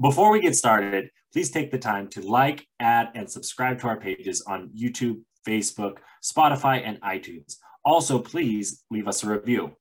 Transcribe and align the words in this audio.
Before 0.00 0.30
we 0.32 0.40
get 0.40 0.56
started, 0.56 1.10
please 1.32 1.50
take 1.50 1.70
the 1.70 1.78
time 1.78 2.08
to 2.08 2.22
like, 2.22 2.66
add, 2.80 3.10
and 3.14 3.30
subscribe 3.30 3.78
to 3.80 3.86
our 3.88 4.00
pages 4.00 4.42
on 4.46 4.70
YouTube, 4.70 5.20
Facebook, 5.46 5.98
Spotify, 6.24 6.82
and 6.86 6.98
iTunes. 7.02 7.56
Also, 7.84 8.18
please 8.18 8.84
leave 8.90 9.06
us 9.06 9.22
a 9.24 9.28
review. 9.28 9.76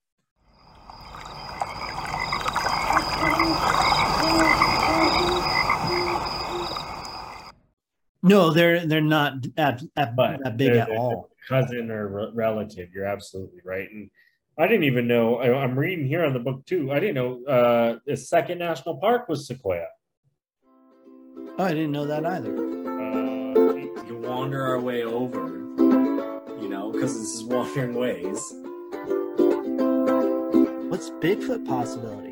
No, 8.21 8.51
they're 8.51 8.86
they're 8.86 9.01
not 9.01 9.33
at, 9.57 9.81
at, 9.95 10.15
but 10.15 10.39
that 10.43 10.57
big 10.57 10.73
they're- 10.73 10.81
at 10.81 10.88
they're 10.89 10.97
all. 10.97 11.29
Cousin 11.47 11.89
or 11.89 12.07
re- 12.07 12.31
relative. 12.36 12.89
You're 12.93 13.05
absolutely 13.07 13.59
right. 13.65 13.89
And 13.89 14.11
I 14.59 14.67
didn't 14.67 14.83
even 14.83 15.07
know. 15.07 15.38
I, 15.38 15.63
I'm 15.63 15.79
reading 15.79 16.05
here 16.05 16.23
on 16.23 16.33
the 16.33 16.39
book 16.39 16.63
too. 16.67 16.91
I 16.91 16.99
didn't 16.99 17.15
know 17.15 17.43
uh, 17.45 17.97
the 18.05 18.15
second 18.15 18.59
national 18.59 18.97
park 18.99 19.27
was 19.27 19.47
Sequoia. 19.47 19.88
Oh, 21.60 21.66
I 21.66 21.73
didn't 21.73 21.91
know 21.91 22.05
that 22.05 22.26
either. 22.26 22.55
Uh, 22.55 23.73
We 24.05 24.13
wander 24.13 24.66
our 24.66 24.80
way 24.80 25.04
over, 25.04 25.48
you 26.58 26.70
know, 26.70 26.90
because 26.90 27.20
this 27.20 27.34
is 27.34 27.44
wandering 27.44 27.95
ways. 27.95 28.54
What's 30.90 31.09
Bigfoot 31.09 31.67
possibility? 31.67 32.31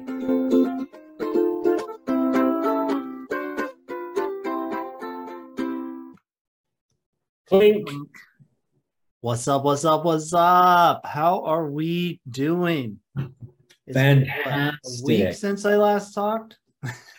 Clink. 7.47 7.89
What's 9.19 9.45
up? 9.49 9.65
What's 9.65 9.83
up? 9.83 10.05
What's 10.05 10.33
up? 10.33 11.05
How 11.05 11.43
are 11.43 11.69
we 11.69 12.21
doing? 12.29 13.01
It's 13.85 13.93
been, 13.93 14.21
what, 14.21 14.29
Fantastic. 14.45 15.01
A 15.01 15.03
week 15.03 15.33
since 15.33 15.65
I 15.65 15.75
last 15.75 16.13
talked. 16.13 16.59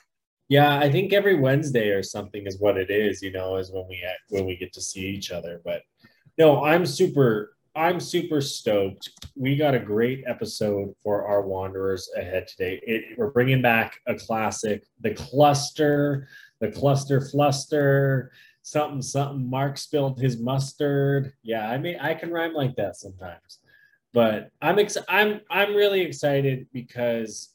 Yeah, 0.48 0.79
I 0.79 0.91
think 0.91 1.12
every 1.12 1.38
Wednesday 1.38 1.91
or 1.91 2.02
something 2.02 2.47
is 2.47 2.59
what 2.59 2.79
it 2.79 2.91
is. 2.91 3.23
You 3.23 3.33
know, 3.33 3.57
is 3.57 3.70
when 3.70 3.87
we 3.88 4.02
when 4.30 4.47
we 4.47 4.57
get 4.57 4.73
to 4.74 4.80
see 4.80 5.07
each 5.07 5.30
other. 5.30 5.60
But 5.65 5.82
no, 6.38 6.65
I'm 6.65 6.87
super. 6.87 7.54
I'm 7.77 8.01
super 8.01 8.41
stoked. 8.41 9.10
We 9.37 9.54
got 9.54 9.74
a 9.74 9.79
great 9.79 10.24
episode 10.26 10.95
for 11.01 11.24
our 11.26 11.43
Wanderers 11.43 12.10
ahead 12.16 12.49
today. 12.49 12.80
It, 12.82 13.16
we're 13.16 13.30
bringing 13.30 13.63
back 13.63 14.01
a 14.07 14.16
classic, 14.16 14.85
the 15.01 15.15
cluster, 15.15 16.26
the 16.60 16.73
cluster 16.73 17.21
fluster, 17.21 18.32
something 18.63 19.02
something. 19.02 19.49
Mark 19.49 19.79
spilled 19.79 20.19
his 20.19 20.41
mustard. 20.41 21.35
Yeah, 21.43 21.69
I 21.69 21.79
mean, 21.79 21.99
I 22.01 22.15
can 22.15 22.30
rhyme 22.30 22.54
like 22.54 22.74
that 22.76 22.96
sometimes. 22.96 23.59
But 24.13 24.51
I'm 24.63 24.79
ex- 24.79 24.96
I'm 25.09 25.43
I'm 25.51 25.74
really 25.74 26.01
excited 26.01 26.66
because 26.73 27.51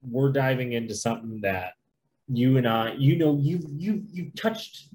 we're 0.00 0.32
diving 0.32 0.72
into 0.72 0.94
something 0.94 1.40
that 1.42 1.72
you 2.28 2.56
and 2.56 2.66
I, 2.66 2.94
you 2.94 3.16
know, 3.16 3.38
you 3.40 3.60
you 3.76 4.02
you 4.10 4.30
touched 4.36 4.88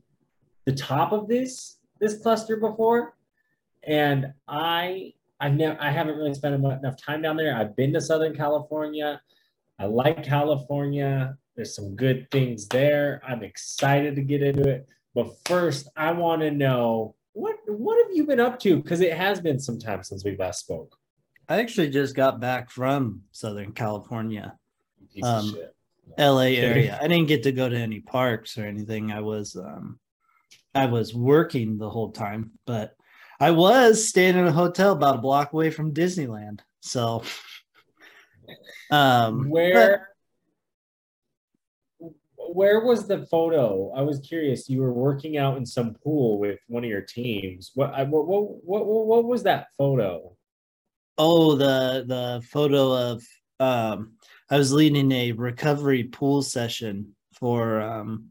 the 0.66 0.74
top 0.74 1.12
of 1.12 1.28
this 1.28 1.78
this 2.00 2.22
cluster 2.22 2.58
before, 2.58 3.16
and 3.84 4.34
I 4.48 5.14
I've 5.40 5.54
never 5.54 5.82
I 5.82 5.92
haven't 5.92 6.18
really 6.18 6.34
spent 6.34 6.56
enough 6.56 6.98
time 6.98 7.22
down 7.22 7.38
there. 7.38 7.56
I've 7.56 7.76
been 7.76 7.94
to 7.94 8.02
Southern 8.02 8.36
California. 8.36 9.22
I 9.80 9.86
like 9.86 10.24
California. 10.24 11.38
There's 11.56 11.76
some 11.76 11.96
good 11.96 12.30
things 12.32 12.68
there. 12.68 13.22
I'm 13.28 13.44
excited 13.44 14.16
to 14.16 14.22
get 14.22 14.42
into 14.42 14.70
it. 14.70 14.88
But 15.16 15.34
first, 15.46 15.90
I 15.96 16.12
want 16.12 16.42
to 16.42 16.52
know 16.52 17.16
what 17.34 17.56
what 17.68 18.04
have 18.06 18.16
you 18.16 18.26
been 18.26 18.40
up 18.40 18.60
to? 18.60 18.78
Because 18.78 19.02
it 19.02 19.14
has 19.14 19.42
been 19.42 19.60
some 19.60 19.80
time 19.80 20.04
since 20.04 20.24
we 20.24 20.36
last 20.38 20.60
spoke. 20.60 20.98
I 21.50 21.60
actually 21.60 21.90
just 21.90 22.16
got 22.16 22.40
back 22.40 22.70
from 22.70 23.24
Southern 23.32 23.72
California, 23.74 24.58
Um. 25.24 25.56
LA 26.18 26.54
area. 26.60 27.00
I 27.02 27.08
didn't 27.08 27.28
get 27.28 27.44
to 27.44 27.52
go 27.52 27.70
to 27.70 27.78
any 27.78 28.00
parks 28.00 28.58
or 28.58 28.66
anything. 28.66 29.12
I 29.12 29.22
was 29.22 29.56
um 29.56 30.00
I 30.74 30.86
was 30.86 31.14
working 31.14 31.78
the 31.78 31.90
whole 31.90 32.12
time, 32.12 32.52
but 32.66 32.96
I 33.40 33.52
was 33.52 34.08
staying 34.08 34.38
in 34.38 34.48
a 34.48 34.52
hotel 34.52 34.94
about 34.94 35.16
a 35.16 35.22
block 35.22 35.54
away 35.54 35.70
from 35.72 35.94
Disneyland. 35.94 36.60
So 36.82 37.24
um 38.92 39.44
but- 39.44 39.50
where 39.50 40.08
where 42.54 42.84
was 42.84 43.08
the 43.08 43.26
photo 43.28 43.94
i 43.96 44.02
was 44.02 44.20
curious 44.20 44.68
you 44.68 44.82
were 44.82 44.92
working 44.92 45.38
out 45.38 45.56
in 45.56 45.66
some 45.66 45.94
pool 46.04 46.38
with 46.38 46.60
one 46.68 46.84
of 46.84 46.90
your 46.90 47.00
teams 47.00 47.72
what 47.76 47.94
I, 47.94 48.04
what, 48.04 48.28
what 48.28 48.66
what 48.66 48.86
what 49.06 49.24
was 49.24 49.44
that 49.44 49.68
photo 49.78 50.36
Oh, 51.18 51.56
the 51.56 52.04
the 52.08 52.42
photo 52.48 52.94
of 52.94 53.24
um 53.60 54.14
I 54.52 54.58
was 54.58 54.74
leading 54.74 55.12
a 55.14 55.32
recovery 55.32 56.04
pool 56.04 56.42
session 56.42 57.16
for 57.34 57.82
um 57.82 58.28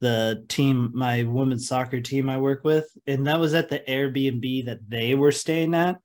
the 0.00 0.44
team, 0.48 0.92
my 0.94 1.24
women's 1.24 1.66
soccer 1.68 2.00
team 2.00 2.30
I 2.30 2.38
work 2.38 2.62
with, 2.64 2.88
and 3.06 3.26
that 3.26 3.38
was 3.40 3.52
at 3.52 3.68
the 3.68 3.80
Airbnb 3.80 4.64
that 4.66 4.78
they 4.88 5.14
were 5.14 5.32
staying 5.32 5.74
at. 5.74 5.98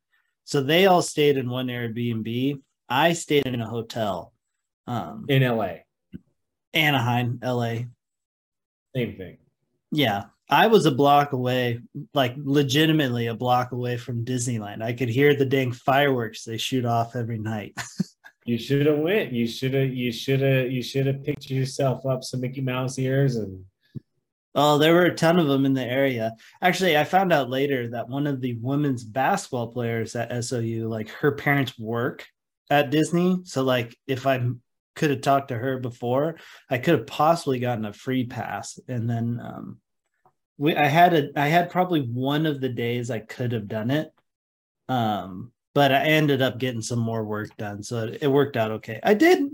So 0.45 0.61
they 0.61 0.87
all 0.87 1.01
stayed 1.03 1.37
in 1.37 1.47
one 1.49 1.67
Airbnb. 1.67 2.59
I 2.89 3.13
stayed 3.13 3.47
in 3.47 3.61
a 3.61 3.69
hotel. 3.69 4.33
Um 4.85 5.25
in 5.29 5.43
la 5.43 5.75
Anaheim, 6.73 7.39
LA. 7.41 7.75
same 8.95 9.15
thing 9.15 9.37
Yeah. 9.91 10.25
I 10.49 10.67
was 10.67 10.85
a 10.85 10.91
block 10.91 11.31
away, 11.31 11.79
like 12.13 12.35
legitimately 12.37 13.27
a 13.27 13.33
block 13.33 13.71
away 13.71 13.95
from 13.95 14.25
Disneyland. 14.25 14.83
I 14.83 14.91
could 14.93 15.09
hear 15.09 15.33
the 15.33 15.45
dang 15.45 15.71
fireworks 15.71 16.43
they 16.43 16.57
shoot 16.57 16.83
off 16.85 17.15
every 17.15 17.39
night. 17.39 17.73
you 18.45 18.57
should 18.57 18.85
have 18.85 18.99
went 18.99 19.31
you 19.31 19.47
should 19.47 19.73
have 19.73 19.93
you 19.93 20.11
should 20.11 20.41
have 20.41 20.71
you 20.71 20.83
should 20.83 21.05
have 21.07 21.23
picked 21.23 21.49
yourself 21.49 22.05
up 22.05 22.23
some 22.23 22.41
mickey 22.41 22.61
mouse 22.61 22.97
ears 22.97 23.35
and 23.35 23.63
Oh, 24.55 24.77
there 24.77 24.93
were 24.93 25.05
a 25.05 25.15
ton 25.15 25.39
of 25.39 25.47
them 25.47 25.65
in 25.65 25.73
the 25.73 25.83
area. 25.83 26.33
Actually, 26.61 26.95
I 26.95 27.05
found 27.05 27.33
out 27.33 27.49
later 27.49 27.89
that 27.89 28.07
one 28.07 28.27
of 28.27 28.39
the 28.39 28.53
women's 28.61 29.03
basketball 29.03 29.71
players 29.71 30.15
at 30.15 30.43
SOU, 30.43 30.87
like 30.87 31.09
her 31.09 31.31
parents 31.31 31.77
work 31.79 32.27
at 32.69 32.91
Disney. 32.91 33.39
So, 33.45 33.63
like, 33.63 33.97
if 34.05 34.27
I 34.27 34.47
could 34.95 35.09
have 35.09 35.21
talked 35.21 35.47
to 35.47 35.57
her 35.57 35.79
before, 35.79 36.35
I 36.69 36.77
could 36.77 36.99
have 36.99 37.07
possibly 37.07 37.57
gotten 37.57 37.85
a 37.85 37.93
free 37.93 38.25
pass. 38.25 38.79
And 38.87 39.09
then 39.09 39.39
um, 39.43 39.77
we, 40.57 40.75
I 40.75 40.85
had 40.85 41.15
a, 41.15 41.29
I 41.35 41.47
had 41.47 41.71
probably 41.71 42.01
one 42.01 42.45
of 42.45 42.61
the 42.61 42.69
days 42.69 43.09
I 43.09 43.19
could 43.19 43.53
have 43.53 43.67
done 43.67 43.89
it. 43.89 44.13
Um, 44.87 45.51
but 45.73 45.91
I 45.91 46.03
ended 46.05 46.41
up 46.41 46.59
getting 46.59 46.81
some 46.81 46.99
more 46.99 47.23
work 47.23 47.55
done, 47.57 47.83
so 47.83 48.05
it, 48.05 48.19
it 48.23 48.27
worked 48.27 48.57
out 48.57 48.71
okay. 48.71 48.99
I 49.03 49.13
did, 49.13 49.49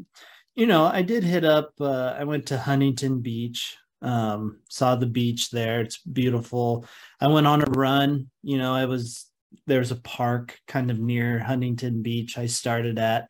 you 0.56 0.68
know, 0.68 0.86
I 0.86 1.02
did 1.02 1.24
hit 1.24 1.46
up. 1.46 1.74
Uh, 1.80 2.16
I 2.18 2.24
went 2.24 2.48
to 2.48 2.58
Huntington 2.58 3.22
Beach 3.22 3.78
um 4.02 4.60
saw 4.70 4.96
the 4.96 5.06
beach 5.06 5.50
there 5.50 5.82
it's 5.82 5.98
beautiful 5.98 6.86
i 7.20 7.28
went 7.28 7.46
on 7.46 7.62
a 7.62 7.72
run 7.72 8.30
you 8.44 8.58
know 8.58 8.74
i 8.74 8.86
was 8.86 9.28
there's 9.68 9.92
a 9.92 9.98
park 9.98 10.58
kind 10.68 10.90
of 10.90 11.00
near 11.00 11.38
huntington 11.40 12.02
beach 12.02 12.38
i 12.38 12.46
started 12.46 12.98
at 12.98 13.30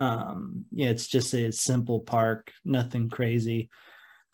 um 0.00 0.66
yeah 0.72 0.88
it's 0.88 1.06
just 1.06 1.32
a 1.32 1.50
simple 1.50 2.00
park 2.00 2.52
nothing 2.64 3.08
crazy 3.08 3.70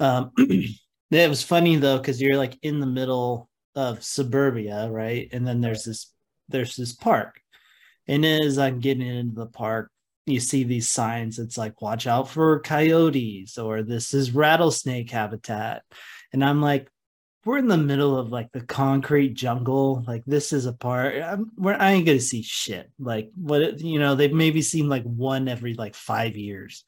um 0.01 0.33
it 0.39 1.29
was 1.29 1.43
funny 1.43 1.77
though 1.77 1.99
because 1.99 2.21
you're 2.21 2.37
like 2.37 2.59
in 2.63 2.81
the 2.81 2.87
middle 2.87 3.49
of 3.77 4.03
suburbia 4.03 4.91
right 4.91 5.29
and 5.33 5.47
then 5.47 5.61
there's 5.61 5.85
this 5.85 6.13
there's 6.49 6.75
this 6.75 6.93
park 6.93 7.41
and 8.09 8.25
as 8.25 8.59
i'm 8.59 8.81
getting 8.81 9.07
into 9.07 9.35
the 9.35 9.47
park 9.47 9.91
you 10.27 10.41
see 10.41 10.65
these 10.65 10.89
signs 10.89 11.39
it's 11.39 11.59
like 11.59 11.81
watch 11.83 12.07
out 12.07 12.29
for 12.29 12.61
coyotes 12.61 13.59
or 13.59 13.83
this 13.83 14.15
is 14.15 14.33
rattlesnake 14.33 15.11
habitat. 15.11 15.83
And 16.33 16.45
i'm 16.45 16.61
like 16.63 16.89
we're 17.45 17.59
in 17.59 17.69
the 17.69 17.77
middle 17.77 18.19
of 18.19 18.31
like 18.31 18.53
the 18.53 18.61
concrete 18.61 19.35
jungle. 19.35 20.05
Like 20.07 20.23
this 20.27 20.53
is 20.53 20.67
a 20.67 20.73
part 20.73 21.15
I'm, 21.23 21.51
we're, 21.57 21.75
i 21.75 21.93
ain't 21.93 22.07
gonna 22.07 22.21
see 22.21 22.43
shit. 22.43 22.91
Like 22.99 23.31
what 23.35 23.81
you 23.81 23.99
know 23.99 24.15
they've 24.15 24.33
maybe 24.33 24.63
seen 24.63 24.89
like 24.89 25.05
one 25.05 25.49
every 25.49 25.75
like 25.75 25.95
five 25.95 26.37
years. 26.37 26.85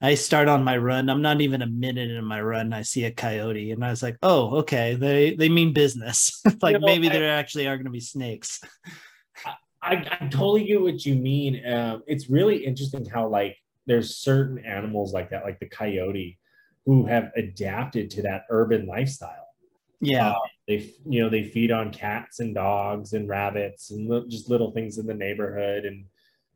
I 0.00 0.16
start 0.16 0.48
on 0.48 0.64
my 0.64 0.76
run. 0.76 1.08
I'm 1.08 1.22
not 1.22 1.40
even 1.40 1.62
a 1.62 1.66
minute 1.66 2.10
in 2.10 2.24
my 2.24 2.40
run. 2.40 2.72
I 2.72 2.82
see 2.82 3.04
a 3.04 3.12
coyote 3.12 3.70
and 3.70 3.84
i 3.84 3.90
was 3.90 4.02
like 4.02 4.16
oh 4.22 4.58
okay. 4.58 4.94
They 4.94 5.34
they 5.34 5.48
mean 5.48 5.72
business. 5.72 6.40
Like 6.62 6.74
You 6.74 6.78
know, 6.78 6.86
maybe 6.86 7.08
I- 7.08 7.12
there 7.12 7.32
actually 7.32 7.66
are 7.66 7.76
gonna 7.76 7.90
be 7.90 8.00
snakes 8.00 8.60
I, 9.82 9.94
I 10.20 10.28
totally 10.28 10.64
get 10.64 10.80
what 10.80 11.04
you 11.04 11.14
mean. 11.16 11.66
Um, 11.66 12.02
it's 12.06 12.30
really 12.30 12.64
interesting 12.64 13.04
how 13.04 13.28
like 13.28 13.56
there's 13.86 14.16
certain 14.16 14.58
animals 14.64 15.12
like 15.12 15.30
that, 15.30 15.44
like 15.44 15.58
the 15.58 15.66
coyote, 15.68 16.38
who 16.86 17.06
have 17.06 17.30
adapted 17.36 18.10
to 18.10 18.22
that 18.22 18.44
urban 18.50 18.86
lifestyle. 18.86 19.48
yeah 20.00 20.30
Uh, 20.30 20.34
they 20.68 20.92
you 21.06 21.22
know 21.22 21.28
they 21.28 21.44
feed 21.44 21.70
on 21.72 21.92
cats 21.92 22.40
and 22.40 22.54
dogs 22.54 23.12
and 23.12 23.28
rabbits 23.28 23.90
and 23.90 24.08
li- 24.08 24.28
just 24.28 24.48
little 24.48 24.70
things 24.70 24.98
in 24.98 25.06
the 25.06 25.14
neighborhood 25.14 25.84
and 25.84 26.04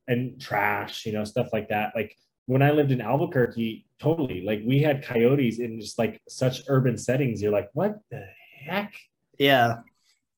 and 0.08 0.40
trash, 0.40 1.04
you 1.04 1.12
know, 1.12 1.24
stuff 1.24 1.48
like 1.52 1.68
that. 1.68 1.92
Like 1.96 2.16
when 2.46 2.62
I 2.62 2.70
lived 2.70 2.92
in 2.92 3.00
Albuquerque, 3.00 3.86
totally 3.98 4.42
like 4.42 4.62
we 4.64 4.80
had 4.80 5.04
coyotes 5.04 5.58
in 5.58 5.80
just 5.80 5.98
like 5.98 6.20
such 6.28 6.62
urban 6.68 6.96
settings. 6.96 7.42
You're 7.42 7.52
like, 7.52 7.70
what 7.72 7.98
the 8.10 8.24
heck? 8.64 8.94
Yeah, 9.38 9.78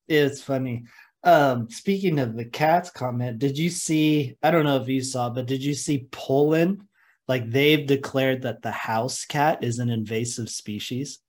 it's 0.07 0.41
funny. 0.41 0.85
Um, 1.23 1.69
speaking 1.69 2.19
of 2.19 2.35
the 2.35 2.45
cats 2.45 2.89
comment, 2.89 3.39
did 3.39 3.57
you 3.57 3.69
see? 3.69 4.37
I 4.41 4.51
don't 4.51 4.63
know 4.63 4.81
if 4.81 4.87
you 4.87 5.01
saw, 5.01 5.29
but 5.29 5.47
did 5.47 5.63
you 5.63 5.73
see 5.73 6.07
Poland 6.11 6.83
like 7.29 7.51
they've 7.51 7.85
declared 7.85 8.41
that 8.41 8.63
the 8.63 8.71
house 8.71 9.23
cat 9.23 9.63
is 9.63 9.77
an 9.77 9.89
invasive 9.89 10.49
species. 10.49 11.19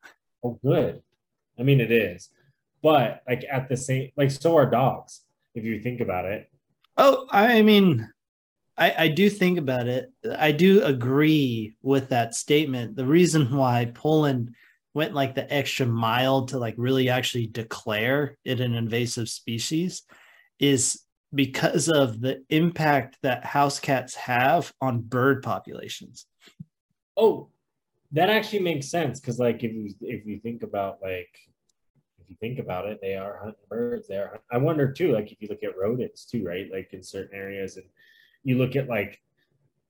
Oh, 0.42 0.58
good. 0.64 1.02
I 1.58 1.62
mean, 1.62 1.78
it 1.78 1.92
is, 1.92 2.30
but 2.82 3.22
like 3.28 3.44
at 3.52 3.68
the 3.68 3.76
same, 3.76 4.10
like 4.16 4.30
so 4.30 4.56
are 4.56 4.68
dogs. 4.68 5.20
If 5.54 5.62
you 5.62 5.78
think 5.80 6.00
about 6.00 6.24
it. 6.24 6.50
Oh, 6.96 7.26
I 7.30 7.60
mean, 7.60 8.08
I, 8.78 8.94
I 8.96 9.08
do 9.08 9.28
think 9.28 9.58
about 9.58 9.88
it. 9.88 10.10
I 10.38 10.52
do 10.52 10.82
agree 10.82 11.76
with 11.82 12.08
that 12.08 12.34
statement. 12.34 12.96
The 12.96 13.04
reason 13.04 13.54
why 13.54 13.92
Poland 13.94 14.54
went 14.94 15.14
like 15.14 15.34
the 15.34 15.52
extra 15.52 15.86
mile 15.86 16.46
to 16.46 16.58
like 16.58 16.74
really 16.76 17.08
actually 17.08 17.46
declare 17.46 18.36
it 18.44 18.60
an 18.60 18.74
invasive 18.74 19.28
species 19.28 20.02
is 20.58 21.02
because 21.34 21.88
of 21.88 22.20
the 22.20 22.42
impact 22.50 23.16
that 23.22 23.44
house 23.44 23.78
cats 23.78 24.14
have 24.14 24.72
on 24.80 25.00
bird 25.00 25.42
populations. 25.42 26.26
Oh, 27.16 27.48
that 28.12 28.30
actually 28.30 28.60
makes 28.60 28.90
sense 28.90 29.20
because, 29.20 29.38
like, 29.38 29.62
if 29.62 29.72
you 29.72 29.94
if 30.00 30.26
you 30.26 30.40
think 30.40 30.62
about 30.62 30.98
like 31.02 31.28
if 32.18 32.28
you 32.28 32.36
think 32.40 32.58
about 32.58 32.86
it, 32.86 32.98
they 33.00 33.14
are 33.14 33.38
hunting 33.38 33.64
birds. 33.68 34.08
They 34.08 34.16
are. 34.16 34.40
I 34.50 34.58
wonder 34.58 34.90
too, 34.90 35.12
like 35.12 35.30
if 35.30 35.40
you 35.40 35.48
look 35.48 35.62
at 35.62 35.78
rodents 35.78 36.24
too, 36.24 36.44
right? 36.44 36.68
Like 36.70 36.92
in 36.92 37.02
certain 37.02 37.38
areas, 37.38 37.76
and 37.76 37.86
you 38.42 38.58
look 38.58 38.74
at 38.74 38.88
like 38.88 39.20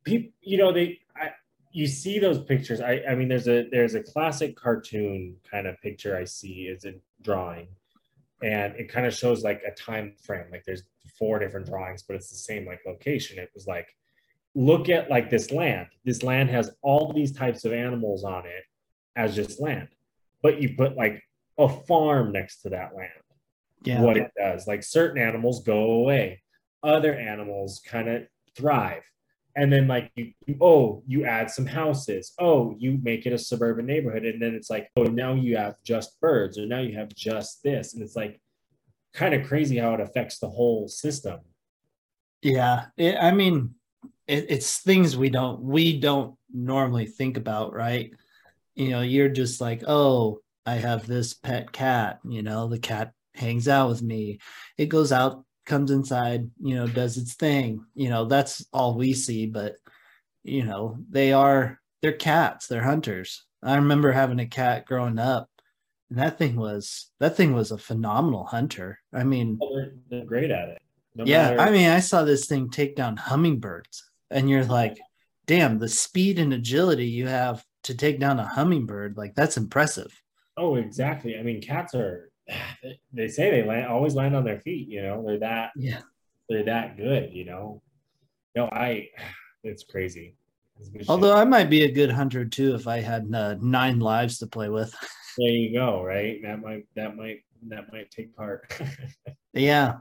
people, 0.05 0.31
you 0.43 0.59
know, 0.59 0.73
they. 0.73 0.99
I, 1.17 1.31
you 1.73 1.87
see 1.87 2.19
those 2.19 2.43
pictures. 2.43 2.81
I, 2.81 3.03
I 3.09 3.15
mean, 3.15 3.29
there's 3.29 3.49
a 3.49 3.69
there's 3.71 3.95
a 3.95 4.03
classic 4.03 4.57
cartoon 4.57 5.37
kind 5.49 5.67
of 5.67 5.81
picture 5.81 6.17
I 6.17 6.25
see. 6.25 6.63
is 6.63 6.85
a 6.85 6.95
drawing, 7.23 7.69
and 8.43 8.75
it 8.77 8.89
kind 8.89 9.07
of 9.07 9.15
shows 9.15 9.43
like 9.43 9.63
a 9.67 9.71
time 9.73 10.15
frame. 10.23 10.47
Like 10.51 10.65
there's 10.65 10.83
four 11.19 11.39
different 11.39 11.67
drawings, 11.67 12.03
but 12.03 12.17
it's 12.17 12.31
the 12.31 12.37
same 12.37 12.67
like 12.67 12.81
location. 12.87 13.39
It 13.39 13.51
was 13.55 13.67
like, 13.67 13.89
look 14.55 14.89
at 14.89 15.11
like 15.11 15.31
this 15.31 15.51
land. 15.51 15.89
This 16.05 16.23
land 16.23 16.51
has 16.51 16.71
all 16.83 17.13
these 17.13 17.33
types 17.33 17.65
of 17.65 17.73
animals 17.73 18.25
on 18.25 18.47
it 18.47 18.65
as 19.17 19.35
just 19.35 19.61
land, 19.61 19.89
but 20.43 20.61
you 20.61 20.75
put 20.77 20.97
like 20.97 21.23
a 21.59 21.69
farm 21.69 22.33
next 22.33 22.63
to 22.63 22.71
that 22.71 22.97
land. 22.97 23.11
Yeah. 23.83 24.03
What 24.03 24.17
it 24.17 24.31
does, 24.37 24.67
like 24.67 24.83
certain 24.83 25.23
animals 25.23 25.63
go 25.63 25.93
away, 25.93 26.43
other 26.83 27.15
animals 27.15 27.81
kind 27.85 28.09
of 28.09 28.27
thrive. 28.57 29.03
And 29.57 29.73
then 29.73 29.89
like 29.89 30.13
you, 30.15 30.33
oh, 30.61 31.03
you 31.07 31.25
add 31.25 31.51
some 31.51 31.67
houses. 31.67 32.33
Oh, 32.39 32.75
you 32.79 32.99
make 33.03 33.27
it 33.27 33.33
a 33.33 33.39
suburban 33.39 33.87
neighborhood, 33.87 34.25
and 34.25 34.41
then 34.41 34.55
it's 34.55 34.71
like, 34.71 34.89
oh, 34.97 35.05
now 35.05 35.35
you 35.35 35.57
have 35.57 35.75
just 35.85 36.21
birds, 36.21 36.59
or 36.59 36.67
now 36.67 36.81
you 36.81 36.97
have 36.97 37.15
just 37.15 37.63
this, 37.63 37.95
and 37.95 38.03
it's 38.03 38.17
like 38.17 38.41
kind 39.13 39.35
of 39.35 39.47
crazy 39.47 39.79
how 39.79 39.95
it 39.95 40.01
affects 40.01 40.39
the 40.39 40.49
whole 40.49 40.89
system. 40.89 41.41
Yeah, 42.43 42.87
it, 42.97 43.17
I 43.21 43.33
mean, 43.33 43.75
it, 44.27 44.47
it's 44.49 44.79
things 44.79 45.17
we 45.17 45.31
don't 45.31 45.61
we 45.61 45.99
don't 45.99 46.37
normally 46.53 47.07
think 47.07 47.37
about, 47.37 47.75
right? 47.75 48.13
You 48.75 48.91
know, 48.91 49.03
you're 49.03 49.29
just 49.29 49.61
like, 49.61 49.83
oh, 49.87 50.41
I 50.65 50.75
have 50.75 51.07
this 51.07 51.35
pet 51.35 51.73
cat. 51.73 52.21
You 52.25 52.43
know, 52.43 52.69
the 52.69 52.79
cat 52.79 53.13
hangs 53.35 53.69
out 53.69 53.89
with 53.89 54.03
me. 54.03 54.39
It 54.79 54.87
goes 54.87 55.13
out, 55.13 55.45
comes 55.67 55.91
inside, 55.91 56.51
you 56.61 56.75
know, 56.75 56.87
does 56.87 57.17
its 57.17 57.35
thing. 57.35 57.85
You 57.95 58.09
know, 58.09 58.25
that's 58.25 58.65
all 58.73 58.97
we 58.97 59.13
see. 59.13 59.47
But 59.47 59.77
you 60.43 60.65
know, 60.65 60.97
they 61.11 61.33
are 61.33 61.81
they're 62.03 62.13
cats. 62.13 62.67
They're 62.67 62.83
hunters. 62.83 63.45
I 63.63 63.77
remember 63.77 64.13
having 64.13 64.41
a 64.41 64.47
cat 64.47 64.87
growing 64.87 65.19
up 65.19 65.51
and 66.11 66.19
that 66.19 66.39
thing 66.39 66.57
was 66.57 67.11
that 67.21 67.37
thing 67.37 67.55
was 67.55 67.71
a 67.71 67.79
phenomenal 67.79 68.45
hunter. 68.45 68.99
I 69.13 69.25
mean, 69.25 69.59
oh, 69.63 69.75
they're, 69.75 69.93
they're, 70.11 70.25
great 70.25 70.51
at 70.51 70.69
it. 70.69 70.83
No 71.15 71.25
yeah, 71.25 71.51
matter... 71.51 71.61
I 71.61 71.71
mean, 71.71 71.89
I 71.89 72.01
saw 72.01 72.25
this 72.25 72.47
thing 72.47 72.69
take 72.69 72.97
down 72.97 73.17
hummingbirds, 73.17 74.11
and 74.31 74.51
you're 74.51 74.65
like, 74.65 74.99
"Damn, 75.47 75.79
the 75.79 75.89
speed 75.89 76.39
and 76.39 76.53
agility 76.53 77.07
you 77.07 77.29
have 77.29 77.65
to 77.85 77.95
take 77.95 78.19
down 78.19 78.41
a 78.41 78.47
hummingbird, 78.47 79.17
like 79.17 79.35
that's 79.37 79.57
impressive." 79.57 80.21
Oh, 80.57 80.75
exactly. 80.75 81.39
I 81.39 81.43
mean, 81.43 81.63
cats 81.63 81.95
are. 81.95 82.30
They 83.13 83.29
say 83.29 83.51
they 83.51 83.67
land 83.67 83.87
always 83.87 84.15
land 84.15 84.37
on 84.37 84.45
their 84.45 84.61
feet. 84.61 84.89
You 84.89 85.03
know, 85.03 85.25
they're 85.27 85.39
that. 85.41 85.71
Yeah. 85.77 86.01
They're 86.49 86.65
that 86.65 86.97
good. 86.97 87.33
You 87.33 87.45
know. 87.45 87.83
No, 88.55 88.67
I. 88.67 89.09
It's 89.63 89.85
crazy. 89.85 90.37
Although 91.07 91.37
I 91.37 91.45
might 91.45 91.69
be 91.69 91.83
a 91.83 91.93
good 91.93 92.11
hunter 92.11 92.47
too 92.47 92.75
if 92.75 92.89
I 92.89 93.01
had 93.01 93.29
uh, 93.35 93.57
nine 93.61 94.01
lives 94.01 94.39
to 94.39 94.47
play 94.47 94.71
with. 94.71 94.95
there 95.39 95.49
you 95.49 95.73
go 95.73 96.03
right 96.03 96.43
that 96.43 96.61
might 96.61 96.87
that 96.95 97.17
might 97.17 97.41
that 97.69 97.93
might 97.93 98.11
take 98.11 98.35
part 98.37 98.73
yeah 99.53 99.95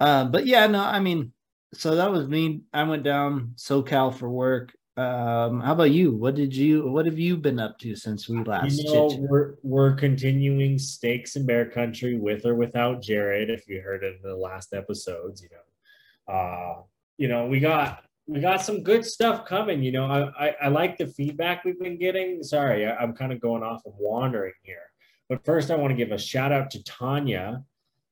uh, 0.00 0.24
but 0.24 0.46
yeah 0.46 0.66
no 0.66 0.80
i 0.80 1.00
mean 1.00 1.32
so 1.74 1.96
that 1.96 2.10
was 2.10 2.28
me 2.28 2.62
i 2.72 2.82
went 2.82 3.02
down 3.02 3.54
socal 3.56 4.14
for 4.14 4.30
work 4.30 4.72
um, 4.98 5.60
how 5.60 5.72
about 5.72 5.90
you 5.90 6.12
what 6.12 6.34
did 6.34 6.54
you 6.54 6.88
what 6.88 7.06
have 7.06 7.18
you 7.18 7.36
been 7.36 7.58
up 7.58 7.78
to 7.78 7.94
since 7.94 8.28
we 8.28 8.42
last 8.44 8.78
you 8.78 8.92
know, 8.92 9.08
we're, 9.20 9.54
we're 9.62 9.94
continuing 9.94 10.78
stakes 10.78 11.36
in 11.36 11.46
bear 11.46 11.70
country 11.70 12.16
with 12.16 12.44
or 12.44 12.54
without 12.54 13.00
jared 13.00 13.50
if 13.50 13.68
you 13.68 13.80
heard 13.80 14.02
of 14.02 14.20
the 14.22 14.34
last 14.34 14.74
episodes 14.74 15.42
you 15.42 15.48
know 15.50 16.34
uh 16.34 16.82
you 17.16 17.28
know 17.28 17.46
we 17.46 17.60
got 17.60 18.02
we 18.28 18.40
got 18.40 18.62
some 18.62 18.82
good 18.82 19.04
stuff 19.04 19.46
coming. 19.46 19.82
You 19.82 19.92
know, 19.92 20.04
I, 20.04 20.48
I, 20.48 20.54
I 20.64 20.68
like 20.68 20.98
the 20.98 21.06
feedback 21.06 21.64
we've 21.64 21.80
been 21.80 21.98
getting. 21.98 22.42
Sorry, 22.42 22.86
I, 22.86 22.94
I'm 22.96 23.14
kind 23.14 23.32
of 23.32 23.40
going 23.40 23.62
off 23.62 23.82
of 23.86 23.94
wandering 23.98 24.52
here. 24.62 24.92
But 25.28 25.44
first, 25.44 25.70
I 25.70 25.76
want 25.76 25.90
to 25.90 25.96
give 25.96 26.12
a 26.12 26.18
shout 26.18 26.52
out 26.52 26.70
to 26.72 26.84
Tanya. 26.84 27.64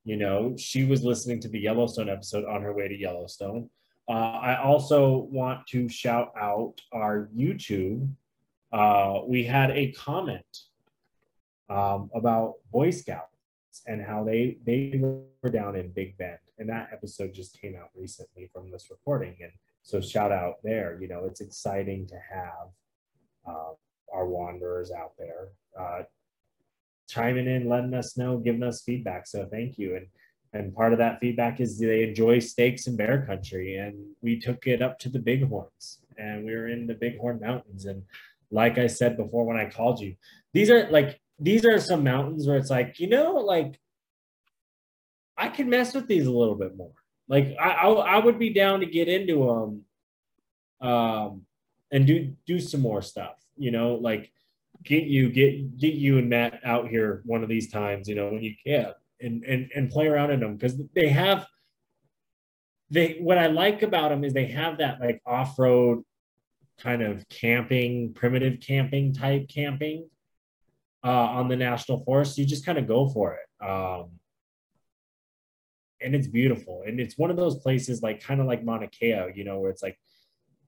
You 0.03 0.17
know, 0.17 0.55
she 0.57 0.85
was 0.85 1.03
listening 1.03 1.39
to 1.41 1.49
the 1.49 1.59
Yellowstone 1.59 2.09
episode 2.09 2.45
on 2.45 2.63
her 2.63 2.73
way 2.73 2.87
to 2.87 2.97
Yellowstone. 2.97 3.69
Uh, 4.09 4.39
I 4.41 4.61
also 4.61 5.27
want 5.31 5.67
to 5.67 5.89
shout 5.89 6.31
out 6.39 6.75
our 6.93 7.29
YouTube. 7.35 8.09
Uh, 8.71 9.21
we 9.27 9.43
had 9.43 9.71
a 9.71 9.91
comment 9.91 10.45
um, 11.69 12.09
about 12.15 12.55
Boy 12.71 12.91
Scouts 12.91 13.27
and 13.85 14.01
how 14.01 14.23
they 14.23 14.57
they 14.65 14.97
were 14.97 15.49
down 15.49 15.75
in 15.75 15.91
Big 15.91 16.17
Bend, 16.17 16.39
and 16.57 16.69
that 16.69 16.89
episode 16.93 17.33
just 17.33 17.59
came 17.59 17.75
out 17.75 17.89
recently 17.95 18.49
from 18.53 18.71
this 18.71 18.89
recording. 18.89 19.35
And 19.41 19.51
so 19.83 19.99
shout 19.99 20.31
out 20.31 20.55
there. 20.63 20.97
You 21.01 21.07
know, 21.07 21.25
it's 21.25 21.41
exciting 21.41 22.07
to 22.07 22.15
have 22.15 22.67
uh, 23.47 23.73
our 24.13 24.25
wanderers 24.25 24.91
out 24.91 25.13
there 25.17 25.49
uh, 25.79 26.03
chiming 27.07 27.47
in, 27.47 27.69
letting 27.69 27.93
us 27.93 28.17
know, 28.17 28.37
giving 28.37 28.63
us 28.63 28.83
feedback. 28.83 29.27
So 29.27 29.47
thank 29.51 29.77
you. 29.77 29.95
And 29.95 30.07
and 30.53 30.73
part 30.73 30.93
of 30.93 30.99
that 30.99 31.19
feedback 31.19 31.59
is 31.59 31.77
they 31.77 32.03
enjoy 32.03 32.39
steaks 32.39 32.87
in 32.87 32.95
bear 32.95 33.25
country, 33.25 33.77
and 33.77 33.95
we 34.21 34.39
took 34.39 34.65
it 34.67 34.81
up 34.81 34.97
to 34.99 35.09
the 35.09 35.19
Bighorns, 35.19 35.99
and 36.17 36.45
we 36.45 36.55
were 36.55 36.67
in 36.67 36.87
the 36.87 36.95
Bighorn 36.95 37.39
Mountains. 37.41 37.85
And 37.85 38.03
like 38.49 38.77
I 38.77 38.87
said 38.87 39.17
before 39.17 39.45
when 39.45 39.57
I 39.57 39.69
called 39.69 39.99
you, 39.99 40.15
these 40.53 40.69
are 40.69 40.89
like 40.89 41.19
these 41.39 41.65
are 41.65 41.79
some 41.79 42.03
mountains 42.03 42.47
where 42.47 42.57
it's 42.57 42.69
like 42.69 42.99
you 42.99 43.07
know 43.07 43.33
like 43.33 43.79
I 45.37 45.49
can 45.49 45.69
mess 45.69 45.93
with 45.93 46.07
these 46.07 46.25
a 46.25 46.31
little 46.31 46.55
bit 46.55 46.75
more. 46.75 46.93
Like 47.27 47.55
I, 47.59 47.69
I, 47.69 47.89
I 47.89 48.19
would 48.19 48.39
be 48.39 48.53
down 48.53 48.79
to 48.79 48.85
get 48.85 49.07
into 49.07 49.83
them, 50.81 50.89
um, 50.89 51.41
and 51.91 52.07
do 52.07 52.33
do 52.45 52.59
some 52.59 52.81
more 52.81 53.01
stuff. 53.01 53.35
You 53.57 53.71
know, 53.71 53.95
like 53.95 54.31
get 54.83 55.03
you 55.03 55.29
get 55.29 55.77
get 55.77 55.93
you 55.93 56.17
and 56.19 56.29
Matt 56.29 56.61
out 56.63 56.87
here 56.87 57.21
one 57.25 57.43
of 57.43 57.49
these 57.49 57.69
times. 57.69 58.07
You 58.07 58.15
know, 58.15 58.29
when 58.29 58.41
you 58.41 58.55
can 58.65 58.93
and 59.21 59.43
and 59.43 59.71
and 59.75 59.89
play 59.89 60.07
around 60.07 60.31
in 60.31 60.39
them 60.39 60.55
because 60.55 60.79
they 60.95 61.09
have. 61.09 61.45
They 62.89 63.17
what 63.19 63.37
I 63.37 63.47
like 63.47 63.81
about 63.81 64.09
them 64.09 64.23
is 64.23 64.33
they 64.33 64.45
have 64.45 64.77
that 64.77 65.01
like 65.01 65.21
off 65.25 65.59
road 65.59 66.03
kind 66.79 67.01
of 67.01 67.27
camping, 67.27 68.13
primitive 68.13 68.59
camping 68.61 69.13
type 69.13 69.49
camping 69.49 70.09
uh, 71.03 71.09
on 71.09 71.47
the 71.47 71.55
national 71.55 72.03
forest. 72.05 72.37
You 72.37 72.45
just 72.45 72.65
kind 72.65 72.77
of 72.77 72.87
go 72.87 73.09
for 73.09 73.35
it. 73.35 73.65
Um, 73.65 74.11
and 76.01 76.15
it's 76.15 76.27
beautiful. 76.27 76.83
And 76.85 76.99
it's 76.99 77.17
one 77.17 77.31
of 77.31 77.37
those 77.37 77.57
places 77.57 78.01
like 78.01 78.21
kind 78.21 78.39
of 78.39 78.47
like 78.47 78.63
Mauna 78.63 78.87
Kea, 78.87 79.31
you 79.35 79.43
know, 79.43 79.59
where 79.59 79.71
it's 79.71 79.83
like 79.83 79.99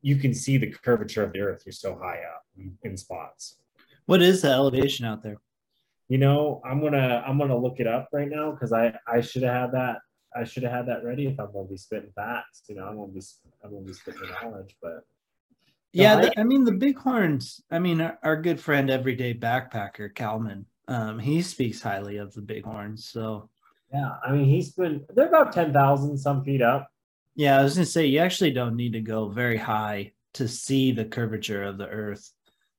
you 0.02 0.16
can 0.16 0.34
see 0.34 0.58
the 0.58 0.72
curvature 0.72 1.24
of 1.24 1.34
the 1.34 1.42
earth. 1.42 1.64
You're 1.66 1.74
so 1.74 1.98
high 2.02 2.22
up 2.36 2.44
in 2.84 2.98
spots. 2.98 3.60
What 4.06 4.22
is 4.22 4.42
the 4.42 4.50
elevation 4.50 5.06
out 5.06 5.22
there? 5.22 5.38
You 6.10 6.18
know, 6.18 6.62
I'm 6.66 6.82
gonna 6.82 7.24
I'm 7.26 7.38
gonna 7.38 7.58
look 7.58 7.80
it 7.80 7.88
up 7.88 8.10
right 8.12 8.30
now 8.30 8.52
because 8.52 8.74
I 8.74 8.94
I 9.08 9.22
should 9.22 9.44
have 9.44 9.54
had 9.54 9.72
that 9.74 9.98
I 10.36 10.44
should 10.44 10.64
have 10.64 10.72
had 10.72 10.88
that 10.88 11.04
ready 11.04 11.28
if 11.28 11.40
I'm 11.40 11.54
gonna 11.54 11.68
be 11.68 11.78
spitting 11.78 12.12
facts. 12.16 12.64
You 12.68 12.76
know, 12.76 12.86
I'm 12.86 12.98
gonna 12.98 13.12
be 13.12 13.22
I'm 13.64 13.72
gonna 13.72 13.86
be 13.86 13.94
spitting 13.94 14.22
knowledge, 14.42 14.76
but 14.82 15.02
yeah, 15.94 16.18
I, 16.18 16.22
the, 16.22 16.40
I 16.40 16.44
mean 16.44 16.66
the 16.66 16.74
bighorns. 16.74 17.62
I 17.72 17.80
mean 17.80 18.02
our, 18.02 18.20
our, 18.24 18.42
good 18.42 18.60
friend, 18.60 18.90
everyday 18.90 19.34
backpacker 19.34 20.14
Calman. 20.14 20.66
Um, 20.88 21.20
he 21.20 21.42
speaks 21.42 21.82
highly 21.82 22.18
of 22.18 22.34
the 22.34 22.42
bighorns. 22.42 23.08
So 23.08 23.50
yeah, 23.94 24.12
I 24.24 24.32
mean, 24.32 24.46
he's 24.46 24.72
been, 24.72 25.06
they're 25.16 25.28
about 25.28 25.52
10,000 25.52 26.18
some 26.18 26.44
feet 26.44 26.62
up. 26.62 26.90
Yeah, 27.36 27.60
I 27.60 27.64
was 27.64 27.76
to 27.76 27.86
say, 27.86 28.06
you 28.06 28.20
actually 28.20 28.52
don't 28.52 28.76
need 28.76 28.94
to 28.94 29.02
go 29.02 29.30
very 29.30 29.58
high 29.58 30.14
to 30.34 30.48
see 30.48 30.92
the 30.92 31.06
curvature 31.06 31.64
of 31.64 31.78
the 31.78 31.88
earth. 31.88 32.32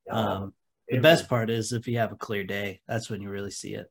Um, 0.08 0.52
the 0.90 1.00
best 1.00 1.28
part 1.28 1.50
is 1.50 1.72
if 1.72 1.86
you 1.86 1.98
have 1.98 2.12
a 2.12 2.16
clear 2.16 2.44
day, 2.44 2.80
that's 2.86 3.10
when 3.10 3.20
you 3.20 3.30
really 3.30 3.50
see 3.50 3.74
it. 3.74 3.86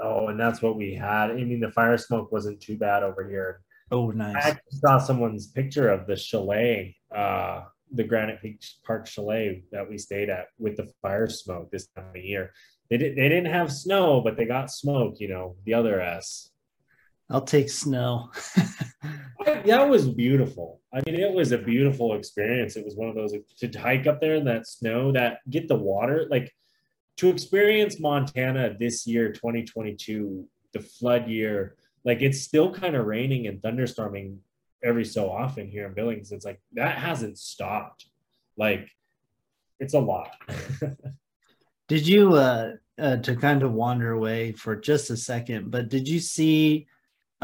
Oh, 0.00 0.28
and 0.28 0.38
that's 0.38 0.60
what 0.62 0.76
we 0.76 0.94
had. 0.94 1.30
I 1.30 1.34
mean, 1.34 1.60
the 1.60 1.70
fire 1.70 1.96
smoke 1.96 2.32
wasn't 2.32 2.60
too 2.60 2.76
bad 2.76 3.02
over 3.02 3.28
here. 3.28 3.62
Oh, 3.90 4.10
nice. 4.10 4.34
I 4.44 4.58
saw 4.70 4.98
someone's 4.98 5.48
picture 5.48 5.88
of 5.88 6.06
the 6.06 6.16
chalet 6.16 6.96
uh, 7.14 7.64
the 7.92 8.04
Granite 8.04 8.42
Peak 8.42 8.62
Park 8.84 9.06
Chalet 9.06 9.62
that 9.70 9.88
we 9.88 9.98
stayed 9.98 10.28
at 10.28 10.46
with 10.58 10.76
the 10.76 10.90
fire 11.00 11.28
smoke 11.28 11.70
this 11.70 11.86
time 11.88 12.10
of 12.10 12.16
year. 12.16 12.52
They 12.90 12.96
did 12.98 13.16
they 13.16 13.28
didn't 13.28 13.52
have 13.52 13.72
snow, 13.72 14.20
but 14.20 14.36
they 14.36 14.44
got 14.44 14.70
smoke. 14.70 15.16
You 15.18 15.28
know, 15.28 15.56
the 15.64 15.74
other 15.74 16.00
S. 16.00 16.50
I'll 17.30 17.42
take 17.42 17.70
snow. 17.70 18.30
that 19.44 19.88
was 19.88 20.08
beautiful. 20.08 20.80
I 20.92 21.02
mean, 21.06 21.18
it 21.18 21.32
was 21.32 21.52
a 21.52 21.58
beautiful 21.58 22.14
experience. 22.14 22.76
It 22.76 22.84
was 22.84 22.96
one 22.96 23.08
of 23.08 23.14
those 23.14 23.34
to 23.58 23.78
hike 23.78 24.06
up 24.06 24.20
there 24.20 24.34
in 24.34 24.44
that 24.44 24.66
snow, 24.66 25.12
that 25.12 25.38
get 25.48 25.68
the 25.68 25.76
water, 25.76 26.26
like 26.30 26.52
to 27.16 27.30
experience 27.30 27.98
Montana 27.98 28.76
this 28.78 29.06
year, 29.06 29.32
2022, 29.32 30.46
the 30.72 30.80
flood 30.80 31.28
year. 31.28 31.76
Like 32.04 32.20
it's 32.20 32.42
still 32.42 32.72
kind 32.72 32.94
of 32.94 33.06
raining 33.06 33.46
and 33.46 33.60
thunderstorming 33.62 34.38
every 34.82 35.04
so 35.04 35.30
often 35.30 35.68
here 35.68 35.86
in 35.86 35.94
Billings. 35.94 36.32
It's 36.32 36.44
like 36.44 36.60
that 36.74 36.98
hasn't 36.98 37.38
stopped. 37.38 38.06
Like 38.56 38.90
it's 39.80 39.94
a 39.94 40.00
lot. 40.00 40.36
did 41.88 42.06
you 42.06 42.34
uh, 42.34 42.72
uh 42.98 43.16
to 43.16 43.34
kind 43.36 43.62
of 43.62 43.72
wander 43.72 44.12
away 44.12 44.52
for 44.52 44.76
just 44.76 45.10
a 45.10 45.16
second, 45.16 45.70
but 45.70 45.88
did 45.88 46.06
you 46.06 46.20
see 46.20 46.86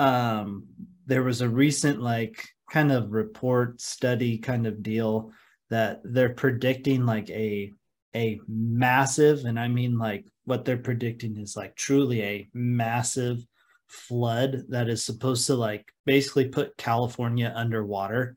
um 0.00 0.64
there 1.04 1.22
was 1.22 1.42
a 1.42 1.48
recent 1.48 2.00
like 2.00 2.48
kind 2.70 2.90
of 2.90 3.12
report 3.12 3.80
study 3.80 4.38
kind 4.38 4.66
of 4.66 4.82
deal 4.82 5.30
that 5.68 6.00
they're 6.04 6.34
predicting 6.34 7.04
like 7.04 7.28
a 7.28 7.70
a 8.16 8.40
massive 8.48 9.44
and 9.44 9.60
i 9.60 9.68
mean 9.68 9.98
like 9.98 10.24
what 10.44 10.64
they're 10.64 10.78
predicting 10.78 11.36
is 11.36 11.54
like 11.54 11.76
truly 11.76 12.22
a 12.22 12.48
massive 12.54 13.38
flood 13.88 14.64
that 14.70 14.88
is 14.88 15.04
supposed 15.04 15.46
to 15.46 15.54
like 15.54 15.84
basically 16.06 16.48
put 16.48 16.76
california 16.76 17.52
underwater. 17.54 18.36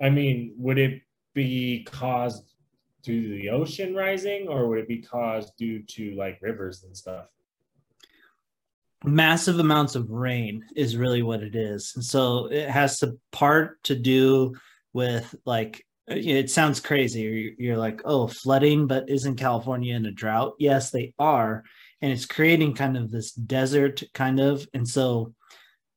I 0.00 0.08
mean 0.08 0.54
would 0.56 0.78
it 0.78 1.02
be 1.34 1.84
caused 1.84 2.44
due 3.02 3.22
to 3.22 3.28
the 3.28 3.50
ocean 3.50 3.94
rising 3.94 4.48
or 4.48 4.68
would 4.68 4.78
it 4.78 4.88
be 4.88 5.02
caused 5.02 5.52
due 5.58 5.82
to 5.82 6.14
like 6.14 6.38
rivers 6.40 6.84
and 6.84 6.96
stuff 6.96 7.26
massive 9.04 9.58
amounts 9.58 9.94
of 9.94 10.10
rain 10.10 10.64
is 10.76 10.96
really 10.96 11.22
what 11.22 11.42
it 11.42 11.54
is. 11.54 11.92
And 11.94 12.04
so 12.04 12.46
it 12.46 12.68
has 12.68 12.98
to 13.00 13.18
part 13.30 13.82
to 13.84 13.94
do 13.94 14.54
with 14.92 15.34
like 15.44 15.84
it 16.08 16.50
sounds 16.50 16.80
crazy. 16.80 17.54
You're, 17.58 17.76
like, 17.76 18.02
oh, 18.04 18.26
flooding, 18.26 18.86
but 18.86 19.08
isn't 19.08 19.36
California 19.36 19.94
in 19.94 20.04
a 20.04 20.10
drought? 20.10 20.54
Yes, 20.58 20.90
they 20.90 21.14
are, 21.18 21.62
and 22.00 22.10
it's 22.10 22.26
creating 22.26 22.74
kind 22.74 22.96
of 22.96 23.10
this 23.10 23.32
desert 23.32 24.02
kind 24.12 24.40
of, 24.40 24.66
and 24.74 24.86
so 24.86 25.32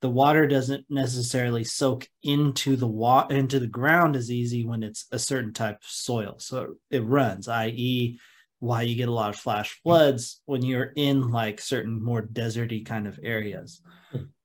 the 0.01 0.09
water 0.09 0.45
doesn't 0.45 0.85
necessarily 0.89 1.63
soak 1.63 2.07
into 2.21 2.75
the 2.75 2.87
wa- 2.87 3.27
into 3.27 3.59
the 3.59 3.67
ground 3.67 4.15
as 4.15 4.29
easy 4.29 4.63
when 4.63 4.83
it's 4.83 5.05
a 5.11 5.17
certain 5.17 5.53
type 5.53 5.77
of 5.77 5.87
soil. 5.87 6.35
So 6.37 6.75
it 6.91 7.03
runs, 7.03 7.47
i.e., 7.47 8.19
why 8.65 8.81
you 8.81 8.95
get 8.95 9.09
a 9.09 9.13
lot 9.13 9.29
of 9.29 9.35
flash 9.35 9.79
hmm. 9.83 9.89
floods 9.89 10.41
when 10.45 10.63
you're 10.63 10.91
in 10.95 11.31
like 11.31 11.61
certain 11.61 12.03
more 12.03 12.21
deserty 12.21 12.85
kind 12.85 13.07
of 13.07 13.19
areas. 13.21 13.81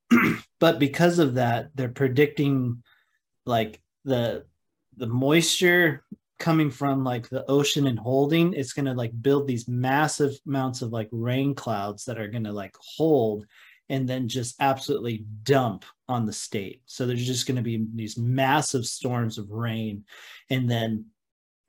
but 0.60 0.78
because 0.78 1.18
of 1.18 1.34
that, 1.34 1.70
they're 1.74 1.88
predicting 1.88 2.82
like 3.46 3.80
the 4.04 4.44
the 4.96 5.06
moisture 5.06 6.04
coming 6.38 6.70
from 6.70 7.04
like 7.04 7.28
the 7.28 7.48
ocean 7.50 7.86
and 7.86 7.98
holding 7.98 8.54
it's 8.54 8.72
going 8.72 8.86
to 8.86 8.94
like 8.94 9.12
build 9.20 9.46
these 9.46 9.68
massive 9.68 10.32
amounts 10.46 10.80
of 10.80 10.90
like 10.90 11.08
rain 11.12 11.54
clouds 11.54 12.04
that 12.04 12.18
are 12.18 12.28
going 12.28 12.44
to 12.44 12.52
like 12.52 12.74
hold 12.80 13.44
and 13.90 14.08
then 14.08 14.26
just 14.26 14.56
absolutely 14.58 15.24
dump 15.42 15.84
on 16.08 16.24
the 16.24 16.32
state 16.32 16.80
so 16.86 17.06
there's 17.06 17.26
just 17.26 17.46
going 17.46 17.56
to 17.56 17.62
be 17.62 17.86
these 17.94 18.16
massive 18.16 18.86
storms 18.86 19.36
of 19.36 19.50
rain 19.50 20.02
and 20.48 20.68
then 20.68 21.04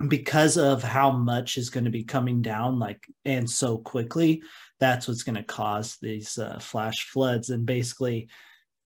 because 0.07 0.57
of 0.57 0.83
how 0.83 1.11
much 1.11 1.57
is 1.57 1.69
going 1.69 1.83
to 1.83 1.89
be 1.89 2.03
coming 2.03 2.41
down 2.41 2.79
like 2.79 3.05
and 3.25 3.49
so 3.49 3.77
quickly 3.77 4.41
that's 4.81 5.07
what's 5.07 5.23
going 5.23 5.35
to 5.35 5.43
cause 5.43 5.97
these 6.01 6.39
uh, 6.39 6.57
flash 6.59 7.05
floods. 7.05 7.51
And 7.51 7.65
basically 7.65 8.27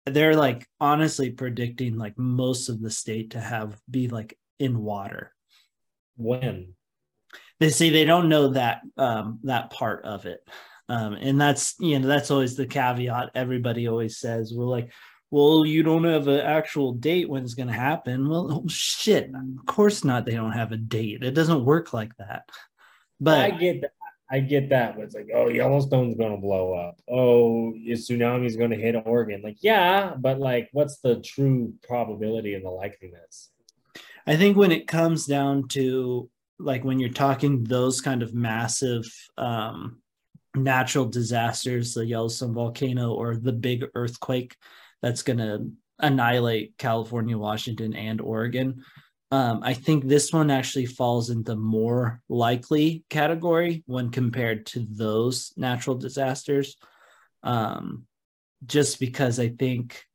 they're 0.06 0.36
like 0.36 0.68
honestly 0.82 1.30
predicting 1.30 1.98
like 1.98 2.18
most 2.18 2.68
of 2.68 2.82
the 2.82 2.90
state 2.90 3.32
to 3.32 3.40
have 3.40 3.80
be 3.90 4.10
like 4.10 4.38
in 4.60 4.82
water. 4.82 5.32
When? 6.18 6.74
They 7.60 7.70
say 7.70 7.92
they 7.92 8.06
don't 8.06 8.28
know 8.28 8.50
that 8.50 8.82
um 8.98 9.40
that 9.44 9.70
part 9.70 10.04
of 10.04 10.26
it. 10.26 10.46
Um 10.90 11.14
and 11.14 11.40
that's 11.40 11.76
you 11.80 12.00
know 12.00 12.08
that's 12.08 12.32
always 12.32 12.56
the 12.56 12.66
caveat 12.66 13.30
everybody 13.36 13.88
always 13.88 14.18
says. 14.18 14.52
We're 14.54 14.66
like 14.66 14.92
well, 15.34 15.66
you 15.66 15.82
don't 15.82 16.04
have 16.04 16.28
an 16.28 16.42
actual 16.42 16.94
date 16.94 17.28
when 17.28 17.42
it's 17.42 17.56
going 17.56 17.68
to 17.68 17.74
happen. 17.74 18.30
Well, 18.30 18.50
oh, 18.52 18.68
shit, 18.68 19.32
of 19.34 19.66
course 19.66 20.04
not. 20.04 20.28
They 20.28 20.36
don't 20.36 20.52
have 20.52 20.72
a 20.72 20.78
date. 20.78 21.24
It 21.24 21.32
doesn't 21.32 21.66
work 21.66 21.92
like 21.92 22.16
that. 22.18 22.48
But 23.20 23.40
I 23.40 23.50
get 23.50 23.82
that. 23.82 23.94
I 24.30 24.42
get 24.42 24.70
that. 24.70 24.96
But 24.96 25.06
it's 25.06 25.16
like, 25.16 25.30
oh, 25.34 25.50
Yellowstone's 25.50 26.18
going 26.18 26.36
to 26.36 26.38
blow 26.38 26.76
up. 26.76 27.02
Oh, 27.10 27.74
tsunami's 27.76 28.56
going 28.56 28.70
to 28.70 28.76
hit 28.76 28.96
Oregon. 29.08 29.42
Like, 29.42 29.58
yeah, 29.62 30.14
but 30.16 30.38
like, 30.38 30.70
what's 30.72 31.00
the 31.00 31.16
true 31.22 31.74
probability 31.82 32.54
and 32.54 32.64
the 32.64 32.70
likeliness? 32.70 33.48
I 34.28 34.36
think 34.36 34.56
when 34.56 34.72
it 34.72 34.88
comes 34.88 35.26
down 35.26 35.68
to 35.70 36.30
like 36.60 36.84
when 36.84 37.00
you're 37.00 37.10
talking 37.10 37.64
those 37.64 38.02
kind 38.02 38.22
of 38.22 38.36
massive 38.36 39.12
um, 39.40 39.98
natural 40.54 41.06
disasters, 41.06 41.96
the 41.96 42.06
Yellowstone 42.06 42.54
volcano 42.54 43.14
or 43.14 43.36
the 43.36 43.52
big 43.52 43.86
earthquake, 43.96 44.58
that's 45.04 45.22
going 45.22 45.38
to 45.38 45.70
annihilate 46.00 46.78
California, 46.78 47.38
Washington, 47.38 47.94
and 47.94 48.22
Oregon. 48.22 48.84
Um, 49.32 49.60
I 49.64 49.74
think 49.74 50.08
this 50.08 50.32
one 50.32 50.50
actually 50.50 50.86
falls 50.86 51.30
in 51.30 51.44
the 51.44 51.58
more 51.58 52.22
likely 52.30 53.04
category 53.10 53.84
when 53.86 54.12
compared 54.12 54.66
to 54.68 54.88
those 54.90 55.52
natural 55.58 55.98
disasters. 55.98 56.78
Um, 57.44 58.06
just 58.66 59.00
because 59.00 59.40
I 59.40 59.50
think 59.50 60.06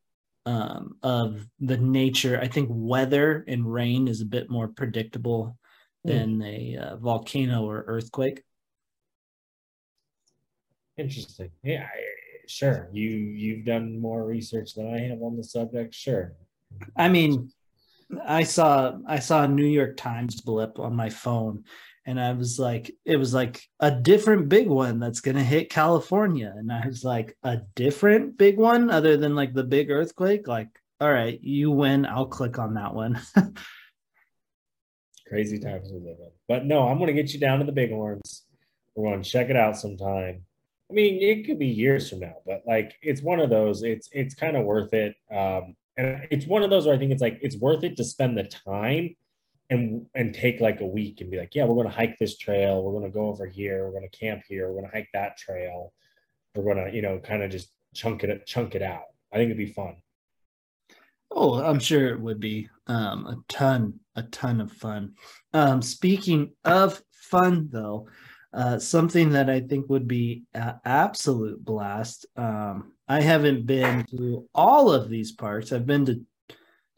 um, 0.46 0.96
of 1.02 1.46
the 1.60 1.76
nature, 1.76 2.40
I 2.40 2.48
think 2.48 2.68
weather 2.72 3.44
and 3.46 3.70
rain 3.70 4.08
is 4.08 4.22
a 4.22 4.26
bit 4.26 4.48
more 4.48 4.68
predictable 4.68 5.58
hmm. 6.04 6.10
than 6.10 6.42
a 6.42 6.76
uh, 6.76 6.96
volcano 6.96 7.68
or 7.68 7.84
earthquake. 7.86 8.42
Interesting. 10.96 11.50
Yeah, 11.62 11.86
sure. 12.48 12.88
You 12.92 13.10
you've 13.10 13.64
done 13.64 14.00
more 14.00 14.24
research 14.24 14.74
than 14.74 14.92
I 14.92 15.00
have 15.08 15.22
on 15.22 15.36
the 15.36 15.44
subject. 15.44 15.94
Sure. 15.94 16.34
I 16.96 17.08
mean, 17.08 17.50
I 18.26 18.42
saw 18.44 18.98
I 19.06 19.18
saw 19.18 19.44
a 19.44 19.48
New 19.48 19.66
York 19.66 19.96
Times 19.96 20.40
blip 20.40 20.78
on 20.78 20.96
my 20.96 21.10
phone, 21.10 21.64
and 22.06 22.20
I 22.20 22.32
was 22.32 22.58
like, 22.58 22.90
it 23.04 23.16
was 23.16 23.34
like 23.34 23.62
a 23.80 23.90
different 23.90 24.48
big 24.48 24.68
one 24.68 24.98
that's 24.98 25.20
gonna 25.20 25.44
hit 25.44 25.70
California, 25.70 26.54
and 26.56 26.72
I 26.72 26.86
was 26.86 27.04
like, 27.04 27.36
a 27.42 27.58
different 27.74 28.38
big 28.38 28.56
one 28.56 28.90
other 28.90 29.16
than 29.16 29.34
like 29.34 29.54
the 29.54 29.64
big 29.64 29.90
earthquake. 29.90 30.48
Like, 30.48 30.68
all 31.00 31.12
right, 31.12 31.38
you 31.42 31.70
win. 31.70 32.06
I'll 32.06 32.26
click 32.26 32.58
on 32.58 32.74
that 32.74 32.94
one. 32.94 33.20
Crazy 35.28 35.58
times 35.58 35.90
we 35.92 35.98
live 35.98 36.16
in. 36.18 36.30
But 36.48 36.64
no, 36.64 36.88
I'm 36.88 36.98
gonna 36.98 37.12
get 37.12 37.34
you 37.34 37.40
down 37.40 37.58
to 37.58 37.66
the 37.66 37.72
big 37.72 37.90
horns 37.90 38.44
We're 38.94 39.10
going 39.10 39.22
to 39.22 39.28
check 39.28 39.50
it 39.50 39.56
out 39.56 39.76
sometime. 39.76 40.46
I 40.90 40.94
mean, 40.94 41.20
it 41.20 41.46
could 41.46 41.58
be 41.58 41.66
years 41.66 42.08
from 42.08 42.20
now, 42.20 42.36
but 42.46 42.62
like 42.66 42.94
it's 43.02 43.22
one 43.22 43.40
of 43.40 43.50
those. 43.50 43.82
It's 43.82 44.08
it's 44.12 44.34
kind 44.34 44.56
of 44.56 44.64
worth 44.64 44.94
it, 44.94 45.14
um, 45.30 45.76
and 45.96 46.26
it's 46.30 46.46
one 46.46 46.62
of 46.62 46.70
those 46.70 46.86
where 46.86 46.94
I 46.94 46.98
think 46.98 47.12
it's 47.12 47.20
like 47.20 47.38
it's 47.42 47.58
worth 47.58 47.84
it 47.84 47.96
to 47.98 48.04
spend 48.04 48.38
the 48.38 48.44
time 48.44 49.14
and 49.70 50.06
and 50.14 50.34
take 50.34 50.60
like 50.60 50.80
a 50.80 50.86
week 50.86 51.20
and 51.20 51.30
be 51.30 51.38
like, 51.38 51.54
yeah, 51.54 51.64
we're 51.64 51.74
going 51.74 51.88
to 51.88 51.94
hike 51.94 52.16
this 52.18 52.38
trail, 52.38 52.82
we're 52.82 52.92
going 52.98 53.10
to 53.10 53.14
go 53.14 53.26
over 53.26 53.46
here, 53.46 53.84
we're 53.84 53.98
going 53.98 54.08
to 54.08 54.18
camp 54.18 54.42
here, 54.48 54.68
we're 54.68 54.80
going 54.80 54.90
to 54.90 54.96
hike 54.96 55.10
that 55.12 55.36
trail, 55.36 55.92
we're 56.54 56.64
going 56.64 56.84
to 56.84 56.94
you 56.94 57.02
know 57.02 57.18
kind 57.18 57.42
of 57.42 57.50
just 57.50 57.68
chunk 57.94 58.24
it 58.24 58.46
chunk 58.46 58.74
it 58.74 58.82
out. 58.82 59.04
I 59.32 59.36
think 59.36 59.46
it'd 59.46 59.58
be 59.58 59.72
fun. 59.72 59.96
Oh, 61.30 61.62
I'm 61.62 61.78
sure 61.78 62.08
it 62.08 62.20
would 62.20 62.40
be 62.40 62.70
um, 62.86 63.26
a 63.26 63.36
ton, 63.48 64.00
a 64.16 64.22
ton 64.22 64.60
of 64.60 64.72
fun. 64.72 65.14
Um, 65.52 65.82
speaking 65.82 66.52
of 66.64 67.02
fun, 67.12 67.68
though, 67.70 68.08
uh, 68.52 68.78
something 68.78 69.30
that 69.30 69.50
I 69.50 69.60
think 69.60 69.88
would 69.88 70.08
be 70.08 70.44
an 70.54 70.80
absolute 70.84 71.64
blast. 71.64 72.26
Um, 72.36 72.92
I 73.06 73.20
haven't 73.20 73.66
been 73.66 74.04
to 74.16 74.48
all 74.54 74.92
of 74.92 75.08
these 75.08 75.32
parks. 75.32 75.72
I've 75.72 75.86
been 75.86 76.06
to 76.06 76.24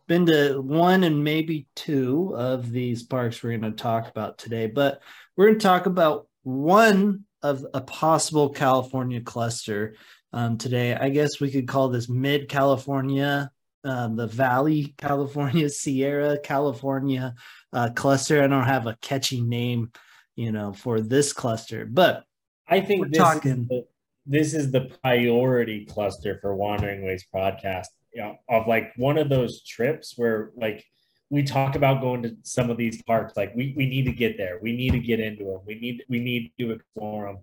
been 0.07 0.27
to 0.27 0.61
one 0.61 1.05
and 1.05 1.23
maybe 1.23 1.69
two 1.77 2.35
of 2.37 2.73
these 2.73 3.05
parks 3.05 3.45
we're 3.45 3.57
going 3.57 3.63
to 3.63 3.81
talk 3.81 4.09
about 4.09 4.39
today, 4.39 4.67
but 4.67 5.01
we're 5.37 5.47
going 5.47 5.59
to 5.59 5.63
talk 5.63 5.87
about 5.87 6.27
one 6.43 7.25
of 7.43 7.65
a 7.75 7.81
possible 7.81 8.49
California 8.49 9.21
cluster 9.21 9.95
um, 10.33 10.59
today. 10.59 10.95
I 10.95 11.11
guess 11.11 11.41
we 11.41 11.51
could 11.51 11.69
call 11.69 11.89
this 11.91 12.09
Mid 12.09 12.49
California, 12.49 13.53
uh, 13.85 14.09
the 14.09 14.27
Valley 14.27 14.95
California, 14.99 15.69
Sierra 15.71 16.39
California 16.41 17.35
uh, 17.73 17.91
cluster. 17.95 18.43
I 18.43 18.49
don't 18.49 18.65
have 18.65 18.89
a 18.89 18.99
catchy 19.01 19.41
name 19.41 19.93
you 20.37 20.53
know, 20.53 20.73
for 20.73 21.01
this 21.01 21.33
cluster. 21.33 21.85
But 21.87 22.25
I 22.69 22.81
think 22.81 23.09
this, 23.09 23.19
talking... 23.19 23.51
is 23.53 23.69
the, 23.69 23.87
this 24.27 24.55
is 24.55 24.71
the 24.71 24.91
priority 25.03 25.85
cluster 25.85 26.39
for 26.41 26.55
Wandering 26.55 27.05
Ways 27.05 27.25
podcast. 27.35 27.87
You 28.13 28.23
know, 28.23 28.37
of 28.49 28.67
like 28.67 28.93
one 28.97 29.19
of 29.19 29.29
those 29.29 29.63
trips 29.63 30.15
where 30.17 30.51
like 30.57 30.85
we 31.31 31.45
talk 31.45 31.77
about 31.77 32.01
going 32.01 32.23
to 32.25 32.37
some 32.43 32.71
of 32.71 32.77
these 32.77 33.03
parks. 33.03 33.37
Like 33.37 33.55
we, 33.55 33.73
we 33.77 33.87
need 33.87 34.05
to 34.07 34.13
get 34.13 34.37
there. 34.37 34.59
We 34.61 34.77
need 34.77 34.93
to 34.93 34.99
get 34.99 35.21
into 35.21 35.45
them. 35.45 35.61
We 35.65 35.77
need 35.77 36.05
we 36.09 36.19
need 36.19 36.53
to 36.59 36.73
explore 36.73 37.27
them. 37.27 37.39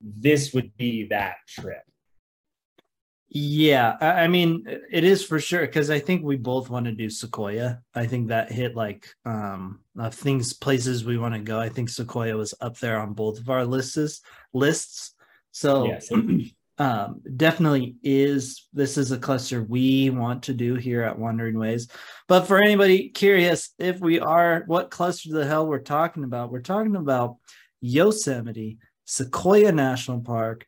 This 0.00 0.54
would 0.54 0.76
be 0.76 1.08
that 1.08 1.36
trip. 1.48 1.82
Yeah, 3.28 3.96
I, 4.00 4.06
I 4.24 4.28
mean 4.28 4.64
it 4.66 5.04
is 5.04 5.24
for 5.24 5.40
sure 5.40 5.62
because 5.62 5.90
I 5.90 5.98
think 5.98 6.22
we 6.22 6.36
both 6.36 6.70
want 6.70 6.86
to 6.86 6.92
do 6.92 7.10
Sequoia. 7.10 7.80
I 7.94 8.06
think 8.06 8.28
that 8.28 8.52
hit 8.52 8.76
like 8.76 9.08
um 9.24 9.80
of 9.98 10.14
things 10.14 10.52
places 10.52 11.04
we 11.04 11.18
want 11.18 11.34
to 11.34 11.40
go. 11.40 11.58
I 11.58 11.68
think 11.68 11.88
Sequoia 11.88 12.36
was 12.36 12.54
up 12.60 12.78
there 12.78 12.98
on 12.98 13.14
both 13.14 13.38
of 13.40 13.48
our 13.48 13.64
lists 13.64 14.20
lists. 14.52 15.14
So 15.52 15.86
Yes. 15.86 16.08
um 16.78 17.22
definitely 17.36 17.96
is 18.02 18.68
this 18.72 18.98
is 18.98 19.12
a 19.12 19.18
cluster 19.18 19.62
we 19.62 20.10
want 20.10 20.42
to 20.44 20.54
do 20.54 20.74
here 20.74 21.02
at 21.02 21.18
Wandering 21.18 21.58
Ways. 21.58 21.88
But 22.28 22.46
for 22.46 22.58
anybody 22.58 23.08
curious 23.08 23.70
if 23.78 24.00
we 24.00 24.20
are 24.20 24.64
what 24.66 24.90
cluster 24.90 25.30
the 25.32 25.46
hell 25.46 25.66
we're 25.66 25.78
talking 25.80 26.24
about, 26.24 26.52
we're 26.52 26.60
talking 26.60 26.96
about 26.96 27.36
Yosemite, 27.80 28.78
Sequoia 29.04 29.72
National 29.72 30.20
Park, 30.20 30.66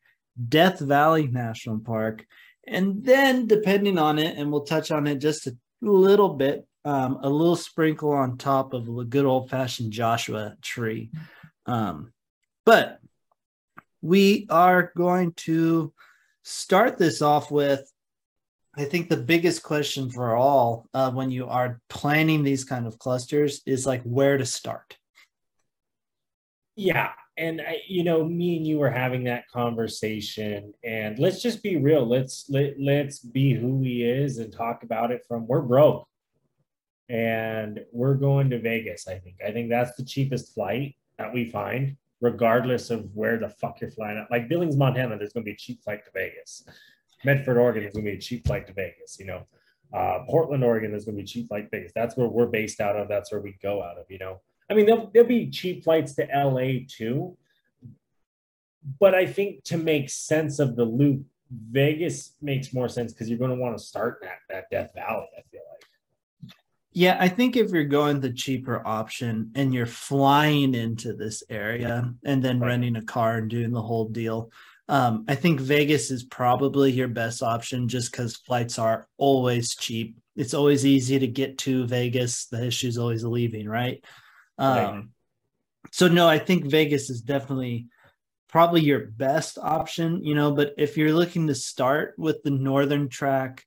Death 0.49 0.81
Valley 0.81 1.27
National 1.29 1.79
Park, 1.79 2.27
and 2.67 3.05
then 3.05 3.47
depending 3.47 3.99
on 3.99 4.19
it, 4.19 4.37
and 4.37 4.51
we'll 4.51 4.65
touch 4.65 4.91
on 4.91 5.07
it 5.07 5.17
just 5.17 5.47
a 5.47 5.57
little 5.81 6.31
bit, 6.31 6.67
um, 6.85 7.19
a 7.23 7.29
little 7.29 7.57
sprinkle 7.57 8.13
on 8.13 8.39
top 8.39 8.75
of 8.75 8.89
a 8.89 9.05
good 9.05 9.25
old 9.25 9.51
fashioned 9.51 9.93
Joshua 9.93 10.57
tree. 10.63 11.11
Um, 11.67 12.13
but 12.65 13.01
we 14.03 14.47
are 14.51 14.93
going 14.97 15.33
to 15.33 15.93
start 16.43 16.99
this 16.99 17.23
off 17.23 17.51
with 17.51 17.91
I 18.79 18.85
think 18.85 19.09
the 19.09 19.17
biggest 19.17 19.63
question 19.63 20.11
for 20.11 20.37
all 20.37 20.87
uh, 20.93 21.11
when 21.11 21.31
you 21.31 21.47
are 21.49 21.81
planning 21.89 22.43
these 22.43 22.63
kind 22.63 22.87
of 22.87 22.99
clusters 22.99 23.63
is 23.65 23.87
like 23.87 24.03
where 24.03 24.37
to 24.37 24.45
start. 24.45 24.99
Yeah. 26.75 27.13
And 27.39 27.61
I, 27.61 27.83
you 27.87 28.03
know, 28.03 28.25
me 28.25 28.57
and 28.57 28.67
you 28.67 28.79
were 28.79 28.91
having 28.91 29.25
that 29.25 29.49
conversation 29.51 30.73
and 30.83 31.19
let's 31.19 31.43
just 31.43 31.63
be 31.63 31.77
real. 31.77 32.07
Let's 32.07 32.47
let, 32.49 32.81
let's 32.81 33.19
be 33.19 33.53
who 33.53 33.83
he 33.83 34.05
is 34.05 34.39
and 34.39 34.53
talk 34.53 34.83
about 34.83 35.11
it 35.11 35.23
from 35.29 35.47
we're 35.47 35.61
broke. 35.61 36.09
And 37.09 37.81
we're 37.93 38.15
going 38.15 38.51
to 38.51 38.59
Vegas, 38.59 39.07
I 39.07 39.19
think. 39.19 39.37
I 39.47 39.53
think 39.53 39.69
that's 39.69 39.97
the 39.97 40.05
cheapest 40.05 40.55
flight 40.55 40.97
that 41.19 41.33
we 41.33 41.51
find, 41.51 41.97
regardless 42.21 42.91
of 42.91 43.09
where 43.15 43.39
the 43.39 43.51
fuck 43.51 43.81
you're 43.81 43.91
flying 43.91 44.19
at. 44.19 44.31
Like 44.31 44.49
Billings, 44.49 44.77
Montana, 44.77 45.17
there's 45.17 45.33
gonna 45.33 45.45
be 45.45 45.53
a 45.53 45.57
cheap 45.57 45.85
flight 45.85 46.05
to 46.05 46.11
Vegas. 46.13 46.67
Medford, 47.25 47.59
Oregon, 47.59 47.83
there's 47.83 47.95
gonna 47.95 48.05
be 48.05 48.17
a 48.17 48.19
cheap 48.19 48.47
flight 48.47 48.67
to 48.67 48.73
Vegas, 48.73 49.19
you 49.21 49.27
know. 49.27 49.47
Uh, 49.93 50.25
Portland, 50.29 50.65
Oregon, 50.65 50.91
there's 50.91 51.05
gonna 51.05 51.17
be 51.17 51.25
cheap 51.25 51.49
flight 51.49 51.71
to 51.71 51.77
Vegas. 51.79 51.93
That's 51.95 52.17
where 52.17 52.29
we're 52.29 52.47
based 52.47 52.81
out 52.81 52.97
of. 52.97 53.09
That's 53.09 53.31
where 53.31 53.41
we 53.41 53.57
go 53.63 53.83
out 53.83 53.99
of, 53.99 54.07
you 54.09 54.19
know. 54.19 54.41
I 54.69 54.75
mean, 54.75 54.87
there'll, 54.87 55.11
there'll 55.13 55.29
be 55.29 55.51
cheap 55.51 55.85
flights 55.85 56.15
to 56.15 56.27
LA 56.33 56.85
too. 56.89 57.37
But 59.01 59.15
I 59.15 59.27
think 59.27 59.65
to 59.65 59.77
make 59.77 60.11
sense 60.11 60.59
of 60.59 60.77
the 60.77 60.85
loop, 60.85 61.25
Vegas 61.51 62.35
makes 62.41 62.73
more 62.73 62.89
sense 62.89 63.13
because 63.13 63.29
you're 63.29 63.39
going 63.39 63.51
to 63.51 63.57
want 63.57 63.77
to 63.77 63.83
start 63.83 64.23
at 64.25 64.39
that 64.49 64.71
Death 64.71 64.91
Valley, 64.95 65.27
I 65.37 65.43
feel 65.51 65.61
like. 65.73 66.53
Yeah, 66.93 67.17
I 67.21 67.29
think 67.29 67.57
if 67.57 67.71
you're 67.73 67.85
going 67.85 68.21
the 68.21 68.33
cheaper 68.33 68.83
option 68.87 69.51
and 69.55 69.75
you're 69.75 69.87
flying 69.87 70.75
into 70.75 71.13
this 71.13 71.43
area 71.51 72.13
and 72.25 72.43
then 72.43 72.59
Right. 72.59 72.69
renting 72.69 72.97
a 72.97 73.03
car 73.03 73.37
and 73.37 73.51
doing 73.51 73.71
the 73.71 73.83
whole 73.83 74.09
deal, 74.09 74.51
um, 74.89 75.25
I 75.29 75.35
think 75.35 75.61
Vegas 75.61 76.11
is 76.11 76.23
probably 76.23 76.93
your 76.93 77.09
best 77.09 77.43
option 77.43 77.89
just 77.89 78.13
because 78.13 78.37
flights 78.37 78.79
are 78.79 79.09
always 79.19 79.75
cheap. 79.75 80.17
It's 80.37 80.55
always 80.55 80.87
easy 80.87 81.19
to 81.19 81.27
get 81.27 81.59
to 81.59 81.87
Vegas. 81.87 82.47
The 82.47 82.67
issue 82.67 82.89
is 82.89 82.99
always 82.99 83.25
leaving, 83.25 83.69
right? 83.69 84.03
Right. 84.59 84.85
Um, 84.87 85.11
so 85.93 86.09
no, 86.09 86.29
I 86.29 86.39
think 86.39 86.67
Vegas 86.67 87.11
is 87.11 87.21
definitely 87.21 87.87
probably 88.49 88.81
your 88.81 89.07
best 89.07 89.59
option, 89.59 90.25
you 90.25 90.35
know, 90.35 90.53
but 90.53 90.75
if 90.79 90.97
you're 90.97 91.13
looking 91.13 91.47
to 91.49 91.55
start 91.55 92.15
with 92.17 92.43
the 92.43 92.51
northern 92.51 93.09
track, 93.09 93.65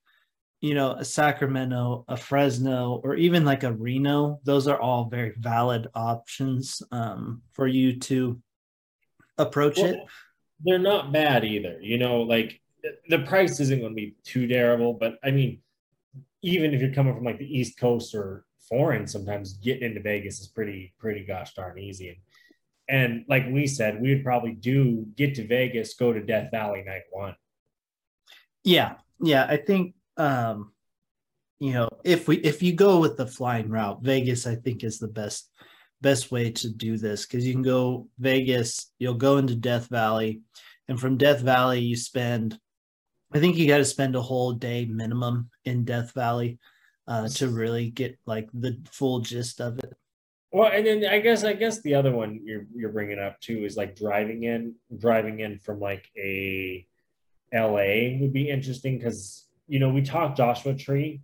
you 0.61 0.73
know, 0.73 0.91
a 0.91 1.05
Sacramento, 1.05 2.05
a 2.07 2.17
Fresno, 2.17 2.99
or 3.03 3.15
even 3.15 3.45
like 3.45 3.63
a 3.63 3.71
Reno, 3.71 4.39
those 4.43 4.67
are 4.67 4.79
all 4.79 5.05
very 5.05 5.33
valid 5.37 5.87
options 5.95 6.81
um, 6.91 7.41
for 7.53 7.67
you 7.67 7.99
to 7.99 8.41
approach 9.37 9.77
it. 9.79 9.99
They're 10.65 10.79
not 10.79 11.13
bad 11.13 11.45
either. 11.45 11.79
You 11.81 11.97
know, 11.97 12.21
like 12.23 12.61
the- 12.83 12.97
the 13.09 13.19
price 13.19 13.59
isn't 13.59 13.79
going 13.79 13.91
to 13.91 13.95
be 13.95 14.15
too 14.23 14.47
terrible, 14.47 14.93
but 14.93 15.17
I 15.23 15.31
mean, 15.31 15.61
even 16.41 16.73
if 16.73 16.81
you're 16.81 16.93
coming 16.93 17.13
from 17.15 17.23
like 17.25 17.39
the 17.39 17.57
East 17.59 17.77
Coast 17.77 18.15
or 18.15 18.45
foreign, 18.69 19.07
sometimes 19.07 19.53
getting 19.53 19.89
into 19.89 20.01
Vegas 20.01 20.39
is 20.39 20.47
pretty, 20.47 20.93
pretty 20.99 21.25
gosh 21.25 21.53
darn 21.53 21.77
easy. 21.79 22.09
And, 22.09 22.17
and 22.89 23.25
like 23.27 23.47
we 23.49 23.67
said, 23.67 24.01
we 24.01 24.13
would 24.13 24.23
probably 24.23 24.53
do 24.53 25.05
get 25.15 25.35
to 25.35 25.47
Vegas, 25.47 25.95
go 25.95 26.13
to 26.13 26.21
Death 26.21 26.51
Valley 26.51 26.83
night 26.85 27.03
one. 27.11 27.35
Yeah, 28.63 28.95
yeah, 29.21 29.45
I 29.47 29.57
think 29.57 29.95
um, 30.17 30.71
you 31.59 31.73
know 31.73 31.89
if 32.03 32.27
we 32.27 32.37
if 32.37 32.61
you 32.61 32.73
go 32.73 32.99
with 32.99 33.17
the 33.17 33.27
flying 33.27 33.69
route, 33.69 34.01
Vegas 34.01 34.47
I 34.47 34.55
think 34.55 34.83
is 34.83 34.99
the 34.99 35.07
best 35.07 35.49
best 36.01 36.31
way 36.31 36.51
to 36.51 36.69
do 36.69 36.97
this 36.97 37.25
because 37.25 37.45
you 37.45 37.53
can 37.53 37.61
go 37.61 38.07
Vegas, 38.19 38.91
you'll 38.99 39.15
go 39.15 39.37
into 39.37 39.55
Death 39.55 39.87
Valley, 39.87 40.41
and 40.87 40.99
from 40.99 41.17
Death 41.17 41.41
Valley 41.41 41.79
you 41.79 41.95
spend, 41.95 42.57
I 43.33 43.39
think 43.39 43.57
you 43.57 43.67
got 43.67 43.77
to 43.77 43.85
spend 43.85 44.15
a 44.15 44.21
whole 44.21 44.53
day 44.53 44.85
minimum 44.85 45.49
in 45.65 45.85
Death 45.85 46.13
Valley 46.13 46.59
uh, 47.09 47.27
to 47.27 47.49
really 47.49 47.89
get 47.89 48.17
like 48.27 48.47
the 48.53 48.79
full 48.89 49.19
gist 49.19 49.59
of 49.59 49.79
it. 49.79 49.93
Well, 50.51 50.71
and 50.71 50.85
then 50.85 51.05
I 51.05 51.19
guess 51.19 51.43
I 51.43 51.53
guess 51.53 51.81
the 51.81 51.95
other 51.95 52.11
one 52.11 52.39
you're 52.43 52.65
you're 52.73 52.91
bringing 52.91 53.19
up 53.19 53.39
too 53.41 53.65
is 53.65 53.75
like 53.75 53.95
driving 53.95 54.43
in 54.43 54.75
driving 54.97 55.41
in 55.41 55.59
from 55.59 55.79
like 55.79 56.09
a 56.15 56.85
LA 57.53 58.17
would 58.19 58.31
be 58.31 58.49
interesting 58.49 58.97
because 58.97 59.45
you 59.67 59.79
know 59.79 59.89
we 59.89 60.01
talked 60.03 60.37
Joshua 60.37 60.73
Tree, 60.75 61.21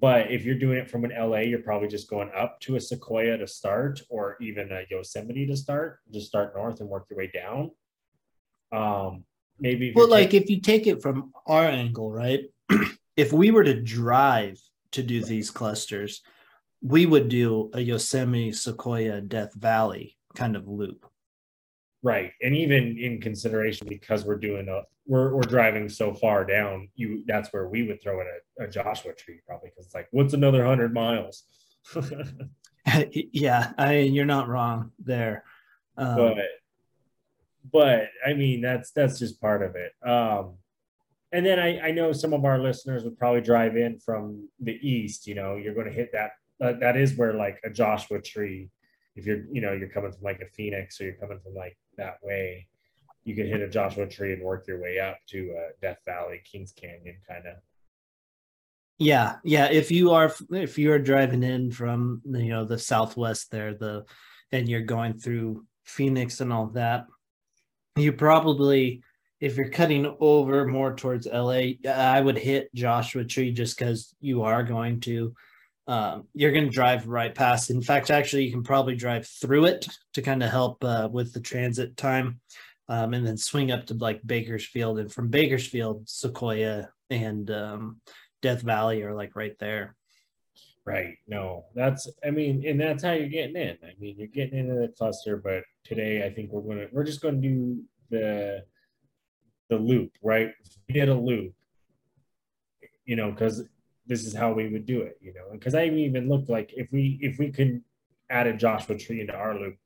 but 0.00 0.30
if 0.30 0.44
you're 0.44 0.58
doing 0.58 0.78
it 0.78 0.90
from 0.90 1.04
an 1.04 1.12
LA, 1.18 1.40
you're 1.40 1.58
probably 1.62 1.88
just 1.88 2.08
going 2.08 2.30
up 2.36 2.60
to 2.60 2.76
a 2.76 2.80
Sequoia 2.80 3.38
to 3.38 3.46
start, 3.46 4.00
or 4.10 4.36
even 4.40 4.70
a 4.72 4.82
Yosemite 4.90 5.46
to 5.46 5.56
start. 5.56 6.00
Just 6.12 6.26
start 6.26 6.54
north 6.54 6.80
and 6.80 6.88
work 6.88 7.06
your 7.10 7.18
way 7.18 7.30
down. 7.32 7.70
Um, 8.72 9.24
maybe 9.58 9.92
Well, 9.94 10.08
like 10.08 10.30
taking- 10.30 10.42
if 10.42 10.50
you 10.50 10.60
take 10.60 10.86
it 10.86 11.02
from 11.02 11.32
our 11.46 11.66
angle, 11.66 12.10
right? 12.10 12.44
if 13.16 13.32
we 13.32 13.50
were 13.50 13.64
to 13.64 13.80
drive 13.80 14.58
to 14.94 15.02
do 15.02 15.22
these 15.22 15.50
clusters, 15.50 16.22
we 16.82 17.06
would 17.06 17.28
do 17.28 17.70
a 17.72 17.80
Yosemite, 17.80 18.52
Sequoia, 18.52 19.20
Death 19.20 19.54
Valley 19.54 20.16
kind 20.34 20.56
of 20.56 20.68
loop. 20.68 21.06
Right. 22.02 22.32
And 22.42 22.54
even 22.54 22.98
in 22.98 23.20
consideration 23.20 23.88
because 23.88 24.24
we're 24.24 24.36
doing 24.36 24.68
a 24.68 24.82
we're 25.06 25.34
we're 25.34 25.42
driving 25.42 25.88
so 25.88 26.12
far 26.12 26.44
down, 26.44 26.88
you 26.94 27.24
that's 27.26 27.52
where 27.52 27.68
we 27.68 27.86
would 27.86 28.02
throw 28.02 28.20
in 28.20 28.26
a, 28.26 28.64
a 28.64 28.68
Joshua 28.68 29.14
tree 29.14 29.40
probably 29.46 29.70
because 29.70 29.86
it's 29.86 29.94
like, 29.94 30.08
what's 30.10 30.34
another 30.34 30.64
hundred 30.64 30.92
miles? 30.92 31.44
yeah, 33.10 33.72
I 33.78 33.98
you're 33.98 34.26
not 34.26 34.48
wrong 34.48 34.92
there. 34.98 35.44
Um, 35.96 36.16
but 36.16 36.36
but 37.72 38.08
I 38.26 38.34
mean 38.34 38.60
that's 38.60 38.90
that's 38.90 39.18
just 39.18 39.40
part 39.40 39.62
of 39.62 39.74
it. 39.76 39.92
Um 40.06 40.56
and 41.34 41.44
then 41.44 41.58
I, 41.58 41.88
I 41.88 41.90
know 41.90 42.12
some 42.12 42.32
of 42.32 42.44
our 42.44 42.60
listeners 42.60 43.02
would 43.02 43.18
probably 43.18 43.40
drive 43.40 43.76
in 43.76 43.98
from 43.98 44.48
the 44.60 44.78
east, 44.88 45.26
you 45.26 45.34
know, 45.34 45.56
you're 45.56 45.74
going 45.74 45.88
to 45.88 45.92
hit 45.92 46.12
that 46.12 46.30
that, 46.60 46.78
that 46.78 46.96
is 46.96 47.16
where 47.16 47.32
like 47.34 47.58
a 47.64 47.70
Joshua 47.70 48.22
tree, 48.22 48.70
if 49.16 49.26
you're 49.26 49.44
you 49.50 49.60
know, 49.60 49.72
you're 49.72 49.88
coming 49.88 50.12
from 50.12 50.22
like 50.22 50.40
a 50.40 50.46
Phoenix 50.54 51.00
or 51.00 51.04
you're 51.04 51.14
coming 51.14 51.40
from 51.42 51.54
like 51.54 51.76
that 51.98 52.18
way, 52.22 52.68
you 53.24 53.34
can 53.34 53.48
hit 53.48 53.60
a 53.60 53.68
Joshua 53.68 54.06
tree 54.06 54.32
and 54.32 54.42
work 54.42 54.68
your 54.68 54.80
way 54.80 55.00
up 55.00 55.18
to 55.30 55.52
uh, 55.58 55.70
Death 55.82 55.98
Valley, 56.06 56.40
Kings 56.44 56.72
Canyon 56.72 57.16
kind 57.28 57.46
of. 57.46 57.56
Yeah, 58.98 59.36
yeah. 59.42 59.66
If 59.72 59.90
you 59.90 60.12
are 60.12 60.32
if 60.52 60.78
you 60.78 60.92
are 60.92 61.00
driving 61.00 61.42
in 61.42 61.72
from 61.72 62.22
you 62.26 62.50
know 62.50 62.64
the 62.64 62.78
southwest 62.78 63.50
there, 63.50 63.74
the 63.74 64.04
and 64.52 64.68
you're 64.68 64.82
going 64.82 65.14
through 65.14 65.64
Phoenix 65.82 66.40
and 66.40 66.52
all 66.52 66.66
that, 66.68 67.06
you 67.96 68.12
probably 68.12 69.02
if 69.44 69.58
you're 69.58 69.68
cutting 69.68 70.16
over 70.20 70.66
more 70.66 70.96
towards 70.96 71.26
LA, 71.26 71.74
I 71.86 72.18
would 72.18 72.38
hit 72.38 72.74
Joshua 72.74 73.24
Tree 73.24 73.52
just 73.52 73.78
because 73.78 74.14
you 74.18 74.42
are 74.42 74.62
going 74.62 75.00
to 75.00 75.34
um, 75.86 76.28
you're 76.32 76.50
going 76.50 76.64
to 76.64 76.70
drive 76.70 77.06
right 77.08 77.34
past. 77.34 77.68
In 77.68 77.82
fact, 77.82 78.10
actually, 78.10 78.44
you 78.44 78.50
can 78.50 78.62
probably 78.62 78.96
drive 78.96 79.26
through 79.26 79.66
it 79.66 79.86
to 80.14 80.22
kind 80.22 80.42
of 80.42 80.50
help 80.50 80.82
uh, 80.82 81.10
with 81.12 81.34
the 81.34 81.42
transit 81.42 81.94
time, 81.98 82.40
um, 82.88 83.12
and 83.12 83.26
then 83.26 83.36
swing 83.36 83.70
up 83.70 83.84
to 83.86 83.94
like 83.94 84.26
Bakersfield, 84.26 84.98
and 84.98 85.12
from 85.12 85.28
Bakersfield, 85.28 86.08
Sequoia 86.08 86.88
and 87.10 87.50
um, 87.50 88.00
Death 88.40 88.62
Valley 88.62 89.02
are 89.02 89.14
like 89.14 89.36
right 89.36 89.58
there. 89.58 89.94
Right. 90.86 91.16
No, 91.28 91.66
that's, 91.74 92.10
I 92.24 92.30
mean, 92.30 92.66
and 92.66 92.80
that's 92.80 93.02
how 93.02 93.12
you're 93.12 93.28
getting 93.28 93.56
in. 93.56 93.76
I 93.82 93.92
mean, 93.98 94.16
you're 94.16 94.26
getting 94.26 94.58
into 94.58 94.74
the 94.74 94.88
cluster, 94.88 95.36
but 95.36 95.64
today 95.82 96.24
I 96.24 96.30
think 96.30 96.50
we're 96.50 96.62
going 96.62 96.78
to, 96.78 96.88
we're 96.92 97.04
just 97.04 97.20
going 97.20 97.40
to 97.40 97.48
do 97.48 97.82
the, 98.10 98.64
the 99.68 99.76
loop, 99.76 100.12
right? 100.22 100.50
We 100.88 101.00
a 101.00 101.14
loop, 101.14 101.54
you 103.04 103.16
know, 103.16 103.30
because 103.30 103.64
this 104.06 104.24
is 104.24 104.34
how 104.34 104.52
we 104.52 104.68
would 104.68 104.86
do 104.86 105.00
it, 105.02 105.18
you 105.20 105.32
know. 105.32 105.46
Because 105.52 105.74
I 105.74 105.86
even 105.86 106.28
looked 106.28 106.48
like 106.48 106.72
if 106.74 106.92
we 106.92 107.18
if 107.20 107.38
we 107.38 107.50
could 107.50 107.82
add 108.30 108.46
a 108.46 108.56
Joshua 108.56 108.98
Tree 108.98 109.20
into 109.20 109.34
our 109.34 109.58
loop, 109.58 109.76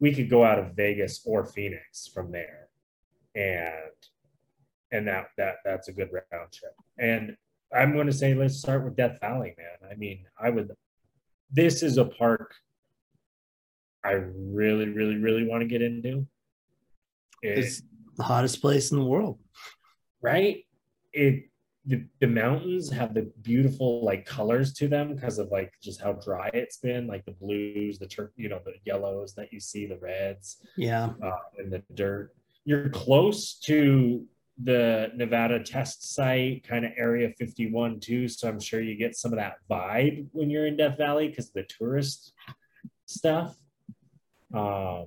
we 0.00 0.14
could 0.14 0.28
go 0.28 0.44
out 0.44 0.58
of 0.58 0.74
Vegas 0.74 1.22
or 1.24 1.44
Phoenix 1.44 2.06
from 2.06 2.30
there, 2.30 2.68
and 3.34 3.72
and 4.92 5.08
that 5.08 5.28
that 5.38 5.56
that's 5.64 5.88
a 5.88 5.92
good 5.92 6.10
round 6.12 6.52
trip. 6.52 6.74
And 6.98 7.36
I'm 7.74 7.92
going 7.92 8.06
to 8.06 8.12
say 8.12 8.34
let's 8.34 8.56
start 8.56 8.84
with 8.84 8.96
Death 8.96 9.18
Valley, 9.20 9.54
man. 9.56 9.90
I 9.90 9.94
mean, 9.94 10.26
I 10.40 10.50
would. 10.50 10.70
This 11.50 11.82
is 11.82 11.98
a 11.98 12.04
park 12.04 12.54
I 14.04 14.12
really, 14.12 14.88
really, 14.88 15.16
really 15.16 15.46
want 15.46 15.62
to 15.62 15.66
get 15.66 15.80
into. 15.80 16.26
It's 17.42 17.82
the 18.16 18.22
hottest 18.22 18.60
place 18.60 18.90
in 18.90 18.98
the 18.98 19.04
world, 19.04 19.38
right? 20.22 20.64
It 21.12 21.44
the, 21.86 22.04
the 22.20 22.26
mountains 22.26 22.90
have 22.90 23.12
the 23.12 23.30
beautiful 23.42 24.02
like 24.02 24.24
colors 24.24 24.72
to 24.72 24.88
them 24.88 25.14
because 25.14 25.38
of 25.38 25.50
like 25.50 25.70
just 25.82 26.00
how 26.00 26.12
dry 26.12 26.48
it's 26.54 26.78
been 26.78 27.06
like 27.06 27.24
the 27.26 27.32
blues 27.32 27.98
the 27.98 28.06
tur- 28.06 28.32
you 28.36 28.48
know 28.48 28.58
the 28.64 28.72
yellows 28.86 29.34
that 29.34 29.52
you 29.52 29.60
see 29.60 29.86
the 29.86 29.98
reds 29.98 30.56
yeah. 30.76 31.10
uh, 31.22 31.32
and 31.58 31.70
the 31.70 31.82
dirt. 31.94 32.34
You're 32.64 32.88
close 32.88 33.58
to 33.64 34.24
the 34.62 35.10
nevada 35.14 35.62
test 35.62 36.14
site 36.14 36.66
kind 36.66 36.84
of 36.84 36.92
area 36.96 37.28
51 37.36 37.98
too 37.98 38.28
so 38.28 38.48
i'm 38.48 38.60
sure 38.60 38.80
you 38.80 38.94
get 38.94 39.16
some 39.16 39.32
of 39.32 39.36
that 39.36 39.56
vibe 39.68 40.28
when 40.30 40.48
you're 40.48 40.66
in 40.66 40.76
death 40.76 40.96
valley 40.96 41.26
because 41.26 41.50
the 41.50 41.64
tourist 41.64 42.32
stuff. 43.06 43.56
Um 44.54 45.06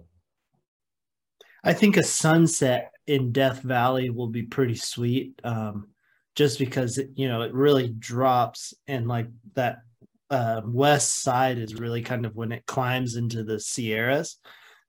i 1.68 1.74
think 1.74 1.98
a 1.98 2.04
sunset 2.04 2.92
in 3.06 3.32
death 3.32 3.62
valley 3.62 4.10
will 4.10 4.28
be 4.28 4.44
pretty 4.44 4.76
sweet 4.76 5.40
um 5.44 5.88
just 6.36 6.60
because 6.60 6.98
it, 6.98 7.10
you 7.16 7.28
know 7.28 7.42
it 7.42 7.54
really 7.54 7.90
drops 7.90 8.74
and 8.88 9.08
like 9.08 9.28
that 9.56 9.80
uh, 10.30 10.62
west 10.66 11.22
side 11.22 11.58
is 11.58 11.76
really 11.76 12.02
kind 12.02 12.26
of 12.26 12.36
when 12.36 12.52
it 12.52 12.66
climbs 12.66 13.16
into 13.16 13.44
the 13.44 13.60
Sierras. 13.60 14.38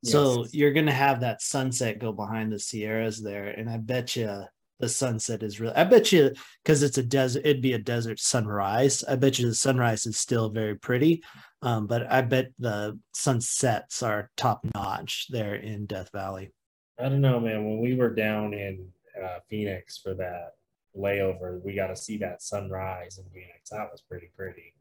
Yes. 0.02 0.12
So 0.12 0.46
you're 0.52 0.72
gonna 0.72 0.92
have 0.92 1.20
that 1.20 1.42
sunset 1.42 1.98
go 1.98 2.12
behind 2.12 2.52
the 2.52 2.58
Sierras 2.58 3.22
there, 3.22 3.48
and 3.48 3.68
I 3.68 3.78
bet 3.78 4.16
you 4.16 4.44
the 4.78 4.88
sunset 4.88 5.42
is 5.42 5.60
really. 5.60 5.74
I 5.74 5.84
bet 5.84 6.12
you 6.12 6.32
because 6.62 6.82
it's 6.82 6.98
a 6.98 7.02
desert, 7.02 7.42
it'd 7.44 7.62
be 7.62 7.72
a 7.72 7.78
desert 7.78 8.20
sunrise. 8.20 9.02
I 9.04 9.16
bet 9.16 9.38
you 9.38 9.46
the 9.46 9.54
sunrise 9.54 10.06
is 10.06 10.16
still 10.16 10.50
very 10.50 10.76
pretty, 10.76 11.22
um, 11.62 11.86
but 11.86 12.10
I 12.10 12.22
bet 12.22 12.52
the 12.58 12.98
sunsets 13.12 14.02
are 14.02 14.30
top 14.36 14.60
notch 14.74 15.26
there 15.30 15.56
in 15.56 15.86
Death 15.86 16.10
Valley. 16.12 16.52
I 16.98 17.08
don't 17.08 17.20
know, 17.20 17.38
man. 17.38 17.64
When 17.64 17.80
we 17.80 17.94
were 17.94 18.12
down 18.12 18.54
in 18.54 18.88
uh, 19.22 19.38
Phoenix 19.48 19.98
for 19.98 20.14
that 20.14 20.54
layover, 20.96 21.62
we 21.62 21.74
got 21.74 21.88
to 21.88 21.96
see 21.96 22.16
that 22.18 22.42
sunrise 22.42 23.18
in 23.18 23.24
Phoenix. 23.30 23.70
That 23.70 23.88
was 23.90 24.00
pretty 24.00 24.30
pretty. 24.36 24.74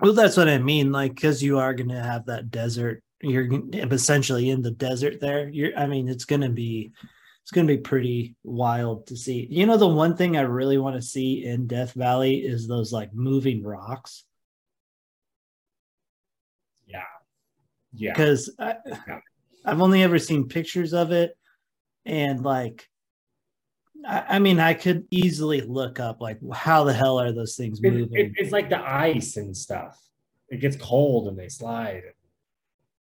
Well, 0.00 0.14
that's 0.14 0.36
what 0.36 0.48
I 0.48 0.58
mean. 0.58 0.90
Like, 0.92 1.14
because 1.14 1.42
you 1.42 1.58
are 1.58 1.74
going 1.74 1.90
to 1.90 2.02
have 2.02 2.26
that 2.26 2.50
desert. 2.50 3.02
You're 3.20 3.48
essentially 3.72 4.50
in 4.50 4.62
the 4.62 4.70
desert 4.70 5.20
there. 5.20 5.48
You're. 5.48 5.78
I 5.78 5.86
mean, 5.86 6.08
it's 6.08 6.24
going 6.24 6.40
to 6.40 6.48
be. 6.48 6.92
It's 7.42 7.50
going 7.50 7.66
to 7.66 7.76
be 7.76 7.80
pretty 7.80 8.36
wild 8.44 9.08
to 9.08 9.16
see. 9.16 9.48
You 9.50 9.66
know, 9.66 9.76
the 9.76 9.88
one 9.88 10.16
thing 10.16 10.36
I 10.36 10.42
really 10.42 10.78
want 10.78 10.94
to 10.94 11.02
see 11.02 11.44
in 11.44 11.66
Death 11.66 11.92
Valley 11.92 12.36
is 12.36 12.68
those 12.68 12.92
like 12.92 13.12
moving 13.12 13.64
rocks. 13.64 14.24
Yeah. 16.86 17.02
Yeah. 17.92 18.12
Because 18.12 18.48
yeah. 18.58 19.18
I've 19.64 19.80
only 19.80 20.04
ever 20.04 20.20
seen 20.20 20.48
pictures 20.48 20.92
of 20.94 21.10
it, 21.10 21.36
and 22.04 22.42
like 22.42 22.88
I 24.06 24.40
mean, 24.40 24.58
I 24.58 24.74
could 24.74 25.06
easily 25.10 25.60
look 25.60 26.00
up 26.00 26.20
like 26.20 26.38
how 26.52 26.84
the 26.84 26.92
hell 26.92 27.20
are 27.20 27.32
those 27.32 27.54
things 27.54 27.80
moving? 27.80 28.08
It, 28.12 28.26
it, 28.26 28.32
it's 28.36 28.52
like 28.52 28.68
the 28.68 28.80
ice 28.80 29.36
and 29.36 29.56
stuff. 29.56 29.96
It 30.48 30.60
gets 30.60 30.76
cold 30.76 31.28
and 31.28 31.38
they 31.38 31.48
slide. 31.48 32.02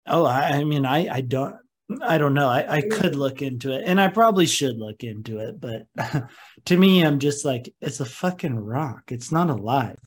Oh, 0.06 0.24
I, 0.24 0.52
I 0.52 0.64
mean, 0.64 0.86
I 0.86 1.16
I 1.16 1.20
don't 1.20 1.56
I 2.02 2.18
don't 2.18 2.34
know. 2.34 2.48
I, 2.48 2.76
I 2.76 2.80
could 2.80 3.14
look 3.14 3.42
into 3.42 3.72
it, 3.72 3.84
and 3.86 4.00
I 4.00 4.08
probably 4.08 4.46
should 4.46 4.76
look 4.76 5.04
into 5.04 5.38
it. 5.38 5.60
But 5.60 5.86
to 6.64 6.76
me, 6.76 7.04
I'm 7.04 7.18
just 7.18 7.44
like, 7.44 7.72
it's 7.80 8.00
a 8.00 8.04
fucking 8.04 8.58
rock. 8.58 9.12
It's 9.12 9.30
not 9.30 9.50
alive. 9.50 9.98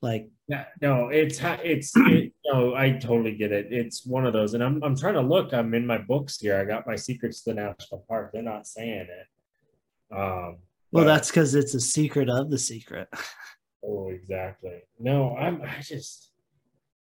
Like, 0.00 0.28
yeah, 0.46 0.66
no, 0.80 1.08
it's 1.08 1.40
it's 1.42 1.92
it, 1.96 2.32
no. 2.52 2.74
I 2.74 2.92
totally 2.92 3.34
get 3.34 3.52
it. 3.52 3.68
It's 3.70 4.04
one 4.04 4.26
of 4.26 4.32
those, 4.32 4.54
and 4.54 4.62
I'm 4.62 4.82
I'm 4.82 4.96
trying 4.96 5.14
to 5.14 5.20
look. 5.20 5.52
I'm 5.52 5.74
in 5.74 5.86
my 5.86 5.98
books 5.98 6.38
here. 6.38 6.60
I 6.60 6.64
got 6.64 6.86
my 6.86 6.96
secrets 6.96 7.42
to 7.42 7.50
the 7.50 7.60
national 7.60 8.04
park. 8.08 8.30
They're 8.32 8.42
not 8.42 8.66
saying 8.66 9.08
it. 9.08 10.16
Um, 10.16 10.58
well, 10.90 11.04
that's 11.04 11.28
because 11.28 11.54
it's 11.54 11.74
a 11.74 11.80
secret 11.80 12.30
of 12.30 12.50
the 12.50 12.58
secret. 12.58 13.08
oh, 13.84 14.08
exactly. 14.10 14.82
No, 14.98 15.36
I'm. 15.36 15.62
I 15.62 15.80
just 15.80 16.30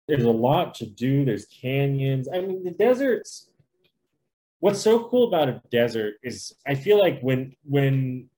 there's 0.06 0.24
a 0.24 0.30
lot 0.30 0.74
to 0.74 0.86
do. 0.86 1.24
There's 1.24 1.46
canyons. 1.46 2.28
I 2.32 2.40
mean, 2.40 2.64
the 2.64 2.72
deserts. 2.72 3.50
What's 4.58 4.80
so 4.80 5.08
cool 5.08 5.28
about 5.28 5.48
a 5.48 5.62
desert 5.70 6.14
is 6.22 6.52
I 6.66 6.74
feel 6.74 6.98
like 6.98 7.20
when 7.20 7.54
when 7.64 8.28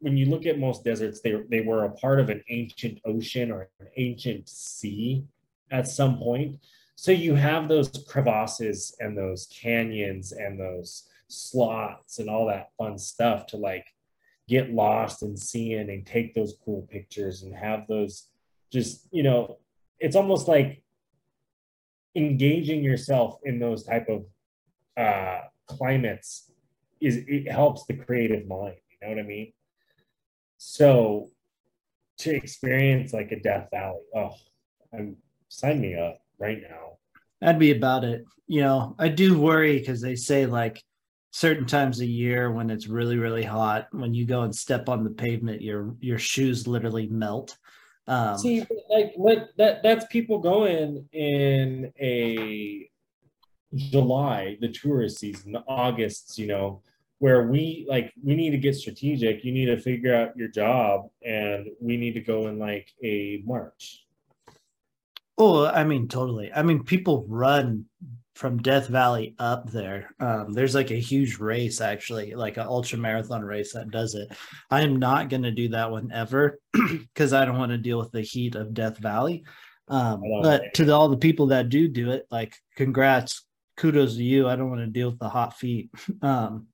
when 0.00 0.16
you 0.16 0.26
look 0.26 0.44
at 0.46 0.58
most 0.58 0.84
deserts, 0.84 1.20
they 1.20 1.34
they 1.48 1.60
were 1.60 1.84
a 1.84 1.92
part 1.92 2.20
of 2.20 2.28
an 2.28 2.42
ancient 2.50 2.98
ocean 3.04 3.50
or 3.50 3.70
an 3.80 3.88
ancient 3.96 4.48
sea 4.48 5.24
at 5.72 5.88
some 5.88 6.18
point. 6.18 6.60
So 6.94 7.10
you 7.10 7.34
have 7.34 7.68
those 7.68 7.88
crevasses 7.88 8.94
and 9.00 9.18
those 9.18 9.46
canyons 9.46 10.30
and 10.30 10.60
those 10.60 11.08
slots 11.26 12.18
and 12.18 12.28
all 12.28 12.46
that 12.46 12.70
fun 12.78 12.98
stuff 12.98 13.46
to 13.48 13.56
like 13.56 13.86
get 14.48 14.70
lost 14.70 15.22
in 15.22 15.36
seeing 15.36 15.88
and 15.90 16.06
take 16.06 16.34
those 16.34 16.54
cool 16.64 16.86
pictures 16.90 17.42
and 17.42 17.54
have 17.54 17.86
those 17.88 18.28
just 18.70 19.06
you 19.10 19.22
know 19.22 19.58
it's 19.98 20.16
almost 20.16 20.46
like 20.46 20.82
engaging 22.14 22.82
yourself 22.82 23.38
in 23.44 23.58
those 23.58 23.82
type 23.84 24.08
of 24.08 24.26
uh 25.02 25.40
climates 25.66 26.50
is 27.00 27.24
it 27.26 27.50
helps 27.50 27.86
the 27.86 27.94
creative 27.94 28.46
mind 28.46 28.76
you 28.90 28.96
know 29.00 29.14
what 29.14 29.18
i 29.18 29.26
mean 29.26 29.52
so 30.58 31.30
to 32.18 32.34
experience 32.34 33.14
like 33.14 33.32
a 33.32 33.40
death 33.40 33.68
valley 33.70 34.00
oh 34.14 34.34
i'm 34.92 35.16
sign 35.52 35.80
me 35.80 35.94
up 35.94 36.20
right 36.38 36.58
now. 36.62 36.98
That'd 37.40 37.58
be 37.58 37.72
about 37.72 38.04
it. 38.04 38.24
You 38.46 38.60
know 38.60 38.94
i 38.98 39.08
do 39.08 39.38
worry 39.38 39.78
because 39.78 40.02
they 40.02 40.14
say 40.14 40.44
like 40.44 40.82
certain 41.30 41.64
times 41.64 42.00
a 42.00 42.06
year 42.06 42.50
when 42.50 42.68
it's 42.68 42.86
really 42.86 43.16
really 43.16 43.44
hot 43.44 43.88
when 43.92 44.12
you 44.12 44.26
go 44.26 44.42
and 44.42 44.54
step 44.54 44.90
on 44.90 45.04
the 45.04 45.10
pavement 45.10 45.62
your 45.62 45.94
your 46.00 46.18
shoes 46.18 46.66
literally 46.66 47.06
melt. 47.06 47.56
Um, 48.08 48.36
see 48.36 48.66
like 48.90 49.12
what 49.14 49.50
that 49.56 49.82
that's 49.82 50.04
people 50.06 50.38
going 50.38 51.08
in 51.12 51.92
a 51.98 52.90
july 53.74 54.58
the 54.60 54.68
tourist 54.68 55.20
season 55.20 55.56
august 55.66 56.36
you 56.36 56.46
know 56.46 56.82
where 57.22 57.46
we 57.46 57.86
like 57.88 58.12
we 58.20 58.34
need 58.34 58.50
to 58.50 58.58
get 58.58 58.74
strategic. 58.74 59.44
You 59.44 59.52
need 59.52 59.66
to 59.66 59.78
figure 59.78 60.12
out 60.12 60.36
your 60.36 60.48
job 60.48 61.08
and 61.24 61.68
we 61.80 61.96
need 61.96 62.14
to 62.14 62.20
go 62.20 62.48
in 62.48 62.58
like 62.58 62.88
a 63.04 63.40
march 63.46 64.01
oh 65.38 65.66
i 65.66 65.84
mean 65.84 66.08
totally 66.08 66.50
i 66.54 66.62
mean 66.62 66.82
people 66.84 67.24
run 67.28 67.84
from 68.34 68.62
Death 68.62 68.88
Valley 68.88 69.34
up 69.38 69.70
there. 69.70 70.14
Um, 70.18 70.52
there's 70.52 70.74
like 70.74 70.90
a 70.90 70.98
huge 70.98 71.38
race, 71.38 71.80
actually, 71.80 72.34
like 72.34 72.56
an 72.56 72.66
ultra 72.66 72.98
marathon 72.98 73.42
race 73.42 73.72
that 73.74 73.90
does 73.90 74.14
it. 74.14 74.32
I 74.70 74.82
am 74.82 74.96
not 74.96 75.28
going 75.28 75.42
to 75.42 75.50
do 75.50 75.68
that 75.68 75.90
one 75.90 76.10
ever 76.12 76.58
because 76.72 77.32
I 77.32 77.44
don't 77.44 77.58
want 77.58 77.72
to 77.72 77.78
deal 77.78 77.98
with 77.98 78.10
the 78.10 78.22
heat 78.22 78.54
of 78.54 78.74
Death 78.74 78.98
Valley. 78.98 79.44
Um, 79.88 80.22
but 80.42 80.74
to 80.74 80.84
the, 80.84 80.92
all 80.92 81.08
the 81.08 81.16
people 81.18 81.48
that 81.48 81.68
do 81.68 81.88
do 81.88 82.10
it, 82.12 82.26
like, 82.30 82.56
congrats, 82.76 83.44
kudos 83.76 84.16
to 84.16 84.22
you. 84.22 84.48
I 84.48 84.56
don't 84.56 84.70
want 84.70 84.80
to 84.80 84.86
deal 84.86 85.10
with 85.10 85.18
the 85.18 85.28
hot 85.28 85.58
feet. 85.58 85.90
Um, 86.22 86.68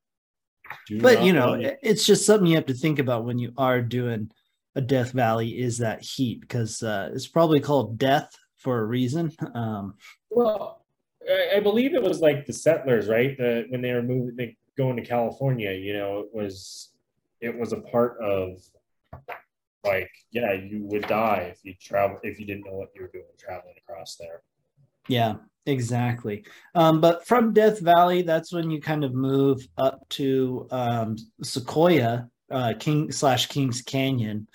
but 1.01 1.23
you 1.23 1.33
know, 1.33 1.55
it's 1.83 2.05
just 2.05 2.27
something 2.27 2.47
you 2.47 2.57
have 2.57 2.67
to 2.67 2.75
think 2.75 2.99
about 2.99 3.25
when 3.25 3.39
you 3.39 3.53
are 3.57 3.81
doing 3.81 4.31
a 4.75 4.83
Death 4.83 5.13
Valley 5.13 5.59
is 5.59 5.79
that 5.79 6.03
heat 6.03 6.43
because 6.43 6.83
uh, 6.83 7.11
it's 7.15 7.27
probably 7.27 7.59
called 7.59 7.97
death 7.97 8.31
for 8.69 8.81
a 8.81 8.85
reason. 8.85 9.33
Um, 9.55 9.95
well, 10.29 10.85
I 11.57 11.59
believe 11.61 11.95
it 11.95 12.03
was 12.03 12.21
like 12.21 12.45
the 12.45 12.53
settlers, 12.53 13.09
right? 13.09 13.35
The 13.35 13.65
when 13.71 13.81
they 13.81 13.95
were 13.95 14.03
moving, 14.03 14.37
they 14.37 14.59
going 14.77 14.97
to 14.97 15.03
California. 15.03 15.73
You 15.73 15.95
know, 15.95 16.19
it 16.21 16.27
was 16.35 16.91
it 17.41 17.59
was 17.59 17.73
a 17.73 17.81
part 17.81 18.19
of 18.21 18.61
like 19.85 20.11
yeah, 20.33 20.53
you 20.53 20.81
would 20.83 21.09
die 21.09 21.49
if 21.51 21.65
you 21.65 21.73
travel 21.81 22.19
if 22.23 22.39
you 22.39 22.45
didn't 22.45 22.67
know 22.67 22.75
what 22.75 22.91
you 22.95 23.01
were 23.01 23.11
doing 23.11 23.25
traveling 23.39 23.77
across 23.79 24.17
there. 24.17 24.43
Yeah, 25.09 25.37
exactly. 25.65 26.45
Um, 26.75 27.01
but 27.01 27.27
from 27.27 27.55
Death 27.55 27.81
Valley, 27.81 28.21
that's 28.21 28.53
when 28.53 28.71
you 28.71 28.83
kind 28.83 29.03
of 29.03 29.15
move 29.15 29.67
up 29.79 30.07
to 30.11 30.69
um, 30.71 31.17
Sequoia, 31.43 32.29
uh, 32.51 32.75
King 32.79 33.13
slash 33.13 33.47
Kings 33.47 33.81
Canyon, 33.81 34.47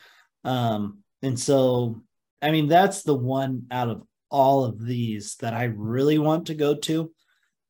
um, 0.44 1.00
and 1.24 1.40
so 1.40 2.04
I 2.44 2.52
mean 2.52 2.68
that's 2.68 3.04
the 3.04 3.16
one 3.16 3.68
out 3.72 3.90
of 3.90 4.04
all 4.30 4.66
of 4.66 4.84
these 4.84 5.36
that 5.38 5.54
I 5.54 5.66
really 5.66 6.18
want 6.18 6.48
to 6.48 6.56
go 6.56 6.76
to 6.76 7.12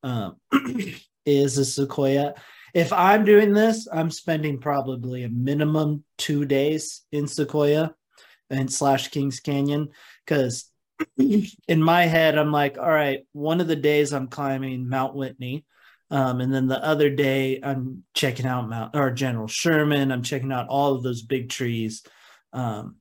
um, 0.01 0.37
is 1.25 1.57
a 1.57 1.65
Sequoia. 1.65 2.33
If 2.73 2.91
I'm 2.91 3.23
doing 3.23 3.53
this, 3.53 3.87
I'm 3.91 4.09
spending 4.09 4.59
probably 4.59 5.23
a 5.23 5.29
minimum 5.29 6.03
two 6.17 6.45
days 6.45 7.01
in 7.11 7.27
Sequoia. 7.27 7.93
and 8.49 8.71
slash 8.71 9.09
Kings 9.09 9.39
Canyon 9.39 9.89
because 10.25 10.69
in 11.17 11.81
my 11.81 12.05
head 12.05 12.37
I'm 12.37 12.51
like, 12.51 12.77
all 12.77 12.89
right, 12.89 13.25
one 13.33 13.61
of 13.61 13.67
the 13.67 13.75
days 13.75 14.13
I'm 14.13 14.27
climbing 14.27 14.87
Mount 14.89 15.15
Whitney. 15.15 15.65
Um, 16.11 16.41
and 16.41 16.53
then 16.53 16.67
the 16.67 16.83
other 16.83 17.09
day 17.09 17.59
I'm 17.63 18.03
checking 18.13 18.45
out 18.45 18.69
Mount 18.69 18.95
or 18.95 19.11
General 19.11 19.47
Sherman. 19.47 20.11
I'm 20.11 20.23
checking 20.23 20.51
out 20.51 20.67
all 20.67 20.93
of 20.93 21.03
those 21.03 21.23
big 21.23 21.49
trees. 21.49 22.03
Um, 22.51 22.97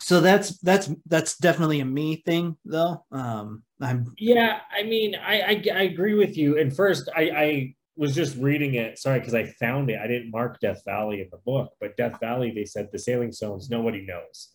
so 0.00 0.20
that's 0.20 0.58
that's 0.58 0.90
that's 1.06 1.36
definitely 1.36 1.80
a 1.80 1.84
me 1.84 2.16
thing 2.16 2.56
though. 2.64 3.04
Um, 3.12 3.62
I'm 3.80 4.14
yeah. 4.18 4.60
I 4.76 4.82
mean, 4.82 5.14
I 5.14 5.40
I, 5.40 5.64
I 5.74 5.82
agree 5.82 6.14
with 6.14 6.36
you. 6.36 6.58
And 6.58 6.74
first, 6.74 7.08
I 7.14 7.22
I 7.22 7.74
was 7.96 8.14
just 8.14 8.36
reading 8.36 8.74
it. 8.74 8.98
Sorry, 8.98 9.18
because 9.18 9.34
I 9.34 9.44
found 9.44 9.90
it. 9.90 9.98
I 10.02 10.06
didn't 10.06 10.30
mark 10.30 10.60
Death 10.60 10.82
Valley 10.84 11.20
in 11.20 11.28
the 11.30 11.38
book, 11.38 11.72
but 11.80 11.96
Death 11.96 12.18
Valley, 12.20 12.52
they 12.54 12.64
said 12.64 12.88
the 12.92 12.98
sailing 12.98 13.32
stones 13.32 13.70
nobody 13.70 14.04
knows. 14.04 14.50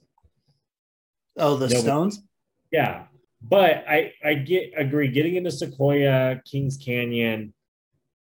Oh, 1.37 1.57
the 1.57 1.67
nobody, 1.67 1.81
stones. 1.81 2.21
Yeah, 2.71 3.05
but 3.41 3.85
I 3.87 4.13
I 4.23 4.35
get 4.35 4.73
agree. 4.77 5.09
Getting 5.09 5.35
into 5.35 5.51
Sequoia, 5.51 6.41
Kings 6.49 6.77
Canyon, 6.77 7.53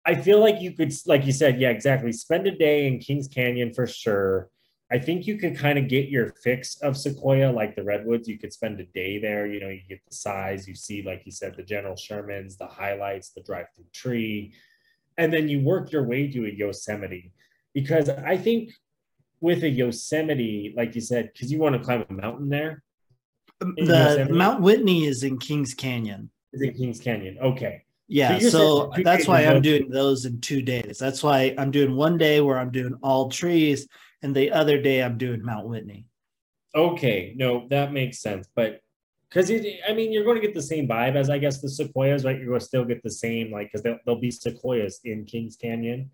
I 0.06 0.14
feel 0.14 0.38
like 0.38 0.60
you 0.60 0.72
could, 0.72 0.92
like 1.06 1.26
you 1.26 1.32
said, 1.32 1.60
yeah, 1.60 1.70
exactly. 1.70 2.12
Spend 2.12 2.46
a 2.46 2.56
day 2.56 2.86
in 2.86 3.00
Kings 3.00 3.26
Canyon 3.26 3.74
for 3.74 3.86
sure. 3.88 4.48
I 4.90 4.98
think 4.98 5.26
you 5.26 5.36
could 5.36 5.56
kind 5.56 5.78
of 5.78 5.88
get 5.88 6.08
your 6.08 6.32
fix 6.44 6.76
of 6.76 6.96
Sequoia, 6.96 7.50
like 7.50 7.74
the 7.74 7.82
redwoods. 7.82 8.28
You 8.28 8.38
could 8.38 8.52
spend 8.52 8.78
a 8.78 8.84
day 8.84 9.18
there. 9.18 9.46
You 9.46 9.60
know, 9.60 9.68
you 9.68 9.80
get 9.88 10.00
the 10.08 10.14
size, 10.14 10.68
you 10.68 10.74
see, 10.76 11.02
like 11.02 11.22
you 11.26 11.32
said, 11.32 11.56
the 11.56 11.62
General 11.64 11.96
Shermans, 11.96 12.56
the 12.56 12.66
highlights, 12.66 13.30
the 13.30 13.42
drive-through 13.42 13.86
tree 13.92 14.54
and 15.18 15.32
then 15.32 15.48
you 15.48 15.60
work 15.60 15.92
your 15.92 16.04
way 16.04 16.28
to 16.28 16.46
a 16.46 16.50
Yosemite. 16.50 17.32
Because 17.74 18.08
I 18.08 18.36
think 18.36 18.70
with 19.40 19.62
a 19.64 19.68
Yosemite, 19.68 20.74
like 20.76 20.94
you 20.94 21.00
said, 21.00 21.30
because 21.32 21.50
you 21.52 21.58
want 21.58 21.74
to 21.74 21.82
climb 21.82 22.04
a 22.08 22.12
mountain 22.12 22.48
there. 22.48 22.82
Um, 23.60 23.74
the 23.76 23.84
Yosemite, 23.84 24.32
Mount 24.32 24.62
Whitney 24.62 25.06
is 25.06 25.22
in 25.22 25.38
Kings 25.38 25.74
Canyon. 25.74 26.30
Is 26.52 26.62
in 26.62 26.74
Kings 26.74 27.00
Canyon. 27.00 27.38
Okay. 27.40 27.82
Yeah, 28.08 28.38
so, 28.38 28.48
so 28.48 28.92
that's 29.02 29.26
why 29.26 29.40
I'm 29.42 29.60
doing 29.60 29.90
those 29.90 30.26
in 30.26 30.40
two 30.40 30.62
days. 30.62 30.96
That's 30.96 31.24
why 31.24 31.56
I'm 31.58 31.72
doing 31.72 31.96
one 31.96 32.16
day 32.16 32.40
where 32.40 32.56
I'm 32.56 32.70
doing 32.70 32.94
all 33.02 33.28
trees, 33.28 33.88
and 34.26 34.34
the 34.34 34.50
other 34.50 34.82
day 34.82 35.04
I'm 35.04 35.18
doing 35.18 35.44
Mount 35.44 35.68
Whitney. 35.68 36.06
Okay, 36.74 37.32
no, 37.36 37.68
that 37.70 37.92
makes 37.92 38.18
sense. 38.18 38.48
But 38.56 38.80
because 39.28 39.50
I 39.50 39.92
mean, 39.94 40.12
you're 40.12 40.24
going 40.24 40.40
to 40.40 40.44
get 40.44 40.54
the 40.54 40.60
same 40.60 40.88
vibe 40.88 41.14
as 41.14 41.30
I 41.30 41.38
guess 41.38 41.60
the 41.60 41.68
sequoias, 41.68 42.24
right? 42.24 42.36
You're 42.36 42.48
going 42.48 42.58
to 42.58 42.66
still 42.66 42.84
get 42.84 43.04
the 43.04 43.10
same, 43.10 43.52
like, 43.52 43.68
because 43.68 43.82
there'll, 43.82 44.00
there'll, 44.04 44.20
be 44.20 44.32
sequoias 44.32 45.00
in 45.04 45.24
Kings 45.26 45.56
Canyon. 45.56 46.10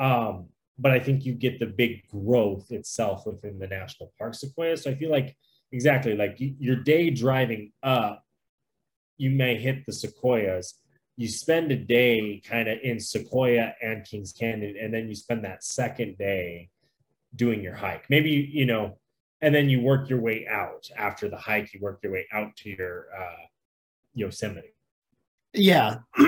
Um, 0.00 0.48
but 0.80 0.90
I 0.90 0.98
think 0.98 1.24
you 1.24 1.32
get 1.32 1.60
the 1.60 1.66
big 1.66 2.08
growth 2.08 2.72
itself 2.72 3.24
within 3.24 3.60
the 3.60 3.68
national 3.68 4.12
park 4.18 4.34
sequoias. 4.34 4.82
So 4.82 4.90
I 4.90 4.96
feel 4.96 5.10
like 5.10 5.36
exactly 5.70 6.16
like 6.16 6.36
your 6.38 6.76
day 6.76 7.10
driving 7.10 7.72
up, 7.84 8.24
you 9.16 9.30
may 9.30 9.56
hit 9.58 9.86
the 9.86 9.92
sequoias. 9.92 10.74
You 11.16 11.28
spend 11.28 11.70
a 11.70 11.76
day 11.76 12.42
kind 12.44 12.68
of 12.68 12.78
in 12.82 12.98
Sequoia 13.00 13.74
and 13.80 14.04
Kings 14.04 14.32
Canyon, 14.32 14.76
and 14.80 14.92
then 14.92 15.08
you 15.08 15.14
spend 15.14 15.44
that 15.44 15.64
second 15.64 16.18
day 16.18 16.70
doing 17.34 17.62
your 17.62 17.74
hike. 17.74 18.08
Maybe 18.08 18.30
you 18.30 18.66
know 18.66 18.98
and 19.40 19.54
then 19.54 19.68
you 19.68 19.80
work 19.80 20.10
your 20.10 20.20
way 20.20 20.46
out 20.48 20.88
after 20.96 21.28
the 21.28 21.36
hike 21.36 21.72
you 21.72 21.80
work 21.80 22.00
your 22.02 22.12
way 22.12 22.26
out 22.32 22.56
to 22.56 22.70
your 22.70 23.06
uh, 23.16 23.46
yosemite. 24.14 24.74
Yeah 25.54 25.98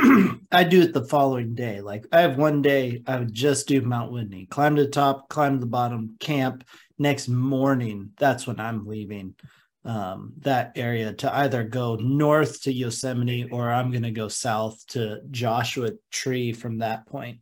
i 0.52 0.64
do 0.64 0.80
it 0.82 0.92
the 0.94 1.04
following 1.04 1.54
day. 1.54 1.80
Like 1.80 2.06
i 2.12 2.20
have 2.20 2.38
one 2.38 2.62
day 2.62 3.02
i 3.06 3.18
would 3.18 3.32
just 3.32 3.68
do 3.68 3.80
mount 3.82 4.12
whitney. 4.12 4.46
Climb 4.46 4.76
to 4.76 4.84
the 4.84 4.90
top 4.90 5.28
climb 5.28 5.54
to 5.54 5.60
the 5.60 5.66
bottom 5.66 6.16
camp. 6.20 6.64
Next 6.98 7.28
morning 7.28 8.12
that's 8.18 8.46
when 8.46 8.60
i'm 8.60 8.86
leaving 8.86 9.34
um, 9.82 10.34
that 10.40 10.72
area 10.76 11.14
to 11.14 11.34
either 11.38 11.64
go 11.64 11.96
north 11.96 12.62
to 12.62 12.72
yosemite 12.72 13.48
or 13.50 13.70
i'm 13.70 13.90
going 13.90 14.02
to 14.02 14.10
go 14.10 14.28
south 14.28 14.86
to 14.88 15.20
joshua 15.30 15.92
tree 16.10 16.52
from 16.52 16.78
that 16.78 17.06
point. 17.06 17.38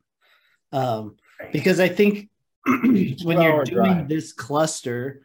Um, 0.72 1.16
because 1.52 1.80
i 1.80 1.88
think 1.88 2.28
when 3.24 3.40
you're 3.40 3.64
doing 3.64 3.94
drive. 3.94 4.08
this 4.08 4.32
cluster 4.32 5.22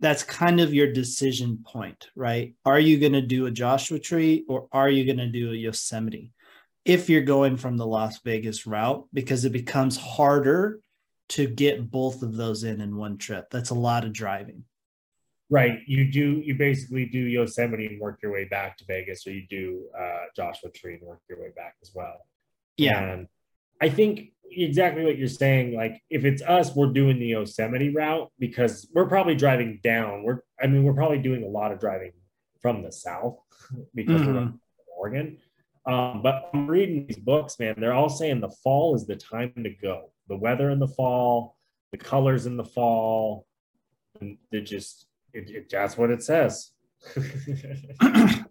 that's 0.00 0.22
kind 0.22 0.60
of 0.60 0.74
your 0.74 0.92
decision 0.92 1.64
point, 1.64 2.08
right? 2.14 2.54
Are 2.64 2.78
you 2.78 2.98
going 2.98 3.14
to 3.14 3.22
do 3.22 3.46
a 3.46 3.50
Joshua 3.50 3.98
Tree 3.98 4.44
or 4.48 4.68
are 4.72 4.90
you 4.90 5.06
going 5.06 5.18
to 5.18 5.30
do 5.30 5.52
a 5.52 5.54
Yosemite? 5.54 6.32
If 6.84 7.08
you're 7.08 7.22
going 7.22 7.56
from 7.56 7.76
the 7.76 7.86
Las 7.86 8.20
Vegas 8.22 8.66
route, 8.66 9.06
because 9.12 9.44
it 9.44 9.52
becomes 9.52 9.96
harder 9.96 10.80
to 11.30 11.48
get 11.48 11.90
both 11.90 12.22
of 12.22 12.36
those 12.36 12.62
in 12.62 12.80
in 12.80 12.96
one 12.96 13.18
trip. 13.18 13.46
That's 13.50 13.70
a 13.70 13.74
lot 13.74 14.04
of 14.04 14.12
driving. 14.12 14.64
Right. 15.48 15.80
You 15.86 16.10
do, 16.10 16.42
you 16.44 16.54
basically 16.54 17.06
do 17.06 17.18
Yosemite 17.18 17.86
and 17.86 18.00
work 18.00 18.20
your 18.22 18.32
way 18.32 18.44
back 18.44 18.76
to 18.78 18.84
Vegas, 18.84 19.26
or 19.26 19.30
you 19.30 19.46
do 19.48 19.86
uh, 19.98 20.24
Joshua 20.36 20.70
Tree 20.70 20.94
and 20.94 21.02
work 21.02 21.20
your 21.28 21.40
way 21.40 21.50
back 21.56 21.76
as 21.82 21.92
well. 21.94 22.26
Yeah. 22.76 23.02
And 23.02 23.28
I 23.80 23.88
think 23.88 24.32
exactly 24.50 25.04
what 25.04 25.18
you're 25.18 25.28
saying. 25.28 25.74
Like 25.74 26.02
if 26.10 26.24
it's 26.24 26.42
us, 26.42 26.74
we're 26.74 26.92
doing 26.92 27.18
the 27.18 27.26
Yosemite 27.26 27.90
route 27.90 28.30
because 28.38 28.88
we're 28.94 29.08
probably 29.08 29.34
driving 29.34 29.80
down. 29.82 30.22
We're 30.22 30.40
I 30.60 30.66
mean, 30.66 30.84
we're 30.84 30.94
probably 30.94 31.18
doing 31.18 31.44
a 31.44 31.48
lot 31.48 31.72
of 31.72 31.80
driving 31.80 32.12
from 32.60 32.82
the 32.82 32.92
south 32.92 33.38
because 33.94 34.20
mm-hmm. 34.20 34.34
we're 34.34 34.42
in 34.42 34.60
Oregon. 34.98 35.38
Um, 35.86 36.20
but 36.22 36.50
I'm 36.52 36.66
reading 36.66 37.06
these 37.06 37.18
books, 37.18 37.58
man. 37.60 37.76
They're 37.78 37.94
all 37.94 38.08
saying 38.08 38.40
the 38.40 38.50
fall 38.64 38.96
is 38.96 39.06
the 39.06 39.16
time 39.16 39.52
to 39.56 39.70
go. 39.70 40.10
The 40.28 40.36
weather 40.36 40.70
in 40.70 40.80
the 40.80 40.88
fall, 40.88 41.56
the 41.92 41.98
colors 41.98 42.46
in 42.46 42.56
the 42.56 42.64
fall, 42.64 43.46
and 44.20 44.38
it 44.50 44.62
just 44.62 45.06
it, 45.32 45.48
it, 45.50 45.70
that's 45.70 45.96
what 45.96 46.10
it 46.10 46.22
says. 46.22 46.72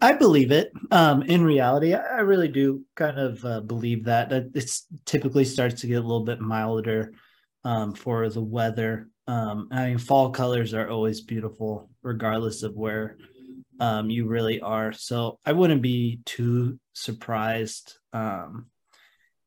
I 0.02 0.13
believe 0.13 0.52
it. 0.52 0.72
Um, 0.91 1.24
in 1.24 1.44
reality, 1.44 1.94
I 1.94 2.20
really 2.20 2.48
do 2.48 2.84
kind 2.96 3.20
of 3.20 3.44
uh, 3.46 3.62
believe 3.62 4.06
that. 4.06 4.32
It 4.32 4.72
typically 5.06 5.46
starts 5.46 5.82
to 5.82 5.88
get 5.88 5.96
a 5.96 6.02
little 6.02 6.24
bit 6.24 6.39
milder 6.39 7.13
um, 7.63 7.94
for 7.94 8.30
the 8.30 8.41
weather. 8.41 9.10
Um, 9.28 9.70
I 9.72 9.88
mean, 9.88 9.98
fall 9.98 10.30
colors 10.30 10.74
are 10.74 10.89
always 10.89 11.22
beautiful, 11.22 11.89
regardless 12.04 12.63
of 12.63 12.76
where 12.76 13.18
um, 13.80 14.10
you 14.10 14.28
really 14.28 14.62
are. 14.62 14.94
So 14.94 15.39
I 15.46 15.52
wouldn't 15.52 15.82
be 15.82 16.20
too 16.26 16.80
surprised 16.94 17.98
um, 18.13 18.68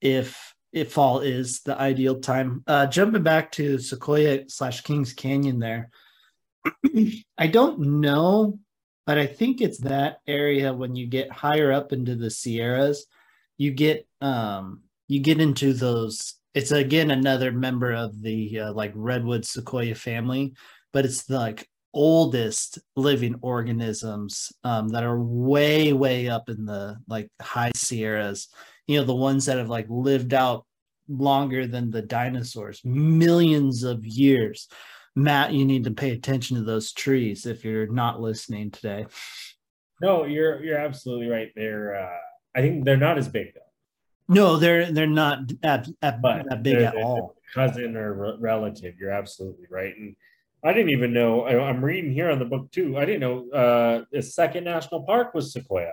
if 0.00 0.54
if 0.70 0.92
fall 0.92 1.20
is 1.20 1.60
the 1.60 1.78
ideal 1.80 2.20
time. 2.20 2.62
Uh, 2.66 2.86
jumping 2.86 3.22
back 3.22 3.52
to 3.52 3.78
Sequoia 3.78 4.48
slash 4.48 4.82
Kings 4.82 5.14
Canyon, 5.14 5.58
there. 5.58 5.90
I 7.38 7.46
don't 7.46 8.00
know 8.00 8.58
but 9.08 9.16
I 9.16 9.26
think 9.26 9.62
it's 9.62 9.78
that 9.78 10.18
area 10.26 10.70
when 10.74 10.94
you 10.94 11.06
get 11.06 11.32
higher 11.32 11.72
up 11.72 11.94
into 11.94 12.14
the 12.14 12.30
Sierras, 12.30 13.06
you 13.56 13.70
get 13.70 14.06
um 14.20 14.82
you 15.08 15.20
get 15.20 15.40
into 15.40 15.72
those. 15.72 16.34
It's 16.52 16.72
again 16.72 17.10
another 17.10 17.50
member 17.50 17.94
of 17.94 18.20
the 18.20 18.60
uh, 18.60 18.72
like 18.74 18.92
redwood 18.94 19.46
sequoia 19.46 19.94
family, 19.94 20.52
but 20.92 21.06
it's 21.06 21.24
the 21.24 21.38
like 21.38 21.66
oldest 21.94 22.80
living 22.96 23.36
organisms 23.40 24.52
um, 24.62 24.88
that 24.88 25.04
are 25.04 25.18
way 25.18 25.94
way 25.94 26.28
up 26.28 26.50
in 26.50 26.66
the 26.66 26.98
like 27.08 27.30
high 27.40 27.72
Sierras. 27.74 28.48
You 28.88 28.98
know 28.98 29.06
the 29.06 29.14
ones 29.14 29.46
that 29.46 29.56
have 29.56 29.70
like 29.70 29.86
lived 29.88 30.34
out 30.34 30.66
longer 31.08 31.66
than 31.66 31.90
the 31.90 32.02
dinosaurs, 32.02 32.82
millions 32.84 33.84
of 33.84 34.04
years. 34.04 34.68
Matt, 35.18 35.52
you 35.52 35.64
need 35.64 35.84
to 35.84 35.90
pay 35.90 36.10
attention 36.12 36.56
to 36.56 36.62
those 36.62 36.92
trees 36.92 37.44
if 37.44 37.64
you're 37.64 37.88
not 37.88 38.20
listening 38.20 38.70
today. 38.70 39.06
No, 40.00 40.24
you're 40.24 40.62
you're 40.62 40.78
absolutely 40.78 41.26
right. 41.26 41.50
They're 41.56 41.96
uh, 41.96 42.18
I 42.56 42.60
think 42.60 42.84
they're 42.84 42.96
not 42.96 43.18
as 43.18 43.28
big 43.28 43.52
though. 43.52 43.60
No, 44.32 44.56
they're 44.58 44.92
they're 44.92 45.08
not 45.08 45.40
at, 45.64 45.88
at 46.02 46.22
but 46.22 46.44
that 46.48 46.62
big 46.62 46.76
at 46.76 46.94
all. 46.94 47.34
Cousin 47.52 47.96
or 47.96 48.36
relative, 48.38 48.94
you're 49.00 49.10
absolutely 49.10 49.66
right. 49.68 49.96
And 49.96 50.14
I 50.62 50.72
didn't 50.72 50.90
even 50.90 51.12
know. 51.12 51.42
I, 51.42 51.68
am 51.68 51.84
reading 51.84 52.12
here 52.12 52.30
on 52.30 52.38
the 52.38 52.44
book 52.44 52.70
too. 52.70 52.96
I 52.96 53.04
didn't 53.04 53.20
know 53.20 53.50
uh, 53.50 54.04
the 54.12 54.22
second 54.22 54.64
national 54.64 55.02
park 55.02 55.34
was 55.34 55.52
Sequoia. 55.52 55.92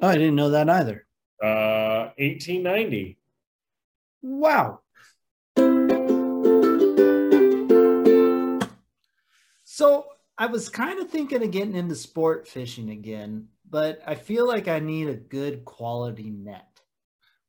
Oh, 0.00 0.08
I 0.08 0.14
didn't 0.14 0.34
know 0.34 0.50
that 0.50 0.68
either. 0.68 1.06
Uh, 1.42 2.12
1890. 2.18 3.16
Wow. 4.22 4.80
So 9.76 10.06
I 10.38 10.46
was 10.46 10.70
kind 10.70 11.00
of 11.00 11.10
thinking 11.10 11.42
of 11.42 11.50
getting 11.50 11.76
into 11.76 11.94
sport 11.96 12.48
fishing 12.48 12.88
again, 12.88 13.48
but 13.68 14.00
I 14.06 14.14
feel 14.14 14.48
like 14.48 14.68
I 14.68 14.78
need 14.78 15.06
a 15.06 15.14
good 15.14 15.66
quality 15.66 16.30
net. 16.30 16.80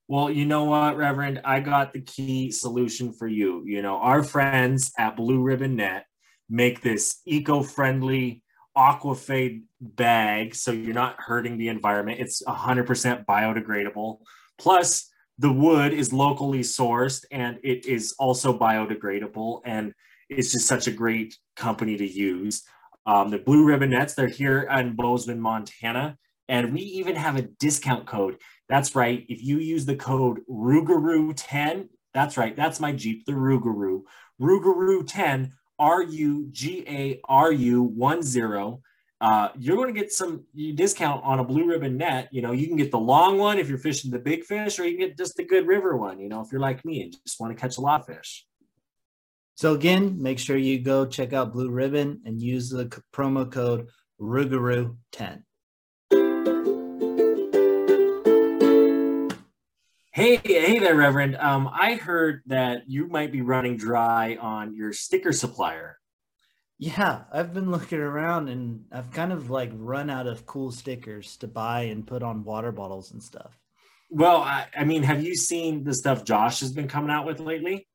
Well, 0.10 0.30
you 0.30 0.46
know 0.46 0.66
what, 0.66 0.98
Reverend? 0.98 1.40
I 1.46 1.62
got 1.62 1.94
the 1.94 2.02
key 2.02 2.52
solution 2.52 3.14
for 3.14 3.30
you. 3.30 3.64
You 3.66 3.82
know, 3.82 3.96
our 4.00 4.24
friends 4.24 4.92
at 5.00 5.16
Blue 5.16 5.42
Ribbon 5.42 5.78
Net 5.78 6.06
make 6.50 6.82
this 6.82 7.22
eco 7.26 7.64
friendly 7.64 8.44
aquafade 8.78 9.62
bag 9.80 10.54
so 10.54 10.74
you're 10.74 10.94
not 10.94 11.16
hurting 11.20 11.58
the 11.58 11.70
environment. 11.70 12.20
It's 12.20 12.44
100% 12.44 13.24
biodegradable. 13.24 14.18
Plus, 14.58 15.10
the 15.40 15.54
wood 15.54 15.94
is 15.94 16.12
locally 16.12 16.60
sourced 16.60 17.24
and 17.32 17.58
it 17.64 17.86
is 17.86 18.16
also 18.20 18.52
biodegradable. 18.52 19.62
And 19.64 19.94
it's 20.30 20.52
just 20.52 20.68
such 20.68 20.88
a 20.88 20.92
great 20.92 21.38
company 21.56 21.98
to 21.98 22.08
use. 22.08 22.64
Um, 23.06 23.30
the 23.30 23.40
Blue 23.40 23.64
Ribbon 23.64 23.92
Nets, 23.92 24.14
they're 24.14 24.28
here 24.28 24.62
in 24.64 24.96
Bozeman, 24.96 25.40
Montana. 25.40 26.18
And 26.50 26.74
we 26.74 26.82
even 26.82 27.16
have 27.16 27.36
a 27.36 27.42
discount 27.42 28.06
code. 28.06 28.38
That's 28.70 28.96
right. 28.96 29.26
If 29.30 29.44
you 29.44 29.60
use 29.60 29.86
the 29.86 29.96
code 29.96 30.42
Rougarou10, 30.50 31.90
that's 32.14 32.38
right. 32.38 32.56
That's 32.56 32.80
my 32.80 32.92
Jeep, 32.94 33.26
the 33.26 33.34
Rougarou. 33.34 34.02
Rougarou10, 34.42 35.52
R 35.80 36.04
U 36.04 36.48
G 36.52 36.84
A 36.88 37.20
R 37.26 37.52
U 37.52 37.84
1 37.84 38.24
0. 38.24 38.82
Uh, 39.20 39.50
you're 39.58 39.76
going 39.76 39.94
to 39.94 40.00
get 40.00 40.12
some 40.12 40.44
discount 40.76 41.24
on 41.24 41.40
a 41.40 41.44
blue 41.44 41.68
ribbon 41.68 41.98
net. 41.98 42.30
You 42.32 42.42
know, 42.42 42.52
you 42.52 42.68
can 42.68 42.78
get 42.78 42.92
the 42.92 43.00
long 43.00 43.38
one 43.38 43.58
if 43.58 43.68
you're 43.68 43.78
fishing 43.78 44.12
the 44.12 44.20
big 44.20 44.44
fish, 44.44 44.80
or 44.80 44.86
you 44.86 44.98
can 44.98 45.08
get 45.08 45.18
just 45.18 45.36
the 45.36 45.44
good 45.44 45.68
river 45.68 45.98
one, 45.98 46.20
you 46.20 46.30
know, 46.30 46.42
if 46.42 46.52
you're 46.52 46.62
like 46.62 46.86
me 46.86 47.02
and 47.02 47.16
just 47.26 47.40
want 47.40 47.56
to 47.56 47.60
catch 47.60 47.78
a 47.78 47.82
lot 47.82 48.02
of 48.02 48.16
fish. 48.16 48.47
So 49.58 49.74
again, 49.74 50.22
make 50.22 50.38
sure 50.38 50.56
you 50.56 50.78
go 50.78 51.08
check 51.08 51.34
out 51.34 51.52
Blue 51.52 51.72
Ribbon 51.72 52.22
and 52.26 52.40
use 52.40 52.70
the 52.70 52.86
promo 53.12 53.52
code 53.52 53.88
Rougarou10. 54.22 55.42
Hey, 60.14 60.40
hey 60.44 60.78
there, 60.78 60.96
Reverend. 60.96 61.38
Um, 61.38 61.68
I 61.74 61.96
heard 61.96 62.44
that 62.46 62.84
you 62.86 63.08
might 63.08 63.32
be 63.32 63.42
running 63.42 63.78
dry 63.78 64.38
on 64.40 64.76
your 64.76 64.94
sticker 64.94 65.32
supplier. 65.32 65.98
Yeah, 66.78 67.24
I've 67.34 67.56
been 67.56 67.72
looking 67.72 67.98
around 67.98 68.50
and 68.50 68.86
I've 68.92 69.10
kind 69.10 69.34
of 69.34 69.50
like 69.50 69.72
run 69.74 70.12
out 70.12 70.28
of 70.28 70.46
cool 70.46 70.72
stickers 70.72 71.36
to 71.38 71.48
buy 71.48 71.86
and 71.86 72.06
put 72.06 72.22
on 72.22 72.44
water 72.44 72.72
bottles 72.72 73.12
and 73.12 73.24
stuff. 73.24 73.58
Well, 74.12 74.38
I, 74.38 74.68
I 74.78 74.84
mean, 74.84 75.02
have 75.02 75.24
you 75.24 75.36
seen 75.36 75.84
the 75.84 75.96
stuff 75.96 76.24
Josh 76.24 76.60
has 76.60 76.72
been 76.72 76.88
coming 76.88 77.10
out 77.10 77.26
with 77.26 77.40
lately? 77.40 77.88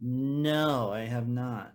No, 0.00 0.92
I 0.92 1.00
have 1.00 1.28
not. 1.28 1.72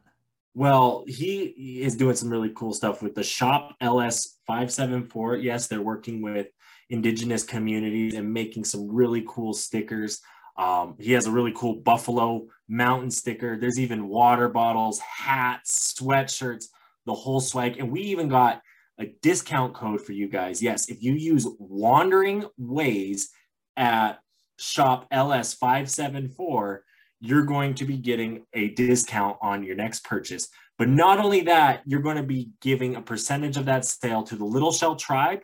Well, 0.54 1.04
he 1.06 1.82
is 1.82 1.96
doing 1.96 2.16
some 2.16 2.30
really 2.30 2.52
cool 2.56 2.74
stuff 2.74 3.02
with 3.02 3.14
the 3.14 3.24
Shop 3.24 3.76
LS 3.82 4.40
574. 4.48 5.38
Yes, 5.38 5.68
they're 5.68 5.82
working 5.82 6.22
with 6.22 6.48
indigenous 6.90 7.44
communities 7.44 8.16
and 8.16 8.34
making 8.34 8.64
some 8.64 8.88
really 8.88 9.26
cool 9.28 9.54
stickers. 9.54 10.22
Um, 10.58 10.96
he 10.98 11.12
has 11.12 11.28
a 11.28 11.32
really 11.32 11.52
cool 11.54 11.76
Buffalo 11.76 12.48
Mountain 12.70 13.12
sticker. 13.12 13.58
There's 13.58 13.80
even 13.80 14.08
water 14.08 14.48
bottles, 14.48 15.00
hats, 15.00 15.94
sweatshirts, 15.94 16.66
the 17.06 17.14
whole 17.14 17.42
swag. 17.42 17.78
And 17.78 17.92
we 17.92 18.02
even 18.02 18.30
got 18.30 18.62
a 18.98 19.08
discount 19.22 19.74
code 19.74 20.02
for 20.02 20.14
you 20.14 20.30
guys. 20.30 20.62
Yes, 20.62 20.90
if 20.90 21.04
you 21.04 21.14
use 21.14 21.48
Wandering 21.60 22.46
Ways 22.58 23.30
at 23.76 24.20
shop 24.58 25.10
LS574, 25.12 26.80
you're 27.26 27.46
going 27.46 27.74
to 27.76 27.86
be 27.86 27.98
getting 27.98 28.46
a 28.54 28.70
discount 28.70 29.38
on 29.42 29.64
your 29.64 29.76
next 29.76 30.04
purchase. 30.04 30.50
But 30.78 30.90
not 30.90 31.20
only 31.20 31.42
that, 31.42 31.82
you're 31.86 32.02
going 32.02 32.18
to 32.18 32.24
be 32.24 32.52
giving 32.62 32.96
a 32.96 33.02
percentage 33.02 33.58
of 33.58 33.66
that 33.66 33.86
sale 33.86 34.24
to 34.24 34.36
the 34.36 34.46
Little 34.46 34.72
Shell 34.72 34.98
Tribe 34.98 35.40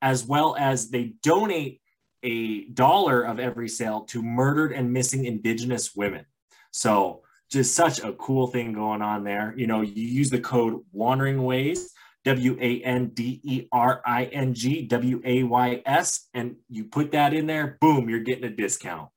as 0.00 0.26
well 0.26 0.56
as 0.58 0.90
they 0.90 1.14
donate 1.22 1.80
a 2.24 2.64
dollar 2.70 3.22
of 3.22 3.38
every 3.38 3.68
sale 3.68 4.00
to 4.00 4.22
murdered 4.22 4.72
and 4.72 4.92
missing 4.92 5.24
Indigenous 5.24 5.94
women. 5.94 6.26
So 6.72 7.22
just 7.50 7.74
such 7.74 8.00
a 8.00 8.12
cool 8.14 8.48
thing 8.48 8.72
going 8.72 9.02
on 9.02 9.24
there. 9.24 9.54
You 9.56 9.66
know, 9.66 9.82
you 9.82 10.06
use 10.06 10.30
the 10.30 10.40
code 10.40 10.80
Wandering 10.92 11.42
Ways, 11.42 11.92
W 12.24 12.56
A 12.60 12.80
N 12.82 13.08
D 13.08 13.40
E 13.44 13.68
R 13.72 14.02
I 14.04 14.24
N 14.24 14.54
G 14.54 14.82
W 14.82 15.20
A 15.24 15.42
Y 15.42 15.82
S, 15.86 16.28
and 16.34 16.56
you 16.68 16.84
put 16.84 17.12
that 17.12 17.34
in 17.34 17.46
there, 17.46 17.78
boom, 17.80 18.08
you're 18.08 18.20
getting 18.20 18.44
a 18.44 18.50
discount. 18.50 19.08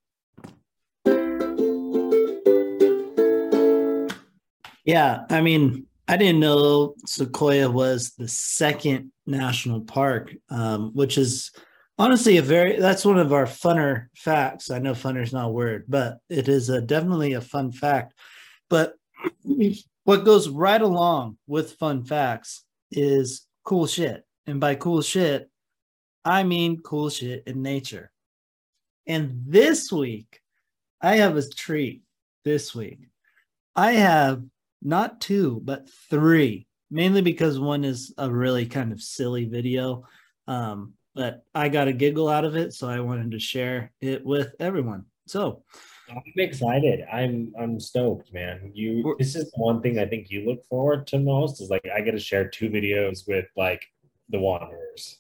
Yeah, 4.86 5.26
I 5.30 5.42
mean, 5.42 5.88
I 6.08 6.16
didn't 6.16 6.40
know 6.40 6.94
Sequoia 7.06 7.70
was 7.70 8.12
the 8.12 8.28
second 8.28 9.12
national 9.26 9.82
park, 9.82 10.34
um, 10.50 10.92
which 10.94 11.18
is 11.18 11.52
honestly 11.98 12.38
a 12.38 12.44
very 12.44 12.80
that's 12.80 13.04
one 13.04 13.18
of 13.18 13.34
our 13.34 13.46
funner 13.46 14.08
facts. 14.16 14.70
I 14.70 14.78
know 14.78 14.94
funner 14.94 15.24
is 15.24 15.34
not 15.34 15.48
a 15.48 15.52
word, 15.52 15.86
but 15.88 16.20
it 16.30 16.48
is 16.48 16.70
a, 16.70 16.82
definitely 16.82 17.34
a 17.34 17.42
fun 17.42 17.72
fact. 17.72 18.14
But 18.70 18.94
what 20.04 20.24
goes 20.24 20.48
right 20.48 20.82
along 20.82 21.38
with 21.48 21.74
fun 21.74 22.04
facts 22.04 22.64
is 22.92 23.48
cool 23.64 23.88
shit. 23.88 24.24
And 24.46 24.60
by 24.60 24.76
cool 24.76 25.02
shit, 25.02 25.50
I 26.24 26.44
mean 26.44 26.82
cool 26.82 27.10
shit 27.10 27.44
in 27.48 27.64
nature. 27.64 28.12
And 29.08 29.42
this 29.48 29.92
week, 29.92 30.42
I 31.02 31.18
have 31.18 31.38
a 31.38 31.50
treat 31.50 32.04
this 32.44 32.76
week. 32.76 33.00
I 33.76 33.94
have 33.94 34.44
not 34.82 35.22
two, 35.22 35.62
but 35.64 35.90
three 36.10 36.68
mainly 36.92 37.22
because 37.22 37.60
one 37.60 37.84
is 37.84 38.14
a 38.18 38.32
really 38.32 38.66
kind 38.66 38.92
of 38.92 39.02
silly 39.02 39.46
video. 39.46 40.04
Um, 40.48 40.94
but 41.14 41.44
I 41.54 41.70
got 41.70 41.88
a 41.88 41.94
giggle 41.94 42.30
out 42.30 42.46
of 42.46 42.56
it, 42.56 42.74
so 42.74 42.88
I 42.88 43.00
wanted 43.00 43.32
to 43.32 43.40
share 43.40 43.92
it 44.02 44.26
with 44.26 44.54
everyone. 44.60 45.06
So 45.28 45.64
I'm 46.10 46.22
excited. 46.38 47.06
I'm 47.12 47.54
I'm 47.60 47.80
stoked, 47.80 48.34
man. 48.34 48.72
You 48.74 49.16
this 49.18 49.36
is 49.36 49.52
one 49.56 49.82
thing 49.82 49.98
I 49.98 50.06
think 50.06 50.30
you 50.30 50.46
look 50.46 50.64
forward 50.66 51.08
to 51.08 51.20
most 51.20 51.62
is 51.62 51.70
like 51.70 51.86
I 51.94 52.02
get 52.02 52.12
to 52.12 52.20
share 52.20 52.48
two 52.48 52.70
videos 52.70 53.28
with 53.28 53.46
like 53.56 53.84
the 54.30 54.40
Wanderers. 54.40 55.20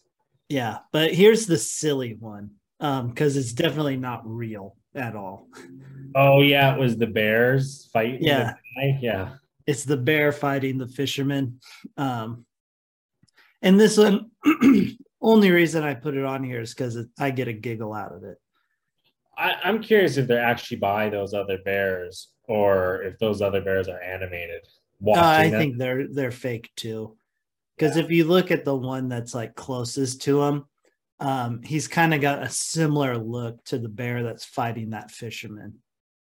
Yeah, 0.49 0.79
but 0.91 1.13
here's 1.13 1.47
the 1.47 1.57
silly 1.57 2.17
one. 2.19 2.51
Um, 2.81 3.07
because 3.07 3.37
it's 3.37 3.53
definitely 3.53 3.95
not 3.95 4.21
real 4.25 4.75
at 4.93 5.15
all. 5.15 5.47
Oh 6.13 6.41
yeah, 6.41 6.75
it 6.75 6.79
was 6.79 6.97
the 6.97 7.07
Bears 7.07 7.89
fighting. 7.93 8.21
Yeah. 8.21 8.53
Yeah 9.01 9.35
it's 9.67 9.83
the 9.83 9.97
bear 9.97 10.31
fighting 10.31 10.77
the 10.77 10.87
fisherman. 10.87 11.59
Um, 11.97 12.45
and 13.61 13.79
this 13.79 13.97
one, 13.97 14.31
only 15.21 15.51
reason 15.51 15.83
I 15.83 15.95
put 15.95 16.15
it 16.15 16.23
on 16.23 16.43
here 16.43 16.61
is 16.61 16.73
because 16.73 16.97
I 17.19 17.31
get 17.31 17.47
a 17.47 17.53
giggle 17.53 17.93
out 17.93 18.13
of 18.13 18.23
it. 18.23 18.37
I, 19.37 19.55
I'm 19.63 19.81
curious 19.81 20.17
if 20.17 20.27
they're 20.27 20.43
actually 20.43 20.77
by 20.77 21.09
those 21.09 21.33
other 21.33 21.57
bears 21.65 22.29
or 22.47 23.01
if 23.03 23.17
those 23.19 23.41
other 23.41 23.61
bears 23.61 23.87
are 23.87 24.01
animated. 24.01 24.61
Uh, 25.05 25.19
I 25.19 25.49
them. 25.49 25.59
think 25.59 25.77
they're 25.77 26.07
they're 26.07 26.31
fake 26.31 26.71
too. 26.75 27.17
Because 27.75 27.97
yeah. 27.97 28.03
if 28.03 28.11
you 28.11 28.23
look 28.23 28.51
at 28.51 28.63
the 28.63 28.75
one 28.75 29.09
that's 29.09 29.35
like 29.35 29.55
closest 29.55 30.21
to 30.21 30.43
him, 30.43 30.65
um, 31.19 31.61
he's 31.63 31.87
kind 31.87 32.13
of 32.13 32.21
got 32.21 32.43
a 32.43 32.49
similar 32.49 33.17
look 33.17 33.63
to 33.65 33.77
the 33.77 33.89
bear 33.89 34.23
that's 34.23 34.45
fighting 34.45 34.91
that 34.91 35.11
fisherman. 35.11 35.79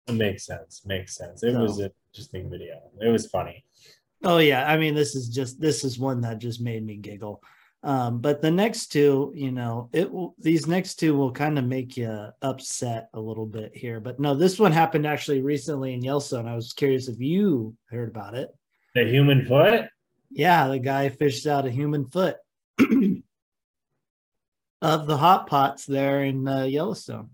It 0.07 0.13
makes 0.13 0.45
sense. 0.45 0.81
Makes 0.85 1.15
sense. 1.15 1.43
It 1.43 1.53
so, 1.53 1.61
was 1.61 1.79
an 1.79 1.91
interesting 2.17 2.49
video. 2.49 2.81
It 2.99 3.09
was 3.09 3.27
funny. 3.27 3.63
Oh 4.23 4.39
yeah, 4.39 4.67
I 4.67 4.77
mean 4.77 4.95
this 4.95 5.15
is 5.15 5.29
just 5.29 5.61
this 5.61 5.83
is 5.83 5.99
one 5.99 6.21
that 6.21 6.39
just 6.39 6.59
made 6.59 6.83
me 6.83 6.95
giggle. 6.95 7.43
Um, 7.83 8.19
but 8.19 8.41
the 8.41 8.49
next 8.49 8.87
two, 8.87 9.31
you 9.35 9.51
know, 9.51 9.89
it 9.93 10.11
will 10.11 10.33
these 10.39 10.65
next 10.65 10.95
two 10.95 11.15
will 11.15 11.31
kind 11.31 11.59
of 11.59 11.65
make 11.65 11.95
you 11.95 12.29
upset 12.41 13.09
a 13.13 13.19
little 13.19 13.45
bit 13.45 13.75
here. 13.75 13.99
But 13.99 14.19
no, 14.19 14.33
this 14.33 14.59
one 14.59 14.71
happened 14.71 15.05
actually 15.05 15.41
recently 15.41 15.93
in 15.93 16.01
Yellowstone. 16.03 16.47
I 16.47 16.55
was 16.55 16.73
curious 16.73 17.07
if 17.07 17.19
you 17.19 17.75
heard 17.91 18.09
about 18.09 18.33
it. 18.33 18.49
The 18.95 19.05
human 19.05 19.45
foot? 19.45 19.85
Yeah, 20.31 20.67
the 20.69 20.79
guy 20.79 21.09
fished 21.09 21.45
out 21.45 21.67
a 21.67 21.71
human 21.71 22.07
foot 22.07 22.37
of 24.81 25.05
the 25.05 25.17
hot 25.17 25.45
pots 25.45 25.85
there 25.85 26.23
in 26.23 26.47
uh, 26.47 26.63
Yellowstone. 26.63 27.29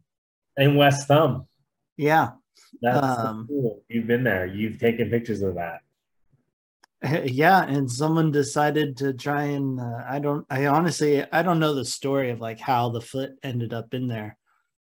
In 0.58 0.76
West 0.76 1.08
Thumb. 1.08 1.48
Yeah. 1.96 2.32
That's 2.82 3.20
um, 3.20 3.46
cool. 3.48 3.82
You've 3.88 4.08
been 4.08 4.24
there. 4.24 4.46
You've 4.46 4.80
taken 4.80 5.10
pictures 5.10 5.42
of 5.42 5.56
that. 5.56 5.82
Yeah, 7.26 7.66
and 7.66 7.92
someone 7.92 8.32
decided 8.32 8.96
to 8.98 9.12
try 9.14 9.44
and 9.44 9.78
uh, 9.78 10.04
I 10.08 10.20
don't. 10.20 10.46
I 10.50 10.68
honestly 10.68 11.22
I 11.34 11.44
don't 11.44 11.60
know 11.60 11.74
the 11.74 11.84
story 11.84 12.30
of 12.30 12.40
like 12.40 12.62
how 12.62 12.90
the 12.90 13.02
foot 13.02 13.32
ended 13.44 13.74
up 13.74 13.94
in 13.94 14.08
there. 14.08 14.38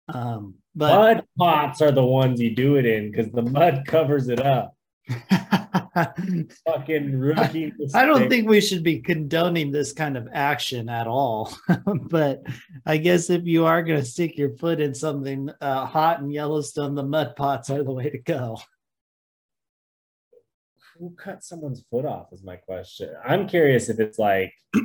Um, 0.08 0.54
but 0.76 0.94
mud 0.94 1.24
pots 1.36 1.82
are 1.82 1.90
the 1.90 2.04
ones 2.04 2.40
you 2.40 2.54
do 2.54 2.76
it 2.76 2.86
in 2.86 3.10
because 3.10 3.32
the 3.32 3.42
mud 3.42 3.82
covers 3.88 4.28
it 4.28 4.40
up. 4.40 4.75
Fucking 6.66 7.18
rookie. 7.18 7.72
I 7.94 8.04
don't 8.04 8.28
think 8.28 8.48
we 8.48 8.60
should 8.60 8.82
be 8.82 9.00
condoning 9.00 9.72
this 9.72 9.92
kind 9.92 10.16
of 10.16 10.28
action 10.32 10.88
at 10.88 11.06
all. 11.06 11.56
but 12.10 12.42
I 12.84 12.96
guess 12.96 13.30
if 13.30 13.44
you 13.44 13.66
are 13.66 13.82
going 13.82 14.00
to 14.00 14.04
stick 14.04 14.36
your 14.36 14.50
foot 14.56 14.80
in 14.80 14.94
something 14.94 15.50
uh, 15.60 15.86
hot 15.86 16.20
in 16.20 16.30
Yellowstone, 16.30 16.94
the 16.94 17.02
mud 17.02 17.36
pots 17.36 17.70
are 17.70 17.82
the 17.82 17.92
way 17.92 18.10
to 18.10 18.18
go. 18.18 18.58
Who 20.98 21.10
cut 21.10 21.44
someone's 21.44 21.84
foot 21.90 22.06
off? 22.06 22.32
Is 22.32 22.42
my 22.42 22.56
question. 22.56 23.10
I'm 23.24 23.48
curious 23.48 23.88
if 23.88 24.00
it's 24.00 24.18
like. 24.18 24.52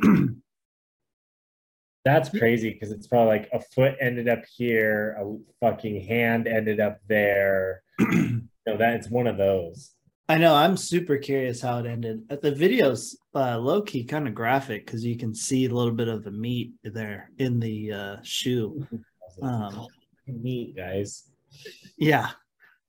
That's 2.04 2.28
crazy 2.30 2.70
because 2.70 2.90
it's 2.90 3.06
probably 3.06 3.38
like 3.38 3.48
a 3.52 3.60
foot 3.60 3.94
ended 4.00 4.28
up 4.28 4.42
here, 4.56 5.16
a 5.20 5.36
fucking 5.60 6.04
hand 6.04 6.48
ended 6.48 6.80
up 6.80 6.98
there. 7.06 7.82
know, 8.66 8.76
that 8.76 8.94
it's 8.94 9.10
one 9.10 9.26
of 9.26 9.36
those. 9.36 9.92
I 10.32 10.38
know. 10.38 10.54
I'm 10.54 10.78
super 10.78 11.18
curious 11.18 11.60
how 11.60 11.78
it 11.80 11.84
ended. 11.84 12.22
Uh, 12.30 12.36
the 12.40 12.52
video's 12.52 13.18
uh, 13.34 13.58
low 13.58 13.82
key 13.82 14.02
kind 14.02 14.26
of 14.26 14.34
graphic 14.34 14.86
because 14.86 15.04
you 15.04 15.18
can 15.18 15.34
see 15.34 15.66
a 15.66 15.68
little 15.68 15.92
bit 15.92 16.08
of 16.08 16.24
the 16.24 16.30
meat 16.30 16.72
there 16.82 17.30
in 17.36 17.60
the 17.60 17.92
uh, 17.92 18.16
shoe. 18.22 18.86
Um, 19.42 19.88
meat, 20.26 20.74
guys. 20.74 21.24
Yeah, 21.98 22.30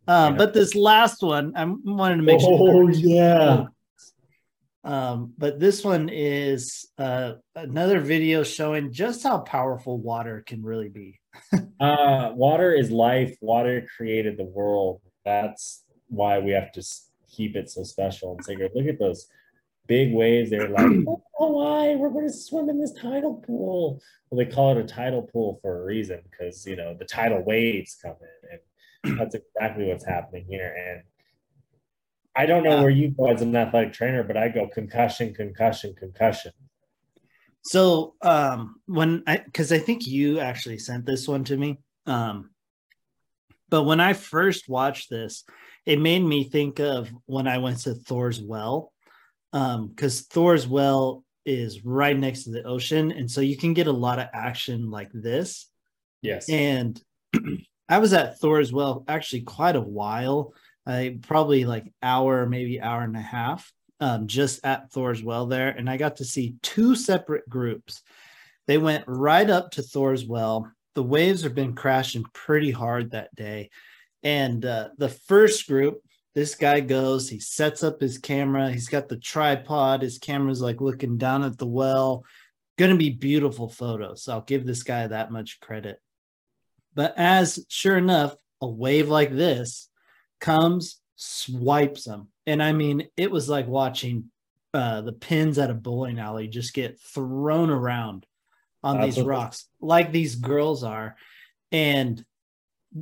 Um, 0.07 0.37
but 0.37 0.53
this 0.53 0.73
last 0.73 1.21
one, 1.21 1.51
I 1.57 1.65
wanted 1.65 2.15
to 2.17 2.23
make 2.23 2.39
sure. 2.39 2.49
Oh 2.51 2.87
yeah. 2.87 3.65
Um, 4.85 5.33
but 5.37 5.59
this 5.59 5.83
one 5.83 6.07
is 6.07 6.87
uh, 6.97 7.33
another 7.57 7.99
video 7.99 8.43
showing 8.43 8.93
just 8.93 9.21
how 9.21 9.39
powerful 9.39 9.97
water 9.97 10.45
can 10.47 10.63
really 10.63 10.89
be. 10.89 11.19
Uh, 11.79 12.31
water 12.33 12.73
is 12.73 12.89
life. 12.89 13.35
Water 13.41 13.85
created 13.97 14.37
the 14.37 14.45
world. 14.45 15.01
That's 15.25 15.83
why 16.07 16.39
we 16.39 16.51
have 16.51 16.71
to 16.71 16.81
keep 17.35 17.55
it 17.55 17.69
so 17.69 17.83
special 17.83 18.35
and 18.35 18.45
sacred. 18.45 18.71
Look 18.75 18.87
at 18.87 18.99
those 18.99 19.27
big 19.87 20.13
waves. 20.13 20.49
They're 20.49 20.69
like, 20.69 20.85
oh, 21.07 21.21
why? 21.37 21.95
We're 21.95 22.09
going 22.09 22.27
to 22.27 22.33
swim 22.33 22.69
in 22.69 22.79
this 22.79 22.93
tidal 22.93 23.35
pool. 23.35 24.01
Well, 24.29 24.43
they 24.43 24.51
call 24.51 24.71
it 24.71 24.83
a 24.83 24.87
tidal 24.87 25.23
pool 25.23 25.59
for 25.61 25.81
a 25.81 25.85
reason 25.85 26.21
because, 26.29 26.65
you 26.65 26.75
know, 26.75 26.95
the 26.97 27.05
tidal 27.05 27.43
waves 27.43 27.97
come 28.01 28.15
in. 28.43 28.59
And 29.03 29.17
that's 29.19 29.35
exactly 29.35 29.85
what's 29.85 30.05
happening 30.05 30.45
here. 30.47 30.73
And 30.77 31.03
I 32.35 32.45
don't 32.45 32.63
know 32.63 32.71
Yeah. 32.71 32.81
where 32.81 32.89
you 32.89 33.09
go 33.09 33.27
as 33.27 33.41
an 33.41 33.55
athletic 33.55 33.93
trainer, 33.93 34.23
but 34.23 34.37
I 34.37 34.49
go 34.49 34.67
concussion, 34.67 35.33
concussion, 35.33 35.93
concussion. 35.95 36.51
So 37.65 38.15
um 38.21 38.81
when 38.87 39.23
I 39.25 39.37
because 39.37 39.71
I 39.71 39.77
think 39.77 40.05
you 40.05 40.39
actually 40.39 40.79
sent 40.79 41.05
this 41.05 41.27
one 41.27 41.43
to 41.45 41.55
me. 41.55 41.79
Um 42.05 42.49
but 43.69 43.83
when 43.83 43.99
I 43.99 44.13
first 44.13 44.67
watched 44.67 45.09
this, 45.09 45.45
it 45.85 45.99
made 45.99 46.21
me 46.21 46.45
think 46.45 46.79
of 46.79 47.11
when 47.25 47.47
I 47.47 47.57
went 47.57 47.79
to 47.81 47.93
Thor's 47.93 48.41
Well. 48.41 48.91
Um, 49.51 49.89
because 49.89 50.21
Thor's 50.21 50.67
Well 50.67 51.23
is 51.45 51.85
right 51.85 52.17
next 52.17 52.43
to 52.43 52.51
the 52.51 52.63
ocean, 52.63 53.11
and 53.11 53.29
so 53.29 53.41
you 53.41 53.57
can 53.57 53.73
get 53.73 53.87
a 53.87 53.91
lot 53.91 54.19
of 54.19 54.27
action 54.33 54.89
like 54.89 55.11
this. 55.13 55.69
Yes. 56.21 56.49
And 56.49 56.99
I 57.89 57.99
was 57.99 58.13
at 58.13 58.39
Thor's 58.39 58.73
Well 58.73 59.03
actually 59.07 59.41
quite 59.41 59.75
a 59.75 59.81
while. 59.81 60.53
I 60.85 61.17
probably 61.21 61.65
like 61.65 61.93
hour, 62.01 62.45
maybe 62.45 62.81
hour 62.81 63.03
and 63.03 63.15
a 63.15 63.21
half, 63.21 63.71
um, 63.99 64.27
just 64.27 64.65
at 64.65 64.91
Thor's 64.91 65.23
Well 65.23 65.45
there, 65.45 65.69
and 65.69 65.89
I 65.89 65.97
got 65.97 66.17
to 66.17 66.25
see 66.25 66.55
two 66.63 66.95
separate 66.95 67.47
groups. 67.47 68.01
They 68.65 68.77
went 68.77 69.03
right 69.07 69.49
up 69.49 69.71
to 69.71 69.83
Thor's 69.83 70.25
Well. 70.25 70.71
The 70.95 71.03
waves 71.03 71.43
have 71.43 71.55
been 71.55 71.73
crashing 71.75 72.23
pretty 72.33 72.71
hard 72.71 73.11
that 73.11 73.35
day, 73.35 73.69
and 74.23 74.65
uh, 74.65 74.89
the 74.97 75.09
first 75.09 75.67
group, 75.67 76.01
this 76.33 76.55
guy 76.55 76.79
goes, 76.79 77.29
he 77.29 77.39
sets 77.39 77.83
up 77.83 78.01
his 78.01 78.17
camera, 78.17 78.71
he's 78.71 78.89
got 78.89 79.09
the 79.09 79.17
tripod, 79.17 80.01
his 80.01 80.17
camera's 80.17 80.61
like 80.61 80.81
looking 80.81 81.17
down 81.17 81.43
at 81.43 81.57
the 81.57 81.67
well. 81.67 82.25
Going 82.77 82.91
to 82.91 82.97
be 82.97 83.11
beautiful 83.11 83.69
photos. 83.69 84.23
So 84.23 84.33
I'll 84.33 84.41
give 84.41 84.65
this 84.65 84.81
guy 84.81 85.05
that 85.05 85.31
much 85.31 85.59
credit. 85.59 86.01
But 86.95 87.13
as 87.17 87.63
sure 87.69 87.97
enough, 87.97 88.35
a 88.61 88.67
wave 88.67 89.09
like 89.09 89.31
this 89.31 89.89
comes, 90.39 90.99
swipes 91.15 92.05
them. 92.05 92.29
And 92.47 92.63
I 92.63 92.71
mean, 92.71 93.07
it 93.15 93.29
was 93.29 93.47
like 93.47 93.67
watching 93.67 94.31
uh, 94.73 95.01
the 95.01 95.13
pins 95.13 95.59
at 95.59 95.69
a 95.69 95.75
bowling 95.75 96.17
alley 96.17 96.47
just 96.47 96.73
get 96.73 96.99
thrown 96.99 97.69
around 97.69 98.25
on 98.83 98.99
That's 98.99 99.15
these 99.15 99.23
rocks, 99.23 99.67
like 99.79 100.11
these 100.11 100.35
girls 100.35 100.83
are. 100.83 101.15
And 101.71 102.23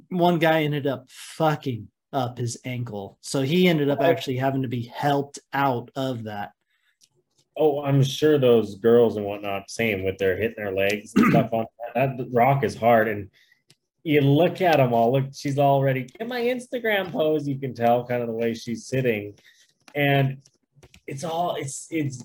one 0.09 0.39
guy 0.39 0.63
ended 0.63 0.87
up 0.87 1.05
fucking 1.09 1.87
up 2.13 2.37
his 2.37 2.57
ankle. 2.65 3.17
So 3.21 3.41
he 3.41 3.67
ended 3.67 3.89
up 3.89 3.99
Oh. 4.01 4.05
actually 4.05 4.37
having 4.37 4.61
to 4.63 4.67
be 4.67 4.83
helped 4.83 5.39
out 5.53 5.89
of 5.95 6.23
that. 6.25 6.51
Oh, 7.57 7.83
I'm 7.83 8.03
sure 8.03 8.37
those 8.37 8.75
girls 8.75 9.17
and 9.17 9.25
whatnot, 9.25 9.69
same 9.69 10.03
with 10.03 10.17
their 10.17 10.35
hitting 10.37 10.55
their 10.57 10.73
legs 10.73 11.13
and 11.15 11.31
stuff 11.31 11.49
on 11.53 11.65
that. 11.93 12.17
That 12.17 12.27
rock 12.31 12.63
is 12.63 12.75
hard. 12.75 13.07
And 13.07 13.29
you 14.03 14.21
look 14.21 14.61
at 14.61 14.77
them 14.77 14.93
all, 14.93 15.11
look, 15.11 15.25
she's 15.33 15.59
already 15.59 16.07
in 16.19 16.27
my 16.27 16.41
Instagram 16.41 17.11
pose. 17.11 17.47
You 17.47 17.59
can 17.59 17.73
tell 17.73 18.05
kind 18.05 18.21
of 18.21 18.27
the 18.27 18.33
way 18.33 18.53
she's 18.53 18.87
sitting. 18.87 19.35
And 19.95 20.37
it's 21.07 21.23
all, 21.23 21.55
it's, 21.55 21.87
it's 21.91 22.23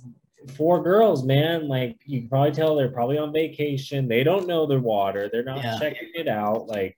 four 0.56 0.82
girls, 0.82 1.24
man. 1.24 1.68
Like 1.68 1.98
you 2.06 2.20
can 2.20 2.28
probably 2.28 2.52
tell 2.52 2.76
they're 2.76 2.88
probably 2.88 3.18
on 3.18 3.32
vacation. 3.32 4.06
They 4.08 4.22
don't 4.24 4.46
know 4.46 4.64
the 4.66 4.78
water, 4.80 5.28
they're 5.30 5.42
not 5.44 5.58
Yeah. 5.62 5.78
checking 5.78 6.10
it 6.14 6.28
out. 6.28 6.66
Like 6.68 6.96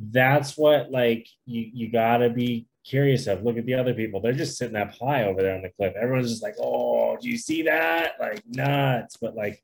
that's 0.00 0.56
what, 0.56 0.90
like, 0.90 1.28
you, 1.44 1.70
you 1.72 1.90
gotta 1.90 2.30
be 2.30 2.66
curious 2.84 3.26
of. 3.26 3.42
Look 3.42 3.58
at 3.58 3.66
the 3.66 3.74
other 3.74 3.94
people. 3.94 4.20
They're 4.20 4.32
just 4.32 4.56
sitting 4.56 4.76
up 4.76 4.92
high 4.98 5.24
over 5.24 5.42
there 5.42 5.54
on 5.54 5.62
the 5.62 5.70
cliff. 5.70 5.94
Everyone's 6.00 6.30
just 6.30 6.42
like, 6.42 6.56
oh, 6.58 7.16
do 7.20 7.28
you 7.28 7.36
see 7.36 7.62
that? 7.62 8.14
Like 8.18 8.42
nuts. 8.46 9.16
But 9.20 9.36
like, 9.36 9.62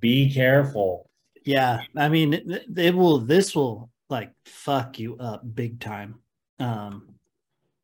be 0.00 0.32
careful. 0.32 1.08
Yeah. 1.44 1.80
I 1.96 2.08
mean, 2.08 2.34
it, 2.34 2.64
it 2.76 2.94
will, 2.94 3.18
this 3.18 3.54
will 3.54 3.90
like 4.08 4.32
fuck 4.44 4.98
you 4.98 5.16
up 5.18 5.42
big 5.54 5.80
time. 5.80 6.20
Um, 6.58 7.14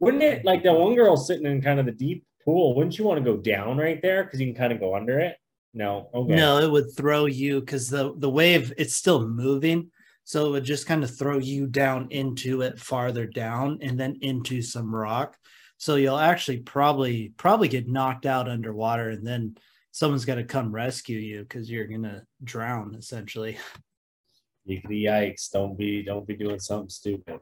Wouldn't 0.00 0.22
it 0.22 0.44
like 0.44 0.62
that 0.64 0.74
one 0.74 0.94
girl 0.94 1.16
sitting 1.16 1.46
in 1.46 1.62
kind 1.62 1.78
of 1.78 1.86
the 1.86 1.92
deep 1.92 2.24
pool? 2.44 2.74
Wouldn't 2.74 2.98
you 2.98 3.04
want 3.04 3.22
to 3.22 3.30
go 3.30 3.36
down 3.36 3.78
right 3.78 4.00
there 4.02 4.24
because 4.24 4.40
you 4.40 4.46
can 4.46 4.56
kind 4.56 4.72
of 4.72 4.80
go 4.80 4.96
under 4.96 5.18
it? 5.20 5.36
No. 5.72 6.08
Okay. 6.14 6.34
No, 6.34 6.58
it 6.58 6.70
would 6.70 6.94
throw 6.96 7.26
you 7.26 7.60
because 7.60 7.88
the 7.88 8.14
the 8.16 8.30
wave 8.30 8.72
it's 8.76 8.94
still 8.94 9.26
moving, 9.26 9.90
so 10.24 10.46
it 10.46 10.50
would 10.50 10.64
just 10.64 10.86
kind 10.86 11.04
of 11.04 11.16
throw 11.16 11.38
you 11.38 11.66
down 11.66 12.08
into 12.10 12.62
it 12.62 12.80
farther 12.80 13.26
down 13.26 13.78
and 13.82 14.00
then 14.00 14.16
into 14.22 14.62
some 14.62 14.94
rock. 14.94 15.36
So 15.76 15.96
you'll 15.96 16.18
actually 16.18 16.58
probably 16.58 17.34
probably 17.36 17.68
get 17.68 17.88
knocked 17.88 18.24
out 18.24 18.48
underwater, 18.48 19.10
and 19.10 19.26
then 19.26 19.56
someone's 19.90 20.24
got 20.24 20.36
to 20.36 20.44
come 20.44 20.74
rescue 20.74 21.18
you 21.18 21.42
because 21.42 21.70
you're 21.70 21.86
gonna 21.86 22.24
drown 22.42 22.94
essentially. 22.94 23.58
Yikes. 24.68 25.50
Don't 25.50 25.76
be 25.76 26.02
don't 26.02 26.26
be 26.26 26.36
doing 26.36 26.58
something 26.58 26.88
stupid. 26.88 27.40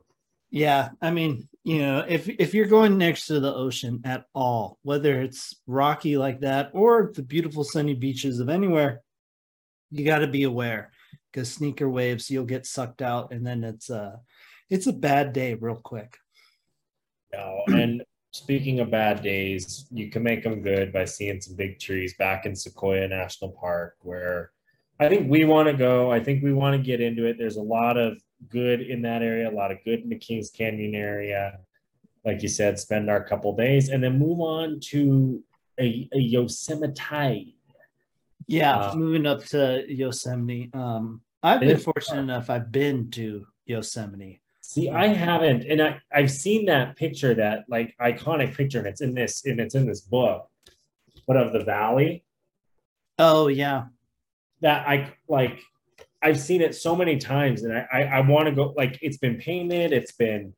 Yeah, 0.50 0.90
I 1.00 1.12
mean, 1.12 1.48
you 1.62 1.78
know, 1.78 2.04
if 2.06 2.28
if 2.28 2.52
you're 2.52 2.66
going 2.66 2.98
next 2.98 3.26
to 3.26 3.38
the 3.38 3.54
ocean 3.54 4.00
at 4.04 4.24
all, 4.34 4.78
whether 4.82 5.22
it's 5.22 5.54
rocky 5.68 6.16
like 6.16 6.40
that 6.40 6.70
or 6.74 7.12
the 7.14 7.22
beautiful 7.22 7.62
sunny 7.62 7.94
beaches 7.94 8.40
of 8.40 8.48
anywhere, 8.48 9.02
you 9.90 10.04
got 10.04 10.18
to 10.18 10.26
be 10.26 10.42
aware 10.42 10.90
because 11.32 11.50
sneaker 11.50 11.88
waves 11.88 12.30
you'll 12.30 12.44
get 12.44 12.66
sucked 12.66 13.02
out 13.02 13.32
and 13.32 13.46
then 13.46 13.64
it's 13.64 13.90
a 13.90 14.20
it's 14.70 14.86
a 14.86 14.92
bad 14.92 15.32
day 15.32 15.54
real 15.54 15.80
quick. 15.82 16.16
No. 17.32 17.62
And 17.68 18.02
speaking 18.30 18.80
of 18.80 18.90
bad 18.90 19.22
days, 19.22 19.86
you 19.90 20.10
can 20.10 20.22
make 20.22 20.42
them 20.42 20.62
good 20.62 20.92
by 20.92 21.04
seeing 21.04 21.40
some 21.40 21.56
big 21.56 21.78
trees 21.78 22.14
back 22.18 22.46
in 22.46 22.56
Sequoia 22.56 23.06
National 23.08 23.52
Park, 23.52 23.96
where 24.00 24.52
I 24.98 25.08
think 25.08 25.30
we 25.30 25.44
want 25.44 25.68
to 25.68 25.74
go. 25.74 26.10
I 26.10 26.20
think 26.20 26.42
we 26.42 26.52
want 26.52 26.76
to 26.76 26.82
get 26.82 27.00
into 27.00 27.26
it. 27.26 27.36
There's 27.38 27.56
a 27.56 27.62
lot 27.62 27.96
of 27.96 28.18
good 28.48 28.80
in 28.80 29.02
that 29.02 29.22
area, 29.22 29.50
a 29.50 29.52
lot 29.52 29.72
of 29.72 29.78
good 29.84 30.00
in 30.00 30.08
the 30.08 30.18
Kings 30.18 30.50
Canyon 30.50 30.94
area. 30.94 31.58
Like 32.24 32.42
you 32.42 32.48
said, 32.48 32.78
spend 32.78 33.10
our 33.10 33.22
couple 33.24 33.54
days 33.56 33.88
and 33.88 34.02
then 34.02 34.18
move 34.18 34.40
on 34.40 34.80
to 34.90 35.42
a, 35.78 36.08
a 36.12 36.18
Yosemite. 36.18 37.56
Yeah, 38.46 38.76
Uh, 38.76 38.94
moving 38.96 39.26
up 39.26 39.44
to 39.46 39.84
Yosemite. 39.88 40.70
Um 40.74 41.20
I've 41.42 41.60
been 41.60 41.78
fortunate 41.78 42.20
enough 42.20 42.50
I've 42.50 42.70
been 42.70 43.10
to 43.12 43.46
Yosemite. 43.66 44.40
See, 44.60 44.88
I 44.88 45.08
haven't, 45.08 45.64
and 45.64 45.82
I 45.82 46.00
I've 46.14 46.30
seen 46.30 46.66
that 46.66 46.96
picture, 46.96 47.34
that 47.34 47.64
like 47.68 47.94
iconic 48.00 48.56
picture, 48.56 48.78
and 48.78 48.86
it's 48.86 49.00
in 49.00 49.12
this 49.14 49.44
and 49.44 49.58
it's 49.60 49.74
in 49.74 49.86
this 49.86 50.00
book, 50.00 50.48
but 51.26 51.36
of 51.36 51.52
the 51.52 51.64
valley. 51.64 52.24
Oh 53.18 53.48
yeah. 53.48 53.86
that 54.60 54.86
I 54.88 55.12
like 55.28 55.60
I've 56.22 56.38
seen 56.38 56.60
it 56.62 56.74
so 56.76 56.94
many 56.94 57.16
times 57.18 57.64
and 57.64 57.72
I 57.76 57.86
I, 57.92 58.02
I 58.04 58.20
want 58.20 58.46
to 58.48 58.52
go 58.54 58.72
like 58.76 58.98
it's 59.02 59.18
been 59.18 59.36
painted, 59.38 59.92
it's 59.92 60.12
been 60.12 60.54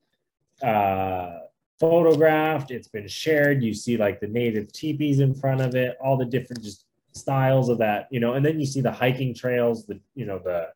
uh 0.62 1.38
photographed, 1.80 2.70
it's 2.70 2.88
been 2.88 3.08
shared. 3.08 3.62
You 3.62 3.74
see 3.74 3.96
like 3.96 4.20
the 4.20 4.28
native 4.28 4.72
teepees 4.72 5.20
in 5.20 5.34
front 5.34 5.60
of 5.62 5.74
it, 5.74 5.96
all 6.00 6.16
the 6.16 6.24
different 6.26 6.62
just 6.62 6.83
styles 7.14 7.68
of 7.68 7.78
that, 7.78 8.08
you 8.10 8.20
know, 8.20 8.34
and 8.34 8.44
then 8.44 8.60
you 8.60 8.66
see 8.66 8.80
the 8.80 8.92
hiking 8.92 9.34
trails, 9.34 9.86
the 9.86 10.00
you 10.14 10.26
know, 10.26 10.38
the 10.38 10.68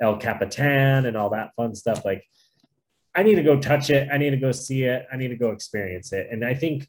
El 0.00 0.16
Capitan 0.16 1.06
and 1.06 1.16
all 1.16 1.30
that 1.30 1.54
fun 1.56 1.74
stuff. 1.74 2.04
Like 2.04 2.24
I 3.14 3.22
need 3.22 3.36
to 3.36 3.42
go 3.42 3.58
touch 3.60 3.90
it, 3.90 4.08
I 4.12 4.18
need 4.18 4.30
to 4.30 4.36
go 4.36 4.52
see 4.52 4.84
it, 4.84 5.06
I 5.12 5.16
need 5.16 5.28
to 5.28 5.36
go 5.36 5.50
experience 5.50 6.12
it. 6.12 6.28
And 6.30 6.44
I 6.44 6.54
think 6.54 6.88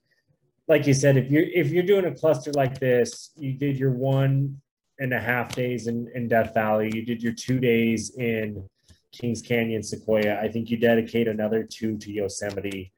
like 0.68 0.88
you 0.88 0.94
said, 0.94 1.18
if 1.18 1.30
you're 1.30 1.44
if 1.44 1.70
you're 1.70 1.84
doing 1.84 2.06
a 2.06 2.16
cluster 2.16 2.52
like 2.54 2.80
this, 2.80 3.32
you 3.36 3.54
did 3.54 3.78
your 3.78 3.92
one 3.92 4.62
and 5.00 5.14
a 5.14 5.20
half 5.20 5.54
days 5.54 5.88
in, 5.88 6.10
in 6.16 6.28
Death 6.28 6.54
Valley. 6.54 6.90
You 6.94 7.06
did 7.06 7.22
your 7.22 7.34
two 7.34 7.60
days 7.60 8.16
in 8.16 8.68
Kings 9.12 9.42
Canyon, 9.42 9.84
Sequoia. 9.84 10.40
I 10.40 10.48
think 10.48 10.70
you 10.70 10.78
dedicate 10.78 11.28
another 11.28 11.64
two 11.64 11.98
to 11.98 12.12
Yosemite. 12.12 12.92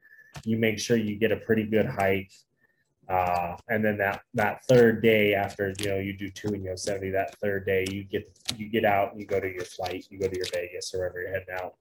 You 0.44 0.58
make 0.58 0.78
sure 0.78 0.96
you 0.96 1.16
get 1.16 1.32
a 1.32 1.36
pretty 1.38 1.64
good 1.64 1.86
hike. 1.86 2.32
Uh, 3.08 3.56
and 3.68 3.82
then 3.82 3.96
that 3.96 4.20
that 4.34 4.64
third 4.66 5.00
day 5.02 5.34
after 5.34 5.72
you 5.80 5.88
know 5.88 5.98
you 5.98 6.12
do 6.12 6.28
two 6.28 6.48
in 6.48 6.62
Yosemite, 6.62 7.10
that 7.10 7.38
third 7.40 7.64
day 7.64 7.84
you 7.90 8.04
get 8.04 8.30
you 8.56 8.68
get 8.68 8.84
out 8.84 9.12
and 9.12 9.20
you 9.20 9.26
go 9.26 9.40
to 9.40 9.48
your 9.50 9.64
flight, 9.64 10.06
you 10.10 10.18
go 10.18 10.28
to 10.28 10.36
your 10.36 10.46
Vegas 10.52 10.92
or 10.94 10.98
wherever 10.98 11.20
you're 11.20 11.30
heading 11.30 11.54
out. 11.54 11.74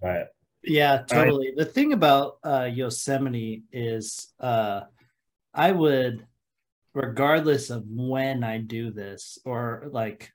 But 0.00 0.32
Yeah, 0.62 1.02
totally. 1.08 1.54
the 1.56 1.64
thing 1.64 1.92
about 1.92 2.38
uh, 2.44 2.68
Yosemite 2.72 3.64
is 3.72 4.28
uh, 4.38 4.82
I 5.52 5.72
would, 5.72 6.26
regardless 6.94 7.70
of 7.70 7.84
when 7.88 8.44
I 8.44 8.58
do 8.58 8.90
this 8.92 9.38
or 9.44 9.88
like, 9.90 10.30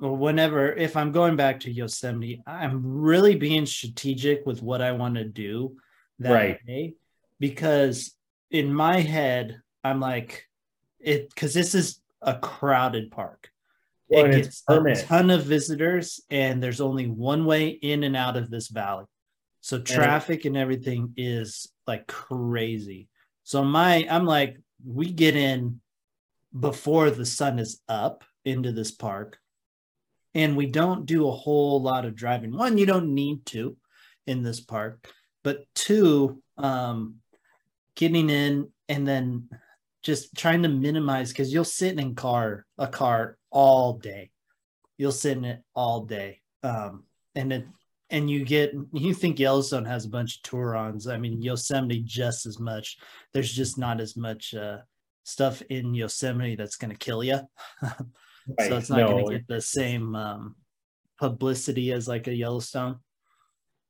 or 0.00 0.16
whenever, 0.16 0.72
if 0.72 0.96
I'm 0.96 1.12
going 1.12 1.36
back 1.36 1.60
to 1.60 1.70
Yosemite, 1.70 2.42
I'm 2.46 2.80
really 2.82 3.36
being 3.36 3.66
strategic 3.66 4.46
with 4.46 4.62
what 4.62 4.80
I 4.80 4.92
want 4.92 5.16
to 5.16 5.24
do. 5.24 5.76
that 6.20 6.32
Right. 6.32 6.66
day 6.66 6.94
because 7.40 8.14
in 8.54 8.72
my 8.72 9.00
head 9.00 9.60
I'm 9.82 10.00
like 10.00 10.48
it 11.00 11.28
because 11.28 11.52
this 11.52 11.74
is 11.74 12.00
a 12.22 12.38
crowded 12.38 13.10
park. 13.10 13.50
Well, 14.08 14.20
it 14.20 14.26
and 14.26 14.34
it's 14.34 14.62
gets 14.62 15.02
a 15.02 15.06
ton 15.06 15.30
of 15.30 15.44
visitors, 15.44 16.20
and 16.30 16.62
there's 16.62 16.80
only 16.80 17.08
one 17.08 17.44
way 17.44 17.68
in 17.68 18.04
and 18.04 18.16
out 18.16 18.36
of 18.36 18.50
this 18.50 18.68
valley. 18.68 19.06
So 19.60 19.80
traffic 19.80 20.44
and 20.44 20.56
everything 20.56 21.14
is 21.16 21.72
like 21.86 22.06
crazy. 22.06 23.08
So 23.42 23.64
my 23.64 24.06
I'm 24.08 24.24
like, 24.24 24.58
we 24.86 25.10
get 25.10 25.34
in 25.34 25.80
before 26.58 27.10
the 27.10 27.26
sun 27.26 27.58
is 27.58 27.80
up 27.88 28.22
into 28.44 28.70
this 28.70 28.92
park, 28.92 29.38
and 30.32 30.56
we 30.56 30.66
don't 30.66 31.06
do 31.06 31.26
a 31.26 31.32
whole 31.32 31.82
lot 31.82 32.04
of 32.04 32.14
driving. 32.14 32.56
One, 32.56 32.78
you 32.78 32.86
don't 32.86 33.14
need 33.14 33.44
to 33.46 33.76
in 34.28 34.44
this 34.44 34.60
park, 34.60 35.10
but 35.42 35.64
two, 35.74 36.40
um, 36.56 37.16
getting 37.96 38.30
in 38.30 38.68
and 38.88 39.06
then 39.06 39.48
just 40.02 40.36
trying 40.36 40.62
to 40.62 40.68
minimize 40.68 41.30
because 41.30 41.52
you'll 41.52 41.64
sit 41.64 41.98
in 41.98 42.14
car 42.14 42.66
a 42.78 42.86
car 42.86 43.38
all 43.50 43.94
day. 43.94 44.30
You'll 44.98 45.12
sit 45.12 45.38
in 45.38 45.44
it 45.44 45.62
all 45.74 46.04
day. 46.04 46.40
Um, 46.62 47.04
and 47.34 47.52
it 47.52 47.66
and 48.10 48.30
you 48.30 48.44
get 48.44 48.72
you 48.92 49.14
think 49.14 49.38
Yellowstone 49.38 49.84
has 49.86 50.04
a 50.04 50.10
bunch 50.10 50.36
of 50.36 50.42
Turons. 50.42 51.08
I 51.08 51.16
mean 51.16 51.42
Yosemite 51.42 52.00
just 52.02 52.46
as 52.46 52.58
much. 52.58 52.98
There's 53.32 53.52
just 53.52 53.78
not 53.78 54.00
as 54.00 54.16
much 54.16 54.54
uh 54.54 54.78
stuff 55.24 55.62
in 55.62 55.94
Yosemite 55.94 56.54
that's 56.56 56.76
gonna 56.76 56.94
kill 56.94 57.24
you. 57.24 57.40
Right. 58.58 58.68
so 58.68 58.76
it's 58.76 58.90
not 58.90 58.98
No, 58.98 59.08
gonna 59.08 59.38
get 59.38 59.48
the 59.48 59.62
same 59.62 60.14
um 60.14 60.56
publicity 61.18 61.92
as 61.92 62.06
like 62.06 62.26
a 62.26 62.34
Yellowstone. 62.34 62.98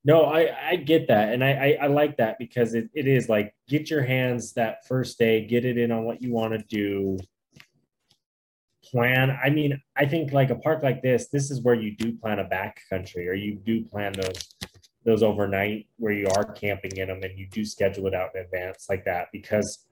No, 0.05 0.25
I, 0.25 0.55
I 0.71 0.77
get 0.77 1.09
that. 1.09 1.33
And 1.33 1.43
I, 1.43 1.77
I, 1.81 1.85
I 1.85 1.87
like 1.87 2.19
that 2.19 2.39
because 2.39 2.75
it, 2.75 2.91
it 2.93 3.07
is 3.07 3.29
like 3.29 3.55
get 3.69 3.89
your 3.89 4.03
hands 4.03 4.53
that 4.53 4.87
first 4.87 5.19
day, 5.19 5.47
get 5.47 5.65
it 5.65 5.79
in 5.79 5.91
on 5.91 6.05
what 6.05 6.21
you 6.21 6.31
want 6.31 6.53
to 6.53 6.59
do. 6.59 7.19
Plan. 8.85 9.37
I 9.43 9.49
mean, 9.49 9.81
I 9.97 10.05
think 10.05 10.33
like 10.33 10.51
a 10.51 10.57
park 10.57 10.83
like 10.83 11.03
this, 11.03 11.29
this 11.29 11.51
is 11.51 11.63
where 11.63 11.75
you 11.75 11.97
do 11.97 12.13
plan 12.13 12.39
a 12.39 12.45
backcountry 12.45 13.27
or 13.29 13.35
you 13.35 13.55
do 13.55 13.83
plan 13.85 14.13
those 14.13 14.55
those 15.07 15.23
overnight 15.23 15.87
where 15.99 16.13
you 16.15 16.27
are 16.35 16.45
camping 16.45 16.97
in 16.97 17.09
them 17.09 17.23
and 17.23 17.39
you 17.39 17.47
do 17.51 17.63
schedule 17.63 18.07
it 18.07 18.15
out 18.15 18.31
in 18.35 18.41
advance 18.43 18.87
like 18.89 19.05
that 19.05 19.29
because 19.33 19.87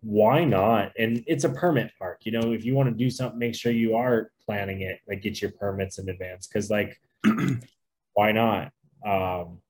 why 0.00 0.44
not? 0.44 0.92
And 0.98 1.24
it's 1.26 1.44
a 1.44 1.48
permit 1.48 1.90
park. 1.98 2.20
You 2.24 2.32
know, 2.32 2.52
if 2.52 2.64
you 2.64 2.74
want 2.74 2.88
to 2.90 2.94
do 2.94 3.10
something, 3.10 3.38
make 3.38 3.54
sure 3.54 3.72
you 3.72 3.96
are 3.96 4.30
planning 4.44 4.82
it, 4.82 5.00
like 5.08 5.22
get 5.22 5.40
your 5.40 5.52
permits 5.52 5.98
in 5.98 6.08
advance. 6.08 6.46
Cause 6.46 6.70
like 6.70 7.00
why 8.14 8.32
not? 8.32 8.72
Um 9.04 9.60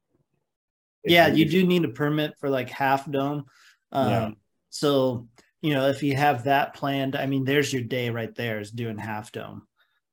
yeah 1.04 1.28
you 1.28 1.44
do 1.44 1.64
need 1.66 1.84
a 1.84 1.88
permit 1.88 2.34
for 2.38 2.50
like 2.50 2.68
half 2.68 3.10
dome 3.10 3.44
um 3.92 4.10
Yeah. 4.10 4.30
so 4.70 5.28
you 5.62 5.74
know 5.74 5.88
if 5.88 6.02
you 6.02 6.16
have 6.16 6.44
that 6.44 6.74
planned 6.74 7.16
i 7.16 7.26
mean 7.26 7.44
there's 7.44 7.72
your 7.72 7.82
day 7.82 8.10
right 8.10 8.34
there 8.34 8.60
is 8.60 8.70
doing 8.70 8.98
half 8.98 9.32
dome 9.32 9.62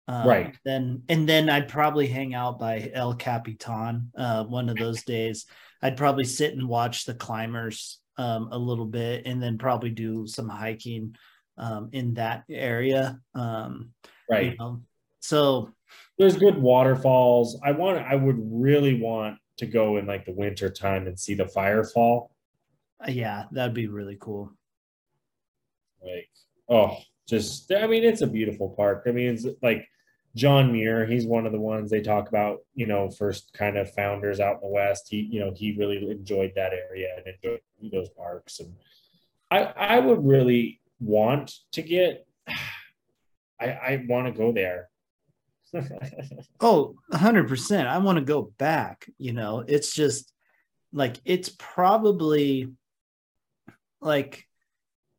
um, 0.07 0.28
Right. 0.28 0.55
then 0.63 1.01
and 1.09 1.28
then 1.28 1.49
i'd 1.49 1.68
probably 1.68 2.07
hang 2.07 2.36
out 2.36 2.59
by 2.59 2.91
el 2.93 3.16
capitan 3.16 4.11
uh 4.16 4.43
one 4.43 4.70
of 4.70 4.78
those 4.78 5.03
days 5.03 5.45
i'd 5.82 5.97
probably 5.97 6.26
sit 6.26 6.53
and 6.53 6.68
watch 6.68 7.05
the 7.05 7.16
climbers 7.16 7.99
um 8.18 8.49
a 8.51 8.57
little 8.57 8.86
bit 8.86 9.26
and 9.26 9.41
then 9.41 9.57
probably 9.57 9.89
do 9.89 10.28
some 10.28 10.47
hiking 10.47 11.16
um 11.57 11.89
in 11.91 12.13
that 12.13 12.43
area 12.49 13.20
um 13.34 13.89
you 14.30 14.36
right. 14.36 14.57
know 14.59 14.82
so 15.20 15.72
There's 16.17 16.37
good 16.37 16.57
waterfalls. 16.57 17.59
I 17.63 17.71
want 17.71 17.99
I 17.99 18.15
would 18.15 18.37
really 18.39 18.99
want 18.99 19.37
to 19.57 19.65
go 19.65 19.97
in 19.97 20.05
like 20.05 20.25
the 20.25 20.33
winter 20.33 20.69
time 20.69 21.07
and 21.07 21.19
see 21.19 21.33
the 21.33 21.45
firefall. 21.45 22.29
uh, 23.05 23.11
yeah 23.11 23.45
that'd 23.51 23.73
be 23.73 23.87
really 23.87 24.17
cool 24.19 24.51
Like, 26.03 26.29
oh, 26.69 26.97
just 27.27 27.71
I 27.71 27.87
mean, 27.87 28.03
it's 28.03 28.21
a 28.21 28.27
beautiful 28.27 28.69
park. 28.69 29.03
I 29.07 29.11
mean, 29.11 29.33
it's 29.33 29.45
like 29.61 29.87
John 30.35 30.71
Muir, 30.71 31.05
he's 31.05 31.25
one 31.25 31.45
of 31.45 31.51
the 31.53 31.59
ones 31.59 31.89
they 31.89 32.01
talk 32.01 32.27
about, 32.29 32.59
you 32.73 32.85
know, 32.85 33.09
first 33.09 33.53
kind 33.53 33.77
of 33.77 33.93
founders 33.93 34.39
out 34.39 34.55
in 34.55 34.61
the 34.61 34.67
West. 34.67 35.07
He, 35.09 35.17
you 35.21 35.39
know, 35.39 35.53
he 35.55 35.75
really 35.77 36.09
enjoyed 36.11 36.51
that 36.55 36.73
area 36.73 37.07
and 37.17 37.25
enjoyed 37.33 37.61
those 37.91 38.09
parks. 38.09 38.59
And 38.59 38.75
I 39.49 39.63
I 39.95 39.99
would 39.99 40.25
really 40.25 40.81
want 40.99 41.53
to 41.73 41.81
get 41.81 42.27
I 43.59 43.65
I 43.67 44.05
want 44.07 44.27
to 44.27 44.37
go 44.37 44.51
there. 44.51 44.89
Oh, 46.59 46.95
100%. 47.13 47.88
I 47.88 47.97
want 47.97 48.18
to 48.18 48.24
go 48.24 48.53
back, 48.57 49.09
you 49.18 49.34
know. 49.34 49.63
It's 49.68 49.93
just 49.93 50.32
like 50.93 51.18
it's 51.26 51.49
probably 51.57 52.72
like 54.01 54.47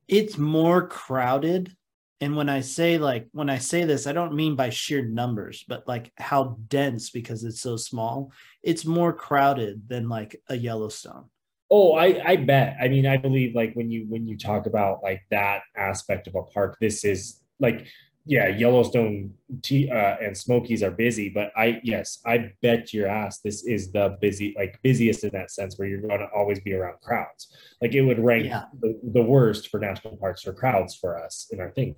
it's 0.08 0.38
more 0.38 0.88
crowded 0.88 1.76
and 2.20 2.36
when 2.36 2.48
I 2.48 2.60
say 2.60 2.96
like 2.96 3.28
when 3.32 3.50
I 3.50 3.58
say 3.58 3.84
this 3.84 4.06
I 4.06 4.12
don't 4.12 4.34
mean 4.34 4.56
by 4.56 4.70
sheer 4.70 5.04
numbers, 5.04 5.64
but 5.68 5.86
like 5.86 6.12
how 6.16 6.58
dense 6.68 7.10
because 7.10 7.44
it's 7.44 7.60
so 7.60 7.76
small. 7.76 8.32
It's 8.62 8.84
more 8.86 9.12
crowded 9.12 9.88
than 9.88 10.08
like 10.08 10.40
a 10.48 10.56
Yellowstone. 10.56 11.26
Oh, 11.70 11.94
I 11.94 12.22
I 12.24 12.36
bet. 12.36 12.76
I 12.80 12.88
mean, 12.88 13.06
I 13.06 13.16
believe 13.16 13.54
like 13.54 13.74
when 13.74 13.90
you 13.90 14.06
when 14.08 14.26
you 14.26 14.38
talk 14.38 14.66
about 14.66 15.02
like 15.02 15.22
that 15.30 15.62
aspect 15.76 16.26
of 16.26 16.36
a 16.36 16.42
park, 16.42 16.78
this 16.80 17.04
is 17.04 17.42
like 17.58 17.86
yeah, 18.28 18.48
Yellowstone 18.48 19.34
T, 19.62 19.88
uh, 19.88 20.16
and 20.20 20.36
Smokies 20.36 20.82
are 20.82 20.90
busy, 20.90 21.28
but 21.28 21.52
I 21.56 21.80
yes, 21.84 22.18
I 22.26 22.52
bet 22.60 22.92
your 22.92 23.06
ass 23.06 23.38
this 23.38 23.64
is 23.64 23.92
the 23.92 24.18
busy 24.20 24.52
like 24.56 24.80
busiest 24.82 25.22
in 25.22 25.30
that 25.30 25.52
sense 25.52 25.78
where 25.78 25.86
you're 25.86 26.00
going 26.00 26.18
to 26.18 26.28
always 26.34 26.58
be 26.60 26.72
around 26.74 27.00
crowds. 27.02 27.54
Like 27.80 27.94
it 27.94 28.02
would 28.02 28.18
rank 28.18 28.46
Yeah. 28.46 28.64
the, 28.80 28.98
the 29.12 29.22
worst 29.22 29.68
for 29.68 29.78
national 29.78 30.16
parks 30.16 30.42
for 30.42 30.52
crowds 30.52 30.96
for 30.96 31.22
us 31.22 31.46
in 31.52 31.60
our 31.60 31.70
thing. 31.70 31.94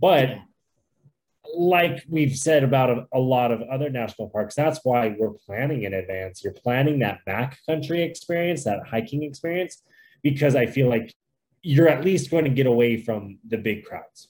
But 0.00 0.28
Yeah. 0.30 0.38
like 1.54 2.04
we've 2.08 2.36
said 2.36 2.64
about 2.64 2.90
a, 2.90 3.06
a 3.12 3.20
lot 3.20 3.52
of 3.52 3.62
other 3.62 3.88
national 3.88 4.30
parks, 4.30 4.56
that's 4.56 4.80
why 4.82 5.14
we're 5.16 5.34
planning 5.46 5.84
in 5.84 5.94
advance. 5.94 6.42
You're 6.42 6.54
planning 6.54 6.98
that 7.00 7.20
backcountry 7.26 8.04
experience, 8.04 8.64
that 8.64 8.80
hiking 8.84 9.22
experience, 9.22 9.82
because 10.24 10.56
I 10.56 10.66
feel 10.66 10.88
like 10.88 11.14
you're 11.62 11.88
at 11.88 12.04
least 12.04 12.30
going 12.32 12.44
to 12.44 12.50
get 12.50 12.66
away 12.66 13.00
from 13.00 13.38
the 13.46 13.58
big 13.58 13.84
crowds. 13.84 14.28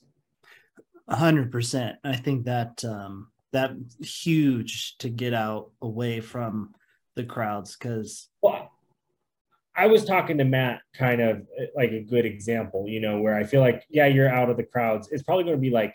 A 1.09 1.17
hundred 1.17 1.51
percent. 1.51 1.97
I 2.05 2.17
think 2.17 2.45
that 2.45 2.85
um 2.85 3.29
that 3.53 3.73
huge 4.03 4.97
to 4.99 5.09
get 5.09 5.33
out 5.33 5.71
away 5.81 6.21
from 6.21 6.75
the 7.17 7.25
crowds 7.25 7.77
because 7.77 8.29
Well, 8.43 8.71
I 9.75 9.87
was 9.87 10.05
talking 10.05 10.37
to 10.39 10.45
Matt, 10.45 10.83
kind 10.95 11.21
of 11.21 11.39
uh, 11.59 11.65
like 11.75 11.93
a 11.93 12.01
good 12.03 12.27
example, 12.27 12.87
you 12.89 13.01
know, 13.01 13.21
where 13.21 13.35
I 13.37 13.45
feel 13.45 13.61
like, 13.61 13.87
yeah, 13.89 14.07
you're 14.07 14.29
out 14.29 14.51
of 14.51 14.57
the 14.57 14.65
crowds. 14.65 15.09
It's 15.11 15.23
probably 15.23 15.45
going 15.45 15.57
to 15.57 15.61
be 15.61 15.71
like 15.71 15.95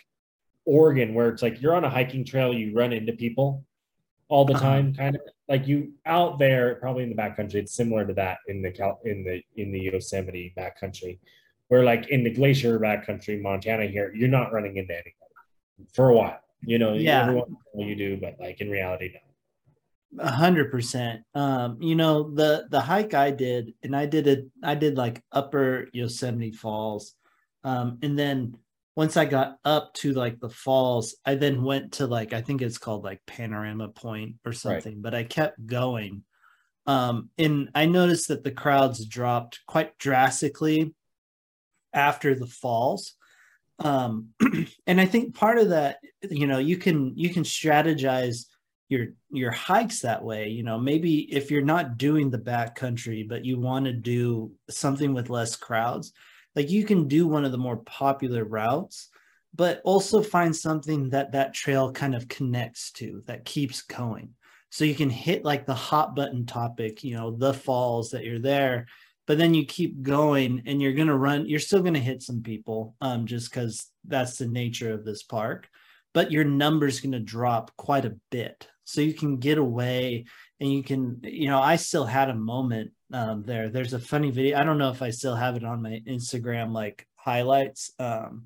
Oregon, 0.66 1.14
where 1.14 1.30
it's 1.30 1.42
like 1.42 1.62
you're 1.62 1.76
on 1.76 1.84
a 1.84 1.90
hiking 1.90 2.26
trail, 2.26 2.54
you 2.54 2.74
run 2.74 2.92
into 2.94 3.14
people 3.14 3.64
all 4.30 4.46
the 4.46 4.54
Uh-huh. 4.54 4.62
time, 4.64 4.94
kind 4.96 5.16
of 5.16 5.22
like 5.48 5.68
you 5.68 5.92
out 6.06 6.40
there, 6.40 6.76
probably 6.76 7.04
in 7.04 7.10
the 7.10 7.16
backcountry. 7.16 7.56
It's 7.56 7.76
similar 7.76 8.06
to 8.08 8.14
that 8.14 8.40
in 8.48 8.62
the 8.62 8.72
Cal 8.72 9.00
in 9.06 9.24
the 9.24 9.44
in 9.62 9.72
the 9.72 9.80
Yosemite 9.80 10.54
backcountry, 10.58 11.20
where 11.68 11.84
like 11.84 12.10
in 12.10 12.24
the 12.24 12.30
glacier 12.30 12.80
backcountry, 12.80 13.42
Montana 13.42 13.86
here, 13.88 14.14
you're 14.16 14.30
not 14.30 14.52
running 14.54 14.78
into 14.78 14.94
anybody 14.94 15.16
for 15.94 16.10
a 16.10 16.14
while. 16.16 16.40
You 16.62 16.78
know, 16.80 16.94
Yeah. 16.94 17.24
every 17.24 17.36
once 17.36 17.50
in 17.50 17.56
a 17.56 17.78
while 17.78 17.88
you 17.88 17.96
do, 17.96 18.18
but 18.18 18.36
like 18.40 18.62
in 18.62 18.70
reality, 18.70 19.12
no. 19.14 19.20
A 20.24 20.30
hundred 20.32 20.70
percent. 20.70 21.24
Um, 21.34 21.82
you 21.82 21.96
know, 21.96 22.30
the 22.30 22.68
the 22.70 22.80
hike 22.82 23.16
I 23.16 23.32
did, 23.32 23.74
and 23.82 23.96
I 23.96 24.06
did 24.06 24.28
it, 24.28 24.46
I 24.64 24.76
did 24.76 24.96
like 24.96 25.24
upper 25.32 25.88
Yosemite 25.92 26.52
Falls. 26.52 27.16
Um, 27.64 27.98
and 28.04 28.18
then 28.20 28.58
once 28.96 29.18
I 29.18 29.26
got 29.26 29.58
up 29.66 29.92
to 29.96 30.14
like 30.14 30.40
the 30.40 30.50
falls, 30.52 31.16
I 31.26 31.34
then 31.34 31.64
went 31.64 31.94
to 31.94 32.06
like 32.06 32.32
I 32.32 32.42
think 32.42 32.62
it's 32.62 32.78
called 32.78 33.04
like 33.04 33.22
Panorama 33.26 33.88
Point 33.90 34.36
or 34.46 34.54
something, 34.54 35.02
but 35.02 35.16
I 35.16 35.24
kept 35.24 35.66
going. 35.66 36.24
Um, 36.86 37.30
and 37.40 37.70
I 37.74 37.88
noticed 37.88 38.28
that 38.28 38.44
the 38.44 38.52
crowds 38.52 39.04
dropped 39.06 39.62
quite 39.68 39.98
drastically 39.98 40.94
after 41.94 42.36
the 42.36 42.48
falls. 42.48 43.14
Um, 43.80 44.30
and 44.88 45.00
I 45.00 45.06
think 45.06 45.36
part 45.36 45.58
of 45.58 45.70
that, 45.70 45.98
you 46.30 46.48
know, 46.48 46.60
you 46.60 46.78
can 46.78 47.14
you 47.16 47.30
can 47.30 47.44
strategize 47.44 48.46
your 48.94 49.08
your 49.32 49.52
hikes 49.52 50.02
that 50.02 50.24
way 50.24 50.50
you 50.50 50.62
know 50.62 50.78
maybe 50.78 51.22
if 51.34 51.50
you're 51.50 51.62
not 51.62 51.98
doing 51.98 52.30
the 52.30 52.38
backcountry 52.38 53.28
but 53.28 53.44
you 53.44 53.60
want 53.60 53.86
to 53.86 53.94
do 53.94 54.52
something 54.70 55.14
with 55.14 55.30
less 55.30 55.56
crowds 55.56 56.14
like 56.56 56.70
you 56.70 56.86
can 56.86 57.08
do 57.08 57.28
one 57.28 57.44
of 57.44 57.52
the 57.52 57.58
more 57.58 57.78
popular 57.78 58.44
routes 58.44 59.10
but 59.56 59.82
also 59.84 60.22
find 60.22 60.56
something 60.56 61.10
that 61.10 61.32
that 61.32 61.54
trail 61.54 61.92
kind 61.92 62.14
of 62.14 62.28
connects 62.28 62.92
to 62.92 63.24
that 63.26 63.46
keeps 63.46 63.82
going 63.82 64.30
so 64.70 64.86
you 64.86 64.96
can 64.96 65.10
hit 65.10 65.44
like 65.44 65.66
the 65.66 65.74
hot 65.74 66.16
button 66.16 66.46
topic 66.46 67.04
you 67.04 67.16
know 67.16 67.32
the 67.32 67.54
falls 67.54 68.12
that 68.12 68.24
you're 68.24 68.40
there 68.40 68.86
but 69.26 69.38
then 69.38 69.54
you 69.54 69.66
keep 69.66 70.02
going 70.02 70.64
and 70.66 70.82
you're 70.82 70.94
going 70.94 71.08
to 71.08 71.16
run 71.16 71.48
you're 71.48 71.60
still 71.60 71.82
going 71.82 71.94
to 71.94 72.00
hit 72.00 72.22
some 72.22 72.42
people 72.42 72.96
um 73.02 73.26
just 73.26 73.50
because 73.50 73.92
that's 74.06 74.38
the 74.38 74.48
nature 74.48 74.94
of 74.94 75.06
this 75.06 75.24
park 75.24 75.68
but 76.14 76.32
your 76.32 76.44
number's 76.44 77.00
going 77.00 77.12
to 77.12 77.20
drop 77.20 77.76
quite 77.78 78.06
a 78.06 78.16
bit 78.32 78.68
so 78.84 79.02
you 79.02 79.14
can 79.14 79.38
get 79.38 79.58
away 79.58 80.26
and 80.60 80.72
you 80.72 80.84
can 80.84 81.20
you 81.24 81.48
know 81.48 81.60
i 81.60 81.76
still 81.76 82.06
had 82.06 82.30
a 82.30 82.36
moment 82.36 82.92
um, 83.14 83.44
there. 83.44 83.70
There's 83.70 83.94
a 83.94 84.00
funny 84.00 84.32
video. 84.32 84.58
I 84.58 84.64
don't 84.64 84.80
know 84.80 84.90
if 84.90 85.02
I 85.02 85.12
still 85.12 85.36
have 85.36 85.56
it 85.56 85.64
on 85.64 85.84
my 85.84 86.02
Instagram 86.08 86.74
like 86.74 87.08
highlights, 87.16 87.92
um, 88.00 88.46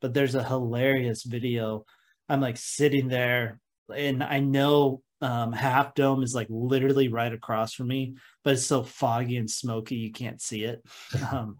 but 0.00 0.14
there's 0.14 0.34
a 0.34 0.42
hilarious 0.42 1.22
video. 1.22 1.84
I'm 2.28 2.40
like 2.40 2.56
sitting 2.56 3.08
there, 3.08 3.60
and 3.94 4.24
I 4.24 4.40
know 4.40 5.02
um, 5.20 5.52
Half 5.52 5.94
Dome 5.94 6.22
is 6.22 6.34
like 6.34 6.48
literally 6.50 7.08
right 7.08 7.32
across 7.32 7.72
from 7.72 7.88
me, 7.88 8.16
but 8.44 8.54
it's 8.54 8.66
so 8.66 8.82
foggy 8.82 9.36
and 9.36 9.50
smoky 9.50 9.96
you 9.96 10.12
can't 10.12 10.40
see 10.40 10.64
it. 10.64 10.82
Um, 11.32 11.58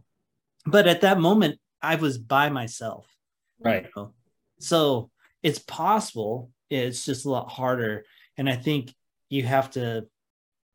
but 0.69 0.89
at 0.89 1.03
that 1.03 1.21
moment, 1.21 1.61
I 1.81 1.95
was 1.95 2.19
by 2.19 2.51
myself. 2.51 3.07
Right. 3.61 3.85
You 3.85 3.91
know? 3.97 4.15
So 4.59 5.11
it's 5.43 5.61
possible. 5.61 6.51
It's 6.71 7.05
just 7.05 7.25
a 7.25 7.31
lot 7.31 7.51
harder, 7.51 8.05
and 8.37 8.49
I 8.49 8.57
think 8.57 8.93
you 9.29 9.45
have 9.45 9.71
to, 9.73 10.07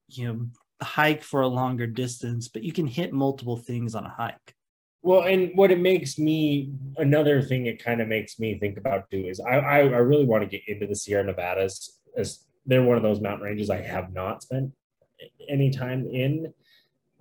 you 0.08 0.28
know, 0.28 0.46
hike 0.82 1.24
for 1.24 1.42
a 1.42 1.48
longer 1.48 1.88
distance, 1.88 2.48
but 2.48 2.64
you 2.64 2.72
can 2.72 2.88
hit 2.88 3.14
multiple 3.14 3.58
things 3.58 3.96
on 3.96 4.06
a 4.06 4.10
hike. 4.10 4.56
Well, 5.04 5.24
and 5.24 5.52
what 5.56 5.72
it 5.72 5.80
makes 5.80 6.18
me 6.20 6.72
another 6.98 7.42
thing 7.42 7.66
it 7.66 7.84
kind 7.84 8.02
of 8.02 8.08
makes 8.08 8.40
me 8.40 8.60
think 8.60 8.78
about 8.78 9.10
too 9.10 9.26
is 9.28 9.40
I, 9.40 9.58
I, 9.58 9.78
I 9.80 9.98
really 9.98 10.26
want 10.26 10.44
to 10.44 10.50
get 10.50 10.68
into 10.68 10.88
the 10.88 10.96
Sierra 10.96 11.24
Nevadas 11.24 12.00
as 12.16 12.46
they're 12.66 12.84
one 12.84 12.98
of 12.98 13.04
those 13.04 13.20
mountain 13.20 13.46
ranges 13.46 13.70
I 13.70 13.82
have 13.82 14.14
not 14.14 14.44
spent 14.44 14.72
any 15.50 15.72
time 15.72 16.08
in. 16.08 16.54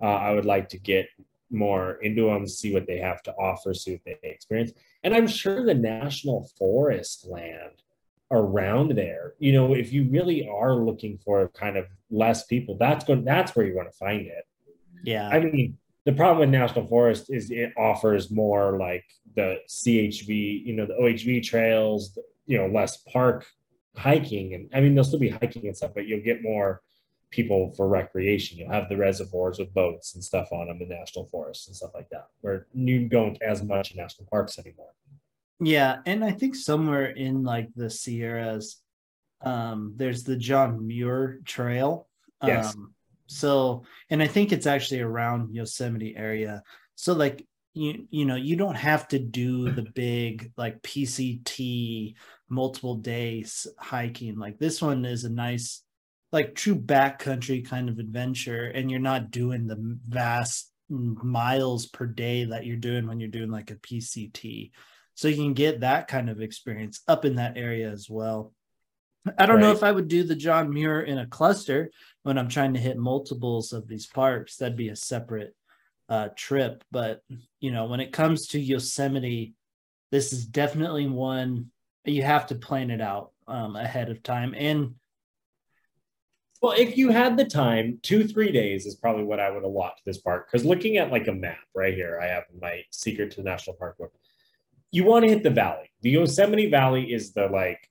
Uh, 0.01 0.05
I 0.05 0.31
would 0.31 0.45
like 0.45 0.69
to 0.69 0.79
get 0.79 1.07
more 1.51 1.93
into 2.01 2.25
them, 2.25 2.47
see 2.47 2.73
what 2.73 2.87
they 2.87 2.99
have 2.99 3.21
to 3.23 3.33
offer, 3.33 3.73
see 3.73 3.93
what 3.93 4.01
they 4.05 4.29
experience. 4.29 4.71
And 5.03 5.13
I'm 5.13 5.27
sure 5.27 5.65
the 5.65 5.73
national 5.73 6.49
forest 6.57 7.27
land 7.27 7.83
around 8.31 8.95
there, 8.95 9.33
you 9.39 9.51
know, 9.51 9.73
if 9.73 9.91
you 9.91 10.07
really 10.09 10.47
are 10.47 10.75
looking 10.75 11.17
for 11.17 11.49
kind 11.49 11.77
of 11.77 11.85
less 12.09 12.45
people, 12.45 12.77
that's 12.79 13.03
going 13.03 13.25
that's 13.25 13.55
where 13.55 13.65
you 13.65 13.75
want 13.75 13.91
to 13.91 13.97
find 13.97 14.21
it. 14.21 14.45
Yeah. 15.03 15.27
I 15.27 15.39
mean, 15.39 15.77
the 16.05 16.13
problem 16.13 16.39
with 16.39 16.49
national 16.49 16.87
forest 16.87 17.29
is 17.29 17.51
it 17.51 17.73
offers 17.77 18.31
more 18.31 18.77
like 18.77 19.03
the 19.35 19.57
CHV, 19.67 20.65
you 20.65 20.73
know, 20.73 20.85
the 20.85 20.93
OHV 20.93 21.43
trails, 21.43 22.17
you 22.45 22.57
know, 22.57 22.67
less 22.67 22.97
park 22.97 23.45
hiking. 23.95 24.53
And 24.53 24.69
I 24.73 24.81
mean, 24.81 24.93
there'll 24.93 25.07
still 25.07 25.19
be 25.19 25.29
hiking 25.29 25.67
and 25.67 25.75
stuff, 25.75 25.91
but 25.93 26.07
you'll 26.07 26.23
get 26.23 26.43
more 26.43 26.81
people 27.29 27.71
for 27.71 27.87
recreation. 27.87 28.57
You'll 28.57 28.71
have 28.71 28.89
the 28.89 28.97
reservoirs 28.97 29.57
with 29.59 29.73
boats 29.73 30.15
and 30.15 30.23
stuff 30.23 30.51
on 30.51 30.67
them 30.67 30.81
in 30.81 30.89
national 30.89 31.27
forests 31.31 31.67
and 31.67 31.75
stuff 31.75 31.91
like 31.93 32.09
that, 32.09 32.27
where 32.41 32.67
you 32.73 33.07
don't 33.07 33.41
as 33.41 33.63
much 33.63 33.91
in 33.91 33.97
national 33.97 34.27
parks 34.27 34.59
anymore. 34.59 34.93
Yeah, 35.59 35.99
and 36.05 36.23
I 36.23 36.31
think 36.31 36.55
somewhere 36.55 37.05
in 37.05 37.43
like 37.43 37.69
the 37.75 37.89
Sierras, 37.89 38.77
um, 39.41 39.93
there's 39.95 40.23
the 40.23 40.35
John 40.35 40.87
Muir 40.87 41.39
Trail. 41.45 42.07
Yes. 42.43 42.75
Um, 42.75 42.93
so, 43.27 43.83
and 44.09 44.21
I 44.21 44.27
think 44.27 44.51
it's 44.51 44.65
actually 44.65 45.01
around 45.01 45.53
Yosemite 45.53 46.15
area. 46.17 46.63
So, 46.95 47.13
like 47.13 47.45
you, 47.73 48.07
you 48.09 48.25
know, 48.25 48.35
you 48.35 48.55
don't 48.55 48.75
have 48.75 49.07
to 49.09 49.19
do 49.19 49.71
the 49.71 49.83
big 49.83 50.51
like 50.57 50.81
PCT 50.81 52.15
multiple 52.49 52.95
days 52.95 53.67
hiking. 53.79 54.37
Like 54.37 54.59
this 54.59 54.81
one 54.81 55.05
is 55.05 55.23
a 55.23 55.29
nice, 55.29 55.83
like 56.31 56.55
true 56.55 56.75
backcountry 56.75 57.67
kind 57.67 57.89
of 57.89 57.99
adventure, 57.99 58.65
and 58.65 58.91
you're 58.91 58.99
not 58.99 59.31
doing 59.31 59.67
the 59.67 59.97
vast 60.07 60.71
miles 60.89 61.85
per 61.85 62.05
day 62.05 62.45
that 62.45 62.65
you're 62.65 62.75
doing 62.75 63.07
when 63.07 63.19
you're 63.19 63.29
doing 63.29 63.51
like 63.51 63.71
a 63.71 63.75
PCT. 63.75 64.71
So 65.15 65.27
you 65.27 65.35
can 65.35 65.53
get 65.53 65.81
that 65.81 66.07
kind 66.07 66.29
of 66.29 66.41
experience 66.41 67.01
up 67.07 67.25
in 67.25 67.35
that 67.35 67.57
area 67.57 67.89
as 67.89 68.09
well. 68.09 68.53
I 69.37 69.45
don't 69.45 69.59
know 69.59 69.71
if 69.71 69.83
I 69.83 69.91
would 69.91 70.07
do 70.07 70.23
the 70.23 70.35
John 70.35 70.73
Muir 70.73 71.01
in 71.01 71.19
a 71.19 71.27
cluster 71.27 71.91
when 72.23 72.39
I'm 72.39 72.49
trying 72.49 72.73
to 72.73 72.79
hit 72.79 72.97
multiples 72.97 73.71
of 73.71 73.87
these 73.87 74.07
parks. 74.07 74.57
That'd 74.57 74.75
be 74.75 74.89
a 74.89 74.95
separate 74.95 75.55
uh, 76.11 76.27
trip. 76.35 76.83
But 76.91 77.23
you 77.61 77.71
know, 77.71 77.85
when 77.85 78.01
it 78.01 78.11
comes 78.11 78.47
to 78.49 78.59
Yosemite, 78.59 79.55
this 80.11 80.33
is 80.33 80.45
definitely 80.45 81.07
one 81.07 81.71
you 82.03 82.23
have 82.23 82.47
to 82.47 82.55
plan 82.55 82.91
it 82.91 82.99
out 83.01 83.31
um, 83.47 83.75
ahead 83.75 84.09
of 84.09 84.23
time. 84.23 84.53
And 84.57 84.95
Well, 86.61 86.73
if 86.77 86.97
you 86.97 87.11
had 87.11 87.37
the 87.37 87.45
time, 87.45 87.99
two, 88.01 88.27
three 88.27 88.51
days 88.51 88.85
is 88.85 88.95
probably 88.95 89.23
what 89.23 89.39
I 89.39 89.51
would 89.51 89.63
allot 89.63 89.97
to 89.97 90.03
this 90.05 90.19
park. 90.19 90.47
Because 90.51 90.65
looking 90.65 90.97
at 90.97 91.11
like 91.11 91.27
a 91.27 91.33
map 91.33 91.59
right 91.73 91.93
here, 91.93 92.19
I 92.21 92.27
have 92.27 92.43
my 92.59 92.83
Secret 92.91 93.31
to 93.31 93.37
the 93.37 93.49
National 93.49 93.75
Park 93.75 93.97
book. 93.97 94.13
You 94.91 95.05
want 95.05 95.23
to 95.23 95.29
hit 95.29 95.43
the 95.43 95.49
valley. 95.49 95.91
The 96.01 96.09
Yosemite 96.09 96.69
Valley 96.69 97.13
is 97.13 97.31
the 97.31 97.47
like 97.47 97.89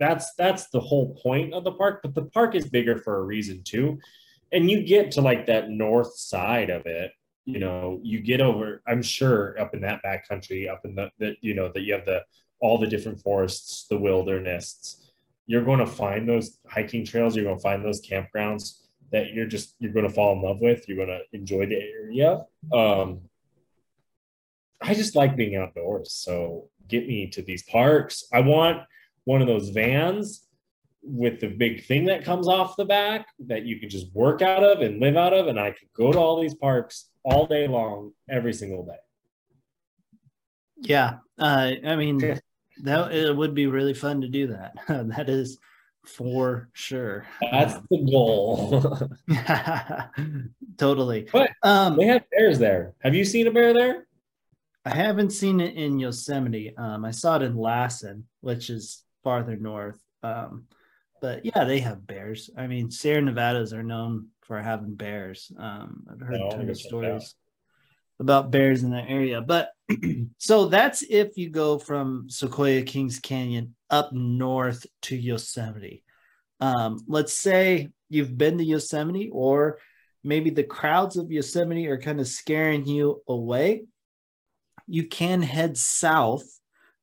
that's 0.00 0.34
that's 0.34 0.68
the 0.70 0.80
whole 0.80 1.14
point 1.22 1.54
of 1.54 1.62
the 1.62 1.72
park, 1.72 2.00
but 2.02 2.14
the 2.14 2.24
park 2.24 2.54
is 2.56 2.68
bigger 2.68 2.98
for 2.98 3.18
a 3.18 3.22
reason 3.22 3.62
too. 3.62 3.98
And 4.52 4.70
you 4.70 4.82
get 4.82 5.12
to 5.12 5.20
like 5.20 5.46
that 5.46 5.70
north 5.70 6.16
side 6.16 6.70
of 6.70 6.86
it, 6.86 7.12
you 7.44 7.58
know, 7.58 8.00
you 8.02 8.20
get 8.20 8.40
over, 8.40 8.82
I'm 8.86 9.02
sure 9.02 9.58
up 9.60 9.74
in 9.74 9.80
that 9.82 10.02
back 10.02 10.28
country, 10.28 10.68
up 10.68 10.80
in 10.84 10.94
the, 10.94 11.10
the 11.18 11.36
you 11.40 11.54
know, 11.54 11.70
that 11.72 11.82
you 11.82 11.94
have 11.94 12.04
the 12.04 12.24
all 12.60 12.78
the 12.78 12.86
different 12.86 13.20
forests, 13.20 13.86
the 13.88 13.98
wilderness, 13.98 15.08
you're 15.48 15.64
going 15.64 15.78
to 15.78 15.86
find 15.86 16.28
those 16.28 16.58
hiking 16.68 17.04
trails 17.04 17.34
you're 17.34 17.44
going 17.44 17.56
to 17.56 17.62
find 17.62 17.84
those 17.84 18.06
campgrounds 18.06 18.82
that 19.10 19.32
you're 19.32 19.46
just 19.46 19.74
you're 19.80 19.92
going 19.92 20.06
to 20.06 20.12
fall 20.12 20.34
in 20.34 20.42
love 20.42 20.60
with 20.60 20.86
you're 20.86 21.04
going 21.04 21.08
to 21.08 21.22
enjoy 21.32 21.66
the 21.66 21.80
area. 21.80 22.44
Um 22.72 23.22
i 24.80 24.94
just 24.94 25.16
like 25.16 25.34
being 25.34 25.56
outdoors 25.56 26.12
so 26.12 26.68
get 26.86 27.06
me 27.06 27.26
to 27.28 27.42
these 27.42 27.62
parks. 27.64 28.24
I 28.32 28.40
want 28.40 28.82
one 29.24 29.40
of 29.40 29.46
those 29.46 29.70
vans 29.70 30.47
with 31.08 31.40
the 31.40 31.48
big 31.48 31.84
thing 31.84 32.04
that 32.04 32.24
comes 32.24 32.48
off 32.48 32.76
the 32.76 32.84
back 32.84 33.26
that 33.46 33.64
you 33.64 33.80
can 33.80 33.88
just 33.88 34.12
work 34.14 34.42
out 34.42 34.62
of 34.62 34.80
and 34.80 35.00
live 35.00 35.16
out 35.16 35.32
of 35.32 35.46
and 35.46 35.58
i 35.58 35.70
could 35.70 35.88
go 35.94 36.12
to 36.12 36.18
all 36.18 36.40
these 36.40 36.54
parks 36.54 37.10
all 37.24 37.46
day 37.46 37.66
long 37.66 38.12
every 38.28 38.52
single 38.52 38.84
day 38.84 38.98
yeah, 40.80 41.18
uh, 41.38 41.72
I 41.84 41.96
mean, 41.96 42.20
Yeah. 42.20 42.38
that 42.84 43.12
it 43.12 43.36
would 43.36 43.54
be 43.54 43.66
really 43.66 43.94
fun 43.94 44.20
to 44.20 44.28
do 44.28 44.46
that. 44.48 44.72
that 44.88 45.28
is 45.28 45.58
for 46.06 46.68
sure. 46.72 47.26
that's 47.50 47.74
the 47.90 48.08
goal 48.10 49.10
totally. 50.78 51.28
But 51.30 51.50
um, 51.62 51.96
they 51.96 52.06
have 52.06 52.24
bears 52.30 52.58
there 52.58 52.94
have 53.02 53.14
you 53.14 53.24
seen 53.26 53.46
a 53.46 53.50
bear 53.50 53.74
there 53.74 54.06
I 54.86 54.90
haven't 54.94 55.32
seen 55.32 55.60
it 55.60 55.74
in 55.74 55.98
Yosemite. 55.98 56.74
Um, 56.78 57.04
I 57.04 57.10
saw 57.10 57.36
it 57.36 57.42
in 57.42 57.58
Lassen, 57.58 58.26
which 58.40 58.70
is 58.70 59.04
farther 59.22 59.56
north. 59.56 60.00
Um, 60.22 60.64
but 61.20 61.44
yeah, 61.44 61.64
they 61.64 61.80
have 61.80 62.06
bears. 62.06 62.50
I 62.56 62.66
mean, 62.66 62.90
Sierra 62.90 63.20
Nevadas 63.22 63.72
are 63.72 63.82
known 63.82 64.28
for 64.42 64.60
having 64.60 64.94
bears. 64.94 65.50
Um, 65.58 66.04
I've 66.10 66.20
heard 66.20 66.40
Oh, 66.40 66.44
a 66.44 66.48
I 66.48 66.50
ton 66.50 66.60
of 66.62 66.66
guess 66.66 66.78
check 66.78 66.92
it 67.02 67.04
out. 67.04 67.22
stories 67.22 67.34
about 68.20 68.50
bears 68.50 68.82
in 68.82 68.90
that 68.90 69.08
area. 69.08 69.40
But 69.40 69.70
so 70.38 70.66
that's 70.66 71.02
if 71.02 71.36
you 71.36 71.50
go 71.50 71.78
from 71.78 72.28
Sequoia 72.28 72.82
Kings 72.82 73.20
Canyon 73.20 73.74
up 73.90 74.12
north 74.12 74.86
to 75.02 75.16
Yosemite. 75.16 76.02
Um, 76.60 76.98
let's 77.06 77.32
say 77.32 77.88
you've 78.08 78.36
been 78.36 78.58
to 78.58 78.64
Yosemite, 78.64 79.30
or 79.32 79.78
maybe 80.24 80.50
the 80.50 80.64
crowds 80.64 81.16
of 81.16 81.30
Yosemite 81.30 81.86
are 81.86 82.00
kind 82.00 82.20
of 82.20 82.26
scaring 82.26 82.86
you 82.86 83.22
away. 83.28 83.84
You 84.86 85.06
can 85.06 85.42
head 85.42 85.76
south 85.76 86.57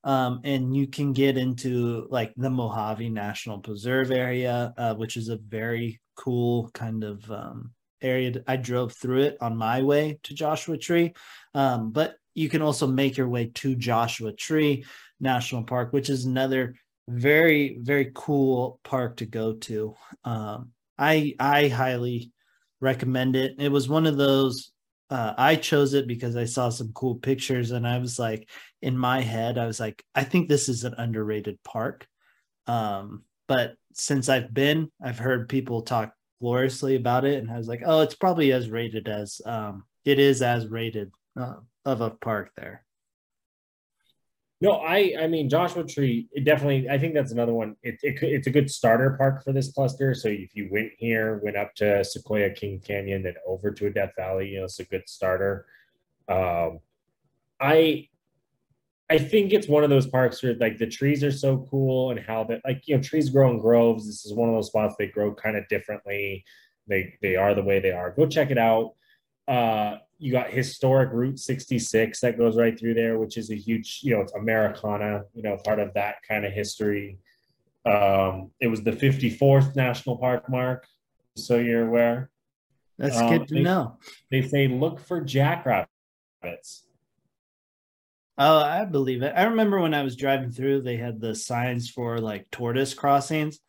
um, 0.06 0.39
and 0.43 0.76
you 0.76 0.88
can 0.88 1.12
get 1.12 1.38
into 1.38 2.08
like 2.12 2.32
the 2.38 2.49
Mojave 2.49 3.10
National 3.10 3.58
Preserve 3.58 4.12
area, 4.12 4.74
uh, 4.78 4.93
which 4.93 5.18
is 5.18 5.30
a 5.30 5.38
very 5.38 5.99
cool 6.16 6.70
kind 6.74 7.03
of 7.03 7.30
um, 7.32 7.72
area. 8.01 8.32
I 8.47 8.56
drove 8.56 8.93
through 8.93 9.24
it 9.24 9.38
on 9.41 9.58
my 9.58 9.82
way 9.82 10.20
to 10.24 10.34
Joshua 10.36 10.78
Tree, 10.78 11.14
um, 11.56 11.91
but 11.91 12.16
you 12.36 12.49
can 12.49 12.62
also 12.62 12.86
make 12.86 13.18
your 13.18 13.28
way 13.28 13.47
to 13.56 13.76
Joshua 13.76 14.32
Tree 14.32 14.86
National 15.20 15.64
Park, 15.64 15.91
which 15.91 16.10
is 16.10 16.26
another 16.26 16.76
very 17.08 17.78
very 17.82 18.12
cool 18.14 18.80
park 18.84 19.18
to 19.18 19.26
go 19.26 19.53
to. 19.53 19.95
Um, 20.24 20.72
I 20.97 21.36
I 21.39 21.68
highly 21.68 22.32
recommend 22.80 23.36
it. 23.36 23.56
It 23.58 23.72
was 23.72 23.89
one 23.89 24.06
of 24.06 24.18
those. 24.18 24.72
Uh, 25.10 25.34
I 25.38 25.56
chose 25.56 25.93
it 25.93 26.08
because 26.08 26.36
I 26.36 26.45
saw 26.45 26.70
some 26.70 26.91
cool 26.93 27.16
pictures, 27.16 27.72
and 27.72 27.88
I 27.88 27.99
was 27.99 28.18
like, 28.18 28.49
in 28.82 28.97
my 28.97 29.22
head, 29.22 29.58
I 29.58 29.68
was 29.68 29.80
like, 29.80 30.03
I 30.16 30.24
think 30.24 30.49
this 30.49 30.70
is 30.70 30.84
an 30.84 30.95
underrated 30.97 31.60
park. 31.64 32.08
Um, 32.68 33.24
but 33.47 33.76
since 33.93 34.30
I've 34.30 34.53
been, 34.53 34.91
I've 35.03 35.20
heard 35.20 35.49
people 35.49 35.82
talk 35.82 36.14
gloriously 36.41 36.95
about 36.95 37.26
it, 37.26 37.39
and 37.39 37.51
I 37.51 37.58
was 37.58 37.68
like, 37.68 37.82
oh, 37.86 38.01
it's 38.01 38.16
probably 38.16 38.51
as 38.51 38.70
rated 38.70 39.08
as 39.08 39.41
um, 39.45 39.84
it 40.06 40.20
is 40.20 40.41
as 40.41 40.68
rated 40.68 41.12
uh, 41.39 41.56
of 41.84 42.01
a 42.01 42.12
park 42.12 42.51
there. 42.56 42.84
No, 44.62 44.72
I 44.74 45.14
I 45.20 45.28
mean 45.28 45.49
Joshua 45.49 45.84
Tree. 45.84 46.28
It 46.32 46.45
definitely. 46.45 46.89
I 46.89 46.97
think 46.97 47.14
that's 47.14 47.32
another 47.32 47.53
one. 47.53 47.76
It, 47.84 47.99
it 48.01 48.18
it's 48.22 48.47
a 48.47 48.51
good 48.51 48.72
starter 48.72 49.16
park 49.18 49.43
for 49.43 49.51
this 49.51 49.72
cluster. 49.72 50.14
So 50.14 50.30
if 50.30 50.56
you 50.56 50.70
went 50.72 50.91
here, 50.97 51.41
went 51.43 51.58
up 51.58 51.76
to 51.76 52.03
Sequoia 52.06 52.49
King 52.51 52.80
Canyon, 52.80 53.24
then 53.24 53.36
over 53.45 53.72
to 53.72 53.89
Death 53.89 54.14
Valley, 54.18 54.49
you 54.49 54.60
know, 54.60 54.66
it's 54.66 54.80
a 54.80 54.86
good 54.86 55.08
starter. 55.08 55.66
Um, 56.30 56.80
I 57.60 58.08
I 59.10 59.20
think 59.20 59.53
it's 59.53 59.68
one 59.68 59.84
of 59.84 59.89
those 59.89 60.08
parks 60.08 60.41
where 60.41 60.56
like 60.56 60.78
the 60.78 60.88
trees 60.88 61.24
are 61.24 61.32
so 61.32 61.68
cool 61.70 62.12
and 62.12 62.20
how 62.20 62.43
that 62.45 62.62
like 62.66 62.84
you 62.88 62.95
know 62.95 63.03
trees 63.03 63.30
grow 63.30 63.51
in 63.51 63.60
groves. 63.60 64.08
This 64.08 64.26
is 64.26 64.34
one 64.34 64.49
of 64.49 64.56
those 64.56 64.68
spots 64.68 64.95
they 64.97 65.08
grow 65.08 65.34
kind 65.34 65.58
of 65.58 65.68
differently. 65.68 66.43
They 66.88 67.14
they 67.22 67.36
are 67.36 67.53
the 67.53 67.64
way 67.64 67.80
they 67.80 67.91
are. 67.91 68.12
Go 68.12 68.26
check 68.26 68.51
it 68.51 68.58
out. 68.58 68.93
Uh, 69.47 69.97
you 70.18 70.32
got 70.32 70.49
historic 70.49 71.11
Route 71.11 71.39
66 71.39 72.20
that 72.22 72.38
goes 72.38 72.55
right 72.57 72.78
through 72.80 72.93
there, 72.93 73.18
which 73.20 73.38
is 73.38 73.51
a 73.51 73.55
huge, 73.55 73.99
you 74.03 74.16
know, 74.16 74.22
it's 74.22 74.34
Americana, 74.34 75.24
you 75.34 75.41
know, 75.43 75.57
part 75.57 75.80
of 75.80 75.93
that 75.93 76.16
kind 76.28 76.45
of 76.45 76.53
history. 76.53 77.18
Um, 77.86 78.51
it 78.59 78.68
was 78.68 78.82
the 78.82 78.91
54th 78.93 79.76
national 79.76 80.18
park 80.18 80.49
mark, 80.49 80.88
so 81.36 81.57
you're 81.57 81.88
aware. 81.88 82.30
That's 82.97 83.18
Um, 83.18 83.30
good 83.30 83.47
to 83.49 83.53
they- 83.55 83.61
know. 83.63 83.97
They 84.32 84.41
say 84.41 84.68
look 84.68 84.99
for 84.99 85.20
jackrabbits. 85.22 86.88
Oh, 88.38 88.57
I 88.59 88.84
believe 88.86 89.22
it. 89.22 89.34
I 89.36 89.43
remember 89.43 89.80
when 89.80 89.93
I 89.93 90.03
was 90.03 90.16
driving 90.16 90.51
through, 90.51 90.82
they 90.82 90.97
had 90.97 91.22
the 91.22 91.36
signs 91.36 91.89
for 91.89 92.20
like 92.20 92.49
tortoise 92.51 92.93
crossings. 92.93 93.59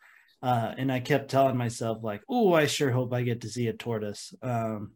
Uh, 0.41 0.73
and 0.77 0.91
I 0.91 0.99
kept 0.99 1.31
telling 1.31 1.57
myself, 1.57 2.03
like, 2.03 2.21
oh, 2.29 2.53
I 2.53 2.67
sure 2.67 2.91
hope 2.91 3.11
I 3.13 3.23
get 3.23 3.41
to 3.41 3.49
see 3.49 3.67
a 3.67 3.73
tortoise. 3.73 4.33
Um, 4.41 4.91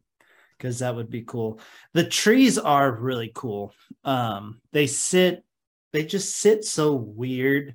because 0.62 0.78
that 0.78 0.94
would 0.94 1.10
be 1.10 1.22
cool. 1.22 1.58
The 1.92 2.04
trees 2.04 2.56
are 2.56 2.92
really 2.92 3.32
cool. 3.34 3.74
Um, 4.04 4.60
they 4.72 4.86
sit, 4.86 5.42
they 5.92 6.04
just 6.04 6.36
sit 6.36 6.64
so 6.64 6.94
weird, 6.94 7.74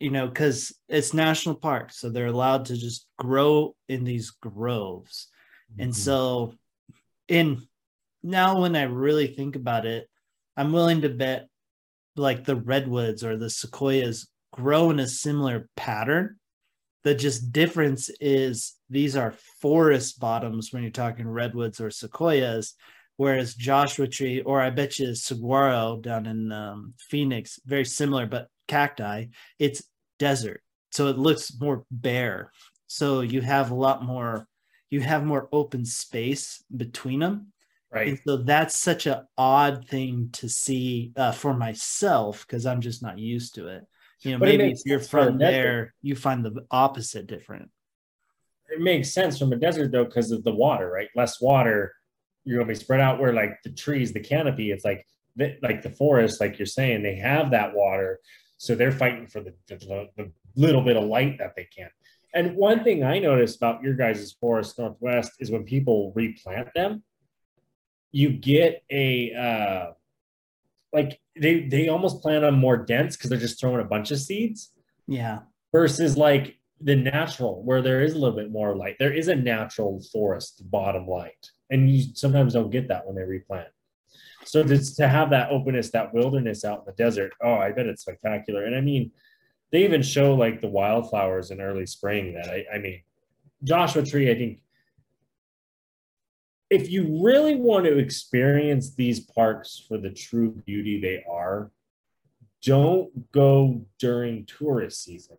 you 0.00 0.10
know, 0.10 0.26
because 0.26 0.76
it's 0.88 1.14
national 1.14 1.54
park, 1.54 1.92
so 1.92 2.10
they're 2.10 2.26
allowed 2.26 2.64
to 2.66 2.76
just 2.76 3.06
grow 3.16 3.76
in 3.88 4.02
these 4.02 4.30
groves. 4.30 5.28
And 5.78 5.94
so, 5.94 6.54
in 7.28 7.62
now, 8.22 8.60
when 8.60 8.74
I 8.74 8.82
really 8.82 9.28
think 9.28 9.54
about 9.54 9.86
it, 9.86 10.08
I'm 10.56 10.72
willing 10.72 11.02
to 11.02 11.08
bet 11.08 11.48
like 12.16 12.44
the 12.44 12.56
redwoods 12.56 13.22
or 13.22 13.36
the 13.36 13.50
sequoias 13.50 14.28
grow 14.52 14.90
in 14.90 14.98
a 14.98 15.06
similar 15.06 15.68
pattern. 15.76 16.38
The 17.06 17.14
just 17.14 17.52
difference 17.52 18.10
is 18.20 18.74
these 18.90 19.14
are 19.14 19.32
forest 19.60 20.18
bottoms 20.18 20.72
when 20.72 20.82
you're 20.82 20.90
talking 20.90 21.28
redwoods 21.28 21.80
or 21.80 21.88
sequoias, 21.88 22.74
whereas 23.16 23.54
Joshua 23.54 24.08
tree 24.08 24.40
or 24.40 24.60
I 24.60 24.70
bet 24.70 24.98
you 24.98 25.14
saguaro 25.14 26.00
down 26.00 26.26
in 26.26 26.50
um, 26.50 26.94
Phoenix, 26.98 27.60
very 27.64 27.84
similar, 27.84 28.26
but 28.26 28.48
cacti, 28.66 29.26
it's 29.60 29.84
desert, 30.18 30.64
so 30.90 31.06
it 31.06 31.16
looks 31.16 31.52
more 31.60 31.84
bare. 31.92 32.50
So 32.88 33.20
you 33.20 33.40
have 33.40 33.70
a 33.70 33.76
lot 33.76 34.04
more, 34.04 34.48
you 34.90 35.00
have 35.00 35.24
more 35.24 35.48
open 35.52 35.84
space 35.84 36.64
between 36.76 37.20
them. 37.20 37.52
right. 37.92 38.08
And 38.08 38.20
so 38.26 38.38
that's 38.38 38.80
such 38.80 39.06
an 39.06 39.24
odd 39.38 39.86
thing 39.86 40.30
to 40.32 40.48
see 40.48 41.12
uh, 41.16 41.30
for 41.30 41.54
myself 41.54 42.44
because 42.44 42.66
I'm 42.66 42.80
just 42.80 43.00
not 43.00 43.16
used 43.16 43.54
to 43.54 43.68
it. 43.68 43.86
You 44.26 44.32
know, 44.32 44.38
But 44.38 44.48
maybe 44.48 44.72
if 44.72 44.80
you're 44.84 44.98
from 44.98 45.38
there, 45.38 45.94
you 46.02 46.16
find 46.16 46.44
the 46.44 46.66
opposite 46.70 47.28
different. 47.28 47.70
It 48.68 48.80
makes 48.80 49.12
sense 49.12 49.38
from 49.38 49.52
a 49.52 49.56
desert 49.56 49.92
though, 49.92 50.04
because 50.04 50.32
of 50.32 50.42
the 50.42 50.52
water, 50.52 50.90
right? 50.90 51.08
Less 51.14 51.40
water, 51.40 51.94
you're 52.44 52.58
gonna 52.58 52.68
be 52.68 52.74
spread 52.74 53.00
out 53.00 53.20
where 53.20 53.32
like 53.32 53.62
the 53.62 53.70
trees, 53.70 54.12
the 54.12 54.20
canopy, 54.20 54.72
it's 54.72 54.84
like 54.84 55.06
the, 55.36 55.56
like 55.62 55.82
the 55.82 55.90
forest, 55.90 56.40
like 56.40 56.58
you're 56.58 56.66
saying, 56.66 57.04
they 57.04 57.14
have 57.14 57.52
that 57.52 57.72
water, 57.72 58.18
so 58.56 58.74
they're 58.74 58.90
fighting 58.90 59.28
for 59.28 59.40
the, 59.40 59.54
the, 59.68 60.08
the 60.16 60.32
little 60.56 60.82
bit 60.82 60.96
of 60.96 61.04
light 61.04 61.38
that 61.38 61.54
they 61.54 61.68
can. 61.76 61.90
And 62.34 62.56
one 62.56 62.82
thing 62.82 63.04
I 63.04 63.20
noticed 63.20 63.56
about 63.56 63.82
your 63.82 63.94
guys' 63.94 64.32
forest 64.40 64.76
northwest 64.76 65.32
is 65.38 65.52
when 65.52 65.62
people 65.62 66.12
replant 66.16 66.74
them, 66.74 67.04
you 68.10 68.30
get 68.30 68.82
a 68.90 69.32
uh, 69.34 69.92
like 70.92 71.20
they 71.40 71.60
they 71.68 71.88
almost 71.88 72.22
plant 72.22 72.42
them 72.42 72.58
more 72.58 72.76
dense 72.76 73.16
because 73.16 73.30
they're 73.30 73.38
just 73.38 73.60
throwing 73.60 73.80
a 73.80 73.84
bunch 73.88 74.10
of 74.10 74.18
seeds 74.18 74.72
Yeah. 75.06 75.40
versus 75.72 76.16
like 76.16 76.58
the 76.80 76.96
natural 76.96 77.62
where 77.64 77.80
there 77.82 78.02
is 78.02 78.12
a 78.14 78.18
little 78.18 78.36
bit 78.36 78.50
more 78.50 78.76
light. 78.76 78.96
There 78.98 79.12
is 79.12 79.28
a 79.28 79.34
natural 79.36 80.02
forest 80.12 80.70
bottom 80.70 81.06
light, 81.06 81.50
and 81.70 81.90
you 81.90 82.14
sometimes 82.14 82.52
don't 82.54 82.70
get 82.70 82.88
that 82.88 83.06
when 83.06 83.16
they 83.16 83.22
replant. 83.22 83.68
So 84.44 84.62
just 84.62 84.96
to 84.98 85.08
have 85.08 85.30
that 85.30 85.50
openness, 85.50 85.90
that 85.90 86.12
wilderness 86.14 86.64
out 86.64 86.80
in 86.80 86.84
the 86.86 86.92
desert, 86.92 87.32
oh, 87.42 87.54
I 87.54 87.72
bet 87.72 87.86
it's 87.86 88.02
spectacular. 88.02 88.64
And 88.64 88.76
I 88.76 88.80
mean, 88.80 89.10
they 89.72 89.82
even 89.84 90.02
show 90.02 90.34
like 90.34 90.60
the 90.60 90.68
wildflowers 90.68 91.50
in 91.50 91.60
early 91.60 91.86
spring. 91.86 92.34
That 92.34 92.48
I, 92.48 92.64
I 92.74 92.78
mean, 92.78 93.00
Joshua 93.64 94.04
Tree, 94.04 94.30
I 94.30 94.34
think. 94.34 94.60
If 96.68 96.90
you 96.90 97.24
really 97.24 97.54
want 97.54 97.86
to 97.86 97.96
experience 97.96 98.94
these 98.94 99.20
parks 99.20 99.84
for 99.86 99.98
the 99.98 100.10
true 100.10 100.50
beauty 100.66 101.00
they 101.00 101.24
are, 101.30 101.70
don't 102.62 103.30
go 103.30 103.86
during 103.98 104.46
tourist 104.46 105.04
season. 105.04 105.38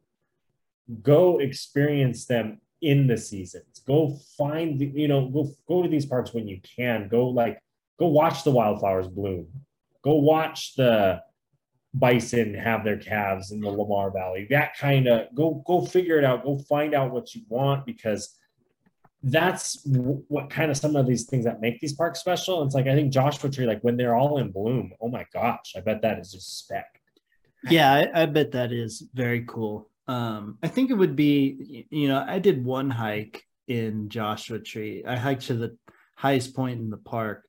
Go 1.01 1.39
experience 1.39 2.25
them 2.25 2.61
in 2.81 3.07
the 3.07 3.17
seasons. 3.17 3.81
Go 3.85 4.17
find 4.37 4.79
the, 4.79 4.85
you 4.85 5.07
know 5.07 5.27
go 5.27 5.51
go 5.67 5.83
to 5.83 5.89
these 5.89 6.05
parks 6.05 6.33
when 6.33 6.47
you 6.47 6.61
can. 6.77 7.09
Go 7.09 7.27
like 7.27 7.59
go 7.99 8.07
watch 8.07 8.43
the 8.43 8.51
wildflowers 8.51 9.07
bloom. 9.07 9.47
Go 10.03 10.15
watch 10.15 10.75
the 10.75 11.21
bison 11.93 12.53
have 12.53 12.83
their 12.83 12.97
calves 12.97 13.51
in 13.51 13.59
the 13.59 13.69
lamar 13.69 14.11
valley. 14.11 14.47
That 14.49 14.77
kind 14.77 15.07
of 15.07 15.33
go 15.35 15.63
go 15.65 15.85
figure 15.85 16.17
it 16.17 16.23
out. 16.23 16.43
Go 16.43 16.57
find 16.69 16.93
out 16.93 17.11
what 17.11 17.33
you 17.35 17.41
want 17.49 17.85
because 17.85 18.36
that's 19.23 19.81
what 20.27 20.49
kind 20.49 20.69
of 20.69 20.77
some 20.77 20.95
of 20.95 21.07
these 21.07 21.25
things 21.25 21.43
that 21.43 21.59
make 21.59 21.79
these 21.79 21.93
parks 21.93 22.19
special 22.19 22.63
it's 22.63 22.75
like 22.75 22.87
i 22.87 22.93
think 22.93 23.11
joshua 23.11 23.49
tree 23.49 23.65
like 23.65 23.81
when 23.81 23.97
they're 23.97 24.15
all 24.15 24.37
in 24.37 24.51
bloom 24.51 24.91
oh 25.01 25.09
my 25.09 25.25
gosh 25.33 25.73
i 25.75 25.79
bet 25.79 26.01
that 26.01 26.19
is 26.19 26.31
just 26.31 26.59
spec 26.59 26.97
Yeah, 27.69 27.93
I, 27.93 28.23
I 28.23 28.25
bet 28.25 28.51
that 28.51 28.71
is 28.71 29.03
very 29.13 29.43
cool. 29.45 29.89
Um, 30.07 30.57
I 30.63 30.67
think 30.67 30.89
it 30.89 30.93
would 30.93 31.15
be, 31.15 31.87
you 31.89 32.07
know, 32.07 32.23
I 32.25 32.39
did 32.39 32.63
one 32.63 32.89
hike 32.89 33.43
in 33.67 34.09
Joshua 34.09 34.59
Tree. 34.59 35.03
I 35.05 35.15
hiked 35.15 35.47
to 35.47 35.55
the 35.55 35.77
highest 36.15 36.55
point 36.55 36.79
in 36.79 36.89
the 36.89 36.97
park, 36.97 37.43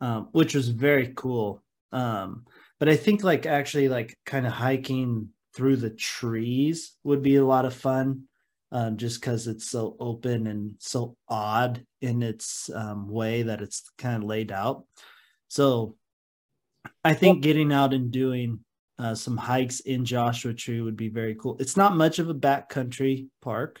um, 0.00 0.28
which 0.32 0.54
was 0.54 0.68
very 0.68 1.12
cool. 1.16 1.62
Um, 1.92 2.44
but 2.78 2.88
I 2.88 2.96
think 2.96 3.24
like 3.24 3.46
actually 3.46 3.88
like 3.88 4.16
kind 4.26 4.46
of 4.46 4.52
hiking 4.52 5.30
through 5.54 5.76
the 5.76 5.90
trees 5.90 6.92
would 7.02 7.22
be 7.22 7.36
a 7.36 7.44
lot 7.44 7.64
of 7.64 7.74
fun. 7.74 8.24
Um, 8.74 8.96
just 8.96 9.20
because 9.20 9.46
it's 9.46 9.70
so 9.70 9.94
open 10.00 10.48
and 10.48 10.74
so 10.80 11.16
odd 11.28 11.86
in 12.00 12.24
its 12.24 12.68
um, 12.74 13.08
way 13.08 13.44
that 13.44 13.62
it's 13.62 13.88
kind 13.98 14.16
of 14.16 14.28
laid 14.28 14.50
out. 14.50 14.82
So 15.46 15.94
I 17.04 17.14
think 17.14 17.40
getting 17.40 17.72
out 17.72 17.94
and 17.94 18.10
doing 18.10 18.64
uh, 18.98 19.14
some 19.14 19.36
hikes 19.36 19.78
in 19.78 20.04
Joshua 20.04 20.54
Tree 20.54 20.80
would 20.80 20.96
be 20.96 21.08
very 21.08 21.36
cool. 21.36 21.56
It's 21.60 21.76
not 21.76 21.96
much 21.96 22.18
of 22.18 22.28
a 22.28 22.34
backcountry 22.34 23.28
park. 23.40 23.80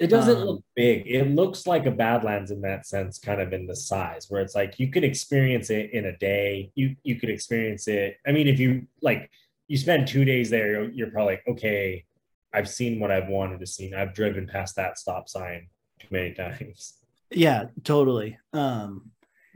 It 0.00 0.06
doesn't 0.06 0.38
Um, 0.38 0.46
look 0.46 0.64
big. 0.74 1.06
It 1.06 1.28
looks 1.34 1.66
like 1.66 1.84
a 1.84 1.90
Badlands 1.90 2.50
in 2.50 2.62
that 2.62 2.86
sense, 2.86 3.18
kind 3.18 3.42
of 3.42 3.52
in 3.52 3.66
the 3.66 3.76
size, 3.76 4.30
where 4.30 4.40
it's 4.40 4.54
like 4.54 4.78
you 4.78 4.90
could 4.90 5.04
experience 5.04 5.68
it 5.68 5.90
in 5.92 6.06
a 6.06 6.16
day. 6.16 6.70
You 6.74 6.96
you 7.02 7.16
could 7.16 7.28
experience 7.30 7.86
it. 7.86 8.16
I 8.26 8.32
mean, 8.32 8.48
if 8.48 8.58
you 8.58 8.86
like, 9.02 9.30
you 9.68 9.76
spend 9.76 10.08
two 10.08 10.24
days 10.24 10.48
there, 10.48 10.68
you're, 10.72 10.90
you're 10.90 11.10
probably 11.10 11.34
like, 11.34 11.48
okay, 11.48 12.06
I've 12.52 12.68
seen 12.68 13.00
what 13.00 13.10
I've 13.10 13.28
wanted 13.28 13.60
to 13.60 13.66
see. 13.66 13.92
I've 13.94 14.14
driven 14.14 14.46
past 14.46 14.76
that 14.76 14.98
stop 14.98 15.28
sign 15.28 15.68
too 16.00 16.08
many 16.10 16.32
times. 16.34 16.94
Yeah, 17.30 17.66
totally. 17.82 18.38
Um, 18.52 19.10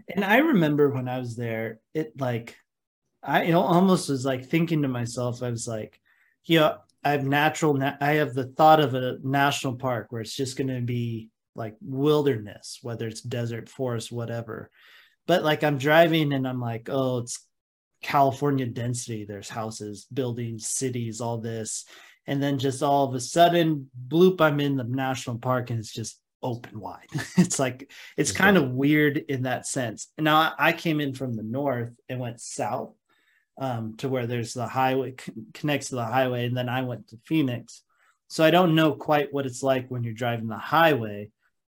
and 0.08 0.24
I 0.24 0.38
remember 0.38 0.90
when 0.90 1.08
I 1.08 1.18
was 1.18 1.36
there, 1.36 1.78
it 1.94 2.18
like 2.20 2.56
I 3.22 3.44
you 3.44 3.52
know, 3.52 3.62
almost 3.62 4.08
was 4.08 4.24
like 4.24 4.46
thinking 4.46 4.82
to 4.82 4.88
myself, 4.88 5.42
I 5.42 5.50
was 5.50 5.68
like, 5.68 6.00
yeah, 6.44 6.76
I 7.04 7.12
have 7.12 7.24
natural. 7.24 7.74
Na- 7.74 7.96
I 8.00 8.12
have 8.14 8.34
the 8.34 8.46
thought 8.46 8.80
of 8.80 8.94
a 8.94 9.18
national 9.22 9.76
park 9.76 10.06
where 10.10 10.22
it's 10.22 10.36
just 10.36 10.56
going 10.56 10.68
to 10.68 10.80
be 10.80 11.28
like 11.54 11.76
wilderness, 11.80 12.78
whether 12.82 13.06
it's 13.06 13.20
desert, 13.20 13.68
forest, 13.68 14.10
whatever. 14.12 14.70
But 15.26 15.44
like 15.44 15.62
I'm 15.62 15.78
driving 15.78 16.32
and 16.32 16.46
I'm 16.46 16.60
like, 16.60 16.88
oh, 16.90 17.18
it's 17.18 17.46
California 18.02 18.66
density. 18.66 19.24
There's 19.24 19.48
houses, 19.48 20.06
buildings, 20.12 20.66
cities, 20.66 21.20
all 21.20 21.38
this. 21.38 21.84
And 22.30 22.40
then 22.40 22.58
just 22.58 22.80
all 22.80 23.08
of 23.08 23.14
a 23.16 23.20
sudden, 23.20 23.90
bloop, 24.06 24.40
I'm 24.40 24.60
in 24.60 24.76
the 24.76 24.84
national 24.84 25.38
park 25.38 25.70
and 25.70 25.80
it's 25.80 25.92
just 25.92 26.20
open 26.44 26.78
wide. 26.78 27.08
it's 27.36 27.58
like, 27.58 27.90
it's 28.16 28.30
kind 28.30 28.56
of 28.56 28.70
weird 28.70 29.16
in 29.16 29.42
that 29.42 29.66
sense. 29.66 30.06
Now 30.16 30.54
I- 30.56 30.72
came 30.72 31.00
in 31.00 31.12
from 31.12 31.34
the 31.34 31.42
north 31.42 31.90
and 32.08 32.20
went 32.20 32.40
south 32.40 32.94
um, 33.60 33.96
to 33.96 34.08
where 34.08 34.28
there's 34.28 34.54
the 34.54 34.68
highway 34.68 35.16
connects 35.54 35.88
to 35.88 35.96
the 35.96 36.04
highway. 36.04 36.46
And 36.46 36.56
then 36.56 36.68
I 36.68 36.82
went 36.82 37.08
to 37.08 37.18
Phoenix. 37.26 37.82
So 38.28 38.44
I 38.44 38.52
don't 38.52 38.76
know 38.76 38.92
quite 38.92 39.32
what 39.32 39.44
it's 39.44 39.64
like 39.64 39.88
when 39.88 40.04
you're 40.04 40.14
driving 40.14 40.46
the 40.46 40.56
highway. 40.56 41.30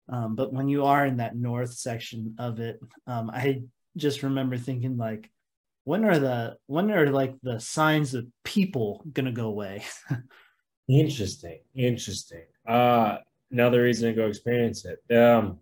Um, 0.09 0.35
but 0.35 0.53
when 0.53 0.69
you 0.69 0.87
are 0.87 1.07
in 1.07 1.19
that 1.19 1.37
north 1.37 1.75
section 1.75 2.35
of 2.41 2.59
it, 2.59 2.81
um, 3.07 3.31
I 3.31 3.63
just 3.97 4.25
remember 4.25 4.59
thinking 4.59 4.97
like, 4.97 5.31
when 5.85 6.05
are 6.05 6.19
the 6.19 6.57
when 6.67 6.91
are 6.91 7.07
like 7.11 7.37
the 7.45 7.61
signs 7.61 8.15
of 8.15 8.27
people 8.43 9.05
gonna 9.13 9.31
go 9.31 9.47
away? 9.47 9.85
Interesting. 10.89 11.61
Interesting. 11.75 12.45
Uh 12.67 13.19
another 13.51 13.83
reason 13.83 14.11
to 14.11 14.15
go 14.15 14.27
experience 14.27 14.85
it. 14.85 15.15
Um 15.15 15.59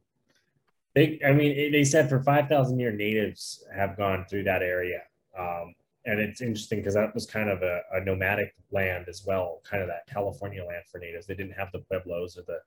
they 0.95 1.21
I 1.27 1.33
mean 1.33 1.73
they 1.73 1.85
said 1.85 2.09
for 2.09 2.23
5,000 2.23 2.79
year 2.79 2.93
natives 2.93 3.65
have 3.75 3.97
gone 3.97 4.25
through 4.29 4.45
that 4.45 4.63
area. 4.63 5.03
Um 5.39 5.75
and 6.05 6.21
it's 6.21 6.41
interesting 6.41 6.79
because 6.79 6.95
that 6.95 7.13
was 7.15 7.27
kind 7.27 7.51
of 7.51 7.63
a, 7.63 7.81
a 7.95 8.01
nomadic 8.05 8.55
land 8.71 9.07
as 9.09 9.25
well, 9.27 9.61
kind 9.69 9.83
of 9.83 9.89
that 9.89 10.07
California 10.07 10.65
land 10.65 10.85
for 10.91 10.99
natives. 10.99 11.27
They 11.27 11.35
didn't 11.35 11.55
have 11.55 11.73
the 11.73 11.81
pueblos 11.81 12.39
or 12.39 12.43
the 12.47 12.61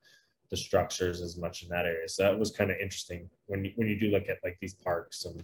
the 0.49 0.57
structures 0.57 1.21
as 1.21 1.37
much 1.37 1.63
in 1.63 1.69
that 1.69 1.85
area. 1.85 2.07
So 2.09 2.23
that 2.23 2.37
was 2.37 2.51
kind 2.51 2.71
of 2.71 2.77
interesting 2.77 3.29
when 3.45 3.65
you, 3.65 3.71
when 3.75 3.87
you 3.87 3.99
do 3.99 4.09
look 4.09 4.29
at 4.29 4.39
like 4.43 4.57
these 4.59 4.73
parks 4.73 5.25
and 5.25 5.43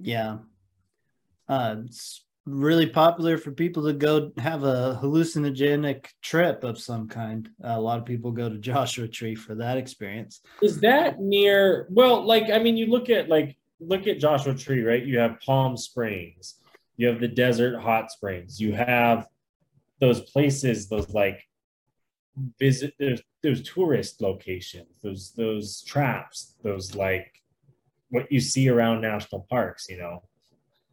Yeah. 0.00 0.38
Uh, 1.48 1.76
really 2.48 2.86
popular 2.86 3.38
for 3.38 3.50
people 3.50 3.84
to 3.84 3.92
go 3.92 4.32
have 4.38 4.64
a 4.64 4.98
hallucinogenic 5.02 6.06
trip 6.22 6.64
of 6.64 6.78
some 6.78 7.08
kind. 7.08 7.50
a 7.62 7.80
lot 7.80 7.98
of 7.98 8.04
people 8.04 8.32
go 8.32 8.48
to 8.48 8.58
Joshua 8.70 9.08
Tree 9.08 9.34
for 9.34 9.54
that 9.54 9.76
experience. 9.76 10.40
Is 10.62 10.80
that 10.80 11.20
near? 11.20 11.86
Well, 11.90 12.22
like 12.22 12.50
I 12.50 12.58
mean, 12.58 12.76
you 12.76 12.86
look 12.86 13.10
at 13.10 13.28
like 13.28 13.56
look 13.80 14.06
at 14.06 14.18
Joshua 14.18 14.54
Tree, 14.54 14.82
right? 14.82 15.04
You 15.04 15.18
have 15.18 15.40
Palm 15.40 15.76
Springs, 15.76 16.54
you 16.96 17.06
have 17.06 17.20
the 17.20 17.28
desert 17.28 17.80
hot 17.80 18.10
springs, 18.10 18.60
you 18.60 18.72
have 18.72 19.28
those 20.00 20.20
places, 20.20 20.88
those 20.88 21.10
like 21.10 21.44
visit 22.58 22.94
those, 22.98 23.20
those 23.42 23.62
tourist 23.62 24.20
locations, 24.20 24.98
those 25.02 25.32
those 25.32 25.82
traps, 25.82 26.54
those 26.62 26.94
like 26.94 27.42
what 28.10 28.30
you 28.32 28.40
see 28.40 28.68
around 28.68 29.00
national 29.00 29.46
parks, 29.50 29.88
you 29.88 29.98
know. 29.98 30.22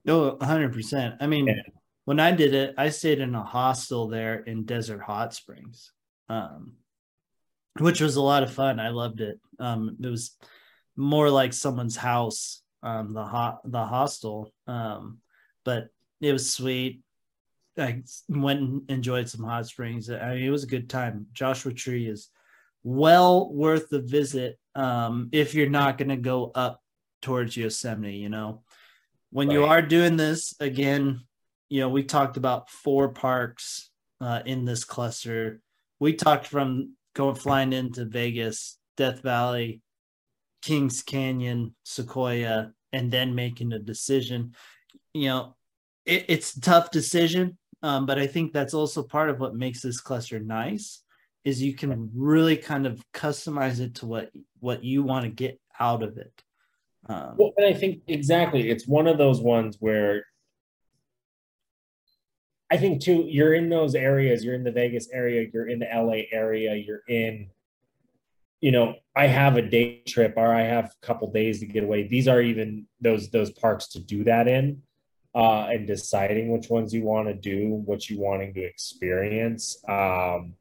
No, 0.06 0.38
100%. 0.38 1.18
I 1.20 1.28
mean, 1.28 1.47
Yeah. 1.47 1.62
when 2.06 2.20
I 2.20 2.32
did 2.32 2.53
it, 2.53 2.76
I 2.78 2.89
stayed 2.89 3.20
in 3.20 3.34
a 3.36 3.43
hostel 3.43 4.08
there 4.08 4.36
in 4.43 4.66
Desert 4.66 5.01
Hot 5.01 5.34
Springs, 5.34 5.91
um, 6.30 6.74
which 7.80 7.99
was 8.01 8.16
a 8.16 8.22
lot 8.22 8.43
of 8.43 8.53
fun. 8.53 8.80
I 8.80 8.89
loved 8.89 9.22
it. 9.22 9.39
Um, 9.60 9.97
it 10.01 10.08
was 10.08 10.38
more 10.95 11.30
like 11.30 11.53
someone's 11.53 11.95
house, 11.97 12.62
um, 12.84 13.14
the 13.14 13.26
hot 13.26 13.60
the 13.70 13.84
hostel, 13.84 14.53
um, 14.68 15.20
but 15.64 15.89
it 16.22 16.32
was 16.32 16.53
sweet. 16.53 17.01
I 17.78 18.03
went 18.30 18.62
and 18.62 18.89
enjoyed 18.89 19.28
some 19.28 19.43
hot 19.43 19.66
springs. 19.68 20.10
I 20.10 20.36
mean, 20.36 20.43
it 20.45 20.49
was 20.49 20.64
a 20.64 20.68
good 20.68 20.89
time. 20.89 21.28
Joshua 21.34 21.74
Tree 21.74 22.08
is 22.08 22.30
well 22.84 23.51
worth 23.51 23.89
the 23.89 23.99
visit 24.01 24.58
um, 24.76 25.30
if 25.34 25.53
you're 25.56 25.70
not 25.70 25.97
going 25.97 26.10
to 26.10 26.16
go 26.16 26.51
up 26.56 26.80
towards 27.22 27.58
Yosemite. 27.58 28.16
You 28.18 28.30
know, 28.30 28.64
when 29.36 29.51
you 29.51 29.65
are 29.65 29.81
doing 29.81 30.15
this 30.15 30.55
again, 30.61 31.19
you 31.67 31.81
know, 31.81 31.89
we 31.89 32.03
talked 32.03 32.38
about 32.38 32.69
four 32.69 33.09
parks 33.09 33.91
uh, 34.21 34.41
in 34.45 34.63
this 34.63 34.86
cluster. 34.86 35.59
We 35.99 36.13
talked 36.13 36.47
from 36.47 36.95
going 37.15 37.36
flying 37.36 37.73
into 37.73 38.05
Vegas, 38.05 38.77
Death 38.95 39.21
Valley, 39.23 39.81
Kings 40.61 41.03
Canyon, 41.03 41.75
Sequoia, 41.83 42.71
and 42.93 43.11
then 43.11 43.36
making 43.36 43.73
a 43.73 43.79
decision. 43.79 44.53
You 45.13 45.27
know, 45.27 45.55
it, 46.05 46.23
it's 46.29 46.55
a 46.55 46.61
tough 46.61 46.89
decision, 46.89 47.57
um, 47.83 48.05
but 48.05 48.17
I 48.17 48.27
think 48.27 48.53
that's 48.53 48.73
also 48.73 49.03
part 49.03 49.29
of 49.29 49.41
what 49.41 49.53
makes 49.53 49.81
this 49.81 49.99
cluster 49.99 50.39
nice. 50.39 51.03
Is 51.43 51.61
you 51.61 51.75
can 51.75 52.09
really 52.15 52.55
kind 52.55 52.88
of 52.88 53.03
customize 53.13 53.81
it 53.81 53.95
to 53.95 54.05
what 54.05 54.31
what 54.61 54.86
you 54.86 55.03
want 55.03 55.25
to 55.25 55.29
get 55.29 55.59
out 55.77 56.03
of 56.03 56.17
it. 56.17 56.31
Um, 57.08 57.36
Well, 57.38 57.53
and 57.58 57.66
I 57.66 57.74
think 57.74 58.01
exactly, 58.08 58.70
it's 58.70 58.88
one 58.88 59.08
of 59.08 59.18
those 59.18 59.41
ones 59.41 59.78
where 59.80 60.26
I 62.72 62.78
think 62.78 63.01
too, 63.01 63.26
you're 63.28 63.53
in 63.53 63.70
those 63.70 63.95
areas, 63.95 64.43
you're 64.43 64.56
in 64.56 64.64
the 64.64 64.72
Vegas 64.72 65.08
area, 65.14 65.47
you're 65.53 65.70
in 65.70 65.80
the 65.80 65.88
LA 65.93 66.24
area, 66.32 66.76
you're 66.76 67.03
in, 67.08 67.49
you 68.60 68.72
know, 68.72 68.95
I 69.16 69.28
have 69.28 69.56
a 69.58 69.62
day 69.62 70.01
trip 70.08 70.34
or 70.36 70.53
I 70.53 70.64
have 70.64 70.86
a 70.86 71.06
couple 71.06 71.32
days 71.32 71.60
to 71.60 71.68
get 71.68 71.84
away. 71.84 72.08
These 72.08 72.28
are 72.28 72.41
even 72.41 72.88
those 72.99 73.30
those 73.30 73.51
parks 73.51 73.88
to 73.89 73.99
do 73.99 74.24
that 74.24 74.47
in. 74.47 74.82
Uh, 75.36 75.68
and 75.70 75.86
deciding 75.86 76.49
which 76.49 76.70
ones 76.70 76.93
you 76.93 77.03
want 77.03 77.28
to 77.28 77.34
do, 77.34 77.82
what 77.84 78.10
you 78.10 78.18
wanting 78.18 78.53
to 78.53 78.62
experience. 78.62 79.84
Um, 79.86 80.53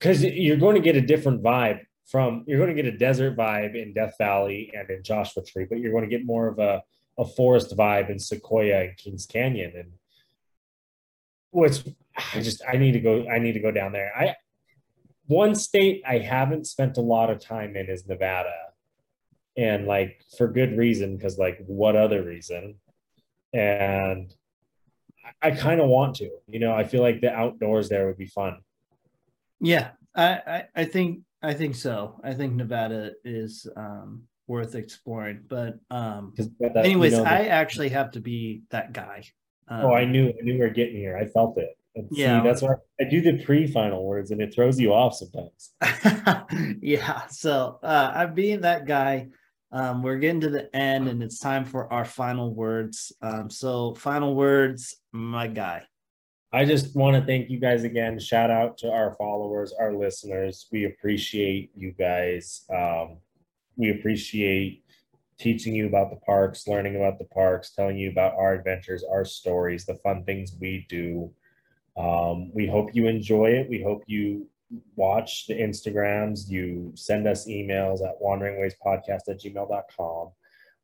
because 0.00 0.24
you're 0.24 0.56
going 0.56 0.74
to 0.74 0.82
get 0.82 0.96
a 0.96 1.00
different 1.00 1.44
vibe 1.44 1.80
from 2.06 2.44
you're 2.46 2.58
going 2.58 2.74
to 2.74 2.82
get 2.82 2.92
a 2.92 2.96
desert 2.96 3.36
vibe 3.36 3.74
in 3.74 3.92
Death 3.92 4.14
Valley 4.18 4.72
and 4.74 4.88
in 4.90 5.02
Joshua 5.02 5.42
Tree, 5.44 5.66
but 5.68 5.78
you're 5.78 5.92
going 5.92 6.08
to 6.08 6.10
get 6.10 6.24
more 6.24 6.48
of 6.48 6.58
a, 6.58 6.82
a 7.18 7.24
forest 7.24 7.76
vibe 7.76 8.10
in 8.10 8.18
Sequoia 8.18 8.82
and 8.82 8.96
Kings 8.96 9.26
Canyon. 9.26 9.72
And 9.76 9.92
which 11.50 11.84
I 12.34 12.40
just 12.40 12.62
I 12.66 12.76
need 12.76 12.92
to 12.92 13.00
go 13.00 13.26
I 13.28 13.38
need 13.38 13.52
to 13.52 13.60
go 13.60 13.70
down 13.70 13.92
there. 13.92 14.12
I 14.16 14.36
one 15.26 15.54
state 15.54 16.02
I 16.06 16.18
haven't 16.18 16.66
spent 16.66 16.96
a 16.96 17.02
lot 17.02 17.30
of 17.30 17.40
time 17.40 17.76
in 17.76 17.86
is 17.86 18.06
Nevada. 18.06 18.54
And 19.56 19.86
like 19.86 20.22
for 20.36 20.48
good 20.48 20.76
reason, 20.76 21.16
because 21.16 21.38
like 21.38 21.58
what 21.66 21.96
other 21.96 22.22
reason? 22.22 22.76
And 23.52 24.32
I, 25.42 25.52
kind 25.52 25.80
of 25.80 25.88
want 25.88 26.16
to, 26.16 26.30
you 26.46 26.60
know, 26.60 26.72
I 26.72 26.84
feel 26.84 27.00
like 27.00 27.20
the 27.20 27.32
outdoors 27.32 27.88
there 27.88 28.06
would 28.06 28.18
be 28.18 28.26
fun. 28.26 28.58
Yeah, 29.60 29.90
I, 30.14 30.26
I, 30.26 30.64
I 30.76 30.84
think 30.84 31.20
I 31.42 31.54
think 31.54 31.74
so. 31.74 32.20
I 32.24 32.34
think 32.34 32.54
Nevada 32.54 33.12
is 33.24 33.66
um, 33.76 34.22
worth 34.46 34.74
exploring. 34.74 35.40
But 35.48 35.78
um, 35.90 36.34
that- 36.36 36.50
you 36.74 36.80
anyways, 36.80 37.12
know, 37.12 37.24
I 37.24 37.46
actually 37.46 37.90
have 37.90 38.10
to 38.12 38.20
be 38.20 38.62
that 38.70 38.92
guy. 38.92 39.24
Um, 39.68 39.86
Oh, 39.86 39.94
I 39.94 40.04
knew, 40.04 40.28
I 40.28 40.42
knew 40.42 40.54
we 40.54 40.60
were 40.60 40.68
getting 40.70 40.96
here. 40.96 41.16
I 41.16 41.26
felt 41.26 41.58
it. 41.58 41.76
And 41.94 42.08
see, 42.14 42.22
Yeah. 42.22 42.42
that's 42.42 42.62
why 42.62 42.74
I 43.00 43.04
do 43.04 43.20
the 43.20 43.42
pre-final 43.44 44.04
words, 44.04 44.30
and 44.30 44.40
it 44.40 44.54
throws 44.54 44.78
you 44.78 44.92
off 44.92 45.14
sometimes. 45.14 45.72
yeah. 46.82 47.26
So 47.28 47.78
uh, 47.82 48.12
I'm 48.14 48.34
being 48.34 48.60
that 48.62 48.86
guy. 48.86 49.28
Um, 49.72 50.02
we're 50.02 50.18
getting 50.18 50.40
to 50.42 50.50
the 50.50 50.74
end, 50.76 51.08
and 51.08 51.22
it's 51.22 51.38
time 51.38 51.64
for 51.64 51.92
our 51.92 52.04
final 52.04 52.54
words. 52.54 53.12
Um, 53.22 53.50
so 53.50 53.94
final 53.94 54.34
words, 54.34 54.96
my 55.12 55.48
guy. 55.48 55.82
I 56.56 56.64
just 56.64 56.96
want 56.96 57.14
to 57.14 57.22
thank 57.22 57.50
you 57.50 57.60
guys 57.60 57.84
again. 57.84 58.18
Shout 58.18 58.50
out 58.50 58.78
to 58.78 58.90
our 58.90 59.14
followers, 59.16 59.74
our 59.78 59.92
listeners. 59.92 60.68
We 60.72 60.86
appreciate 60.86 61.70
you 61.76 61.92
guys. 61.92 62.64
Um, 62.74 63.18
we 63.76 63.90
appreciate 63.90 64.82
teaching 65.38 65.74
you 65.74 65.86
about 65.86 66.08
the 66.08 66.16
parks, 66.16 66.66
learning 66.66 66.96
about 66.96 67.18
the 67.18 67.26
parks, 67.26 67.72
telling 67.72 67.98
you 67.98 68.10
about 68.10 68.36
our 68.36 68.54
adventures, 68.54 69.04
our 69.04 69.26
stories, 69.26 69.84
the 69.84 69.96
fun 69.96 70.24
things 70.24 70.56
we 70.58 70.86
do. 70.88 71.30
Um, 71.94 72.50
we 72.54 72.66
hope 72.66 72.94
you 72.94 73.06
enjoy 73.06 73.50
it. 73.50 73.68
We 73.68 73.82
hope 73.82 74.04
you 74.06 74.48
watch 74.94 75.48
the 75.48 75.60
Instagrams, 75.60 76.48
you 76.48 76.90
send 76.94 77.28
us 77.28 77.46
emails 77.46 77.98
at 78.02 78.18
wanderingwayspodcast 78.18 79.28
at 79.28 79.42
gmail.com. 79.42 80.30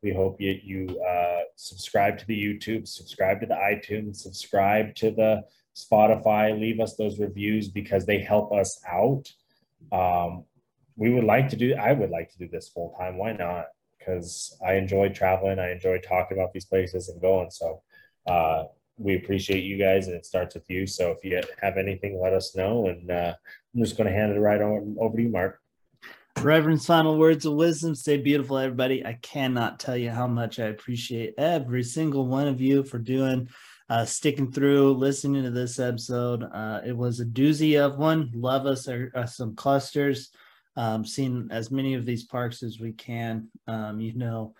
We 0.02 0.12
hope 0.12 0.38
you, 0.38 0.60
you 0.62 1.00
uh, 1.00 1.44
subscribe 1.56 2.18
to 2.18 2.26
the 2.26 2.36
YouTube, 2.36 2.86
subscribe 2.86 3.40
to 3.40 3.46
the 3.46 3.54
iTunes, 3.54 4.16
subscribe 4.16 4.94
to 4.96 5.12
the 5.12 5.44
Spotify, 5.74 6.58
leave 6.58 6.80
us 6.80 6.96
those 6.96 7.18
reviews 7.18 7.68
because 7.68 8.06
they 8.06 8.18
help 8.18 8.52
us 8.52 8.80
out. 8.90 9.30
Um, 9.90 10.44
we 10.96 11.10
would 11.10 11.24
like 11.24 11.48
to 11.50 11.56
do, 11.56 11.74
I 11.74 11.92
would 11.92 12.10
like 12.10 12.30
to 12.32 12.38
do 12.38 12.48
this 12.48 12.68
full 12.68 12.94
time. 12.98 13.16
Why 13.16 13.32
not? 13.32 13.66
Because 13.98 14.56
I 14.66 14.74
enjoy 14.74 15.10
traveling, 15.10 15.58
I 15.58 15.72
enjoy 15.72 15.98
talking 15.98 16.36
about 16.36 16.52
these 16.52 16.66
places 16.66 17.08
and 17.08 17.20
going. 17.20 17.50
So, 17.50 17.82
uh, 18.26 18.64
we 18.98 19.16
appreciate 19.16 19.64
you 19.64 19.78
guys 19.78 20.06
and 20.06 20.16
it 20.16 20.26
starts 20.26 20.54
with 20.54 20.68
you. 20.68 20.86
So 20.86 21.10
if 21.10 21.24
you 21.24 21.40
have 21.60 21.76
anything, 21.76 22.20
let 22.20 22.32
us 22.32 22.54
know. 22.54 22.86
And 22.86 23.10
uh, 23.10 23.34
I'm 23.74 23.82
just 23.82 23.96
going 23.96 24.06
to 24.06 24.12
hand 24.12 24.32
it 24.32 24.38
right 24.38 24.60
on 24.60 24.96
over 25.00 25.16
to 25.16 25.22
you, 25.22 25.28
Mark. 25.28 25.60
Reverend's 26.40 26.86
final 26.86 27.18
words 27.18 27.44
of 27.44 27.54
wisdom. 27.54 27.94
Stay 27.94 28.16
beautiful, 28.16 28.58
everybody. 28.58 29.04
I 29.04 29.18
cannot 29.22 29.78
tell 29.78 29.96
you 29.96 30.10
how 30.10 30.26
much 30.26 30.58
I 30.58 30.64
appreciate 30.64 31.34
every 31.38 31.82
single 31.82 32.26
one 32.26 32.48
of 32.48 32.60
you 32.60 32.84
for 32.84 32.98
doing, 32.98 33.48
uh, 33.92 34.06
sticking 34.06 34.50
through, 34.50 34.94
listening 34.94 35.42
to 35.42 35.50
this 35.50 35.78
episode. 35.78 36.44
Uh, 36.44 36.80
it 36.82 36.96
was 36.96 37.20
a 37.20 37.26
doozy 37.26 37.78
of 37.78 37.98
one. 37.98 38.30
Love 38.32 38.64
us 38.64 38.88
or, 38.88 39.12
uh, 39.14 39.26
some 39.26 39.54
clusters. 39.54 40.30
Um, 40.76 41.04
seeing 41.04 41.48
as 41.50 41.70
many 41.70 41.92
of 41.92 42.06
these 42.06 42.24
parks 42.24 42.62
as 42.62 42.80
we 42.80 42.92
can. 42.92 43.48
Um, 43.66 44.00
you 44.00 44.14
know, 44.14 44.54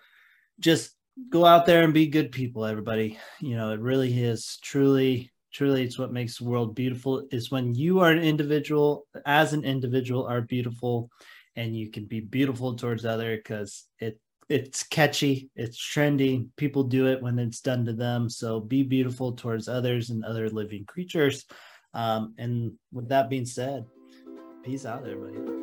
just 0.59 0.91
go 1.31 1.45
out 1.45 1.65
there 1.65 1.83
and 1.83 1.95
be 1.95 2.05
good 2.05 2.31
people, 2.31 2.63
everybody. 2.63 3.17
You 3.41 3.55
know, 3.55 3.71
it 3.71 3.79
really 3.79 4.23
is 4.23 4.59
truly, 4.61 5.31
truly, 5.51 5.81
it's 5.81 5.97
what 5.97 6.13
makes 6.13 6.37
the 6.37 6.45
world 6.45 6.75
beautiful. 6.75 7.25
Is 7.31 7.49
when 7.49 7.73
you 7.73 8.01
are 8.01 8.11
an 8.11 8.21
individual, 8.21 9.07
as 9.25 9.53
an 9.53 9.63
individual, 9.63 10.27
are 10.27 10.41
beautiful 10.41 11.09
and 11.55 11.75
you 11.75 11.89
can 11.89 12.05
be 12.05 12.19
beautiful 12.19 12.75
towards 12.75 13.03
other 13.03 13.35
because 13.35 13.85
it 13.97 14.19
it's 14.53 14.83
catchy 14.83 15.49
it's 15.55 15.79
trendy 15.79 16.47
people 16.57 16.83
do 16.83 17.07
it 17.07 17.19
when 17.23 17.39
it's 17.39 17.59
done 17.59 17.83
to 17.83 17.91
them 17.91 18.29
so 18.29 18.59
be 18.59 18.83
beautiful 18.83 19.31
towards 19.31 19.67
others 19.67 20.11
and 20.11 20.23
other 20.23 20.47
living 20.47 20.85
creatures 20.85 21.45
um, 21.95 22.35
and 22.37 22.71
with 22.91 23.09
that 23.09 23.31
being 23.31 23.47
said 23.47 23.83
peace 24.63 24.85
out 24.85 25.07
everybody. 25.07 25.62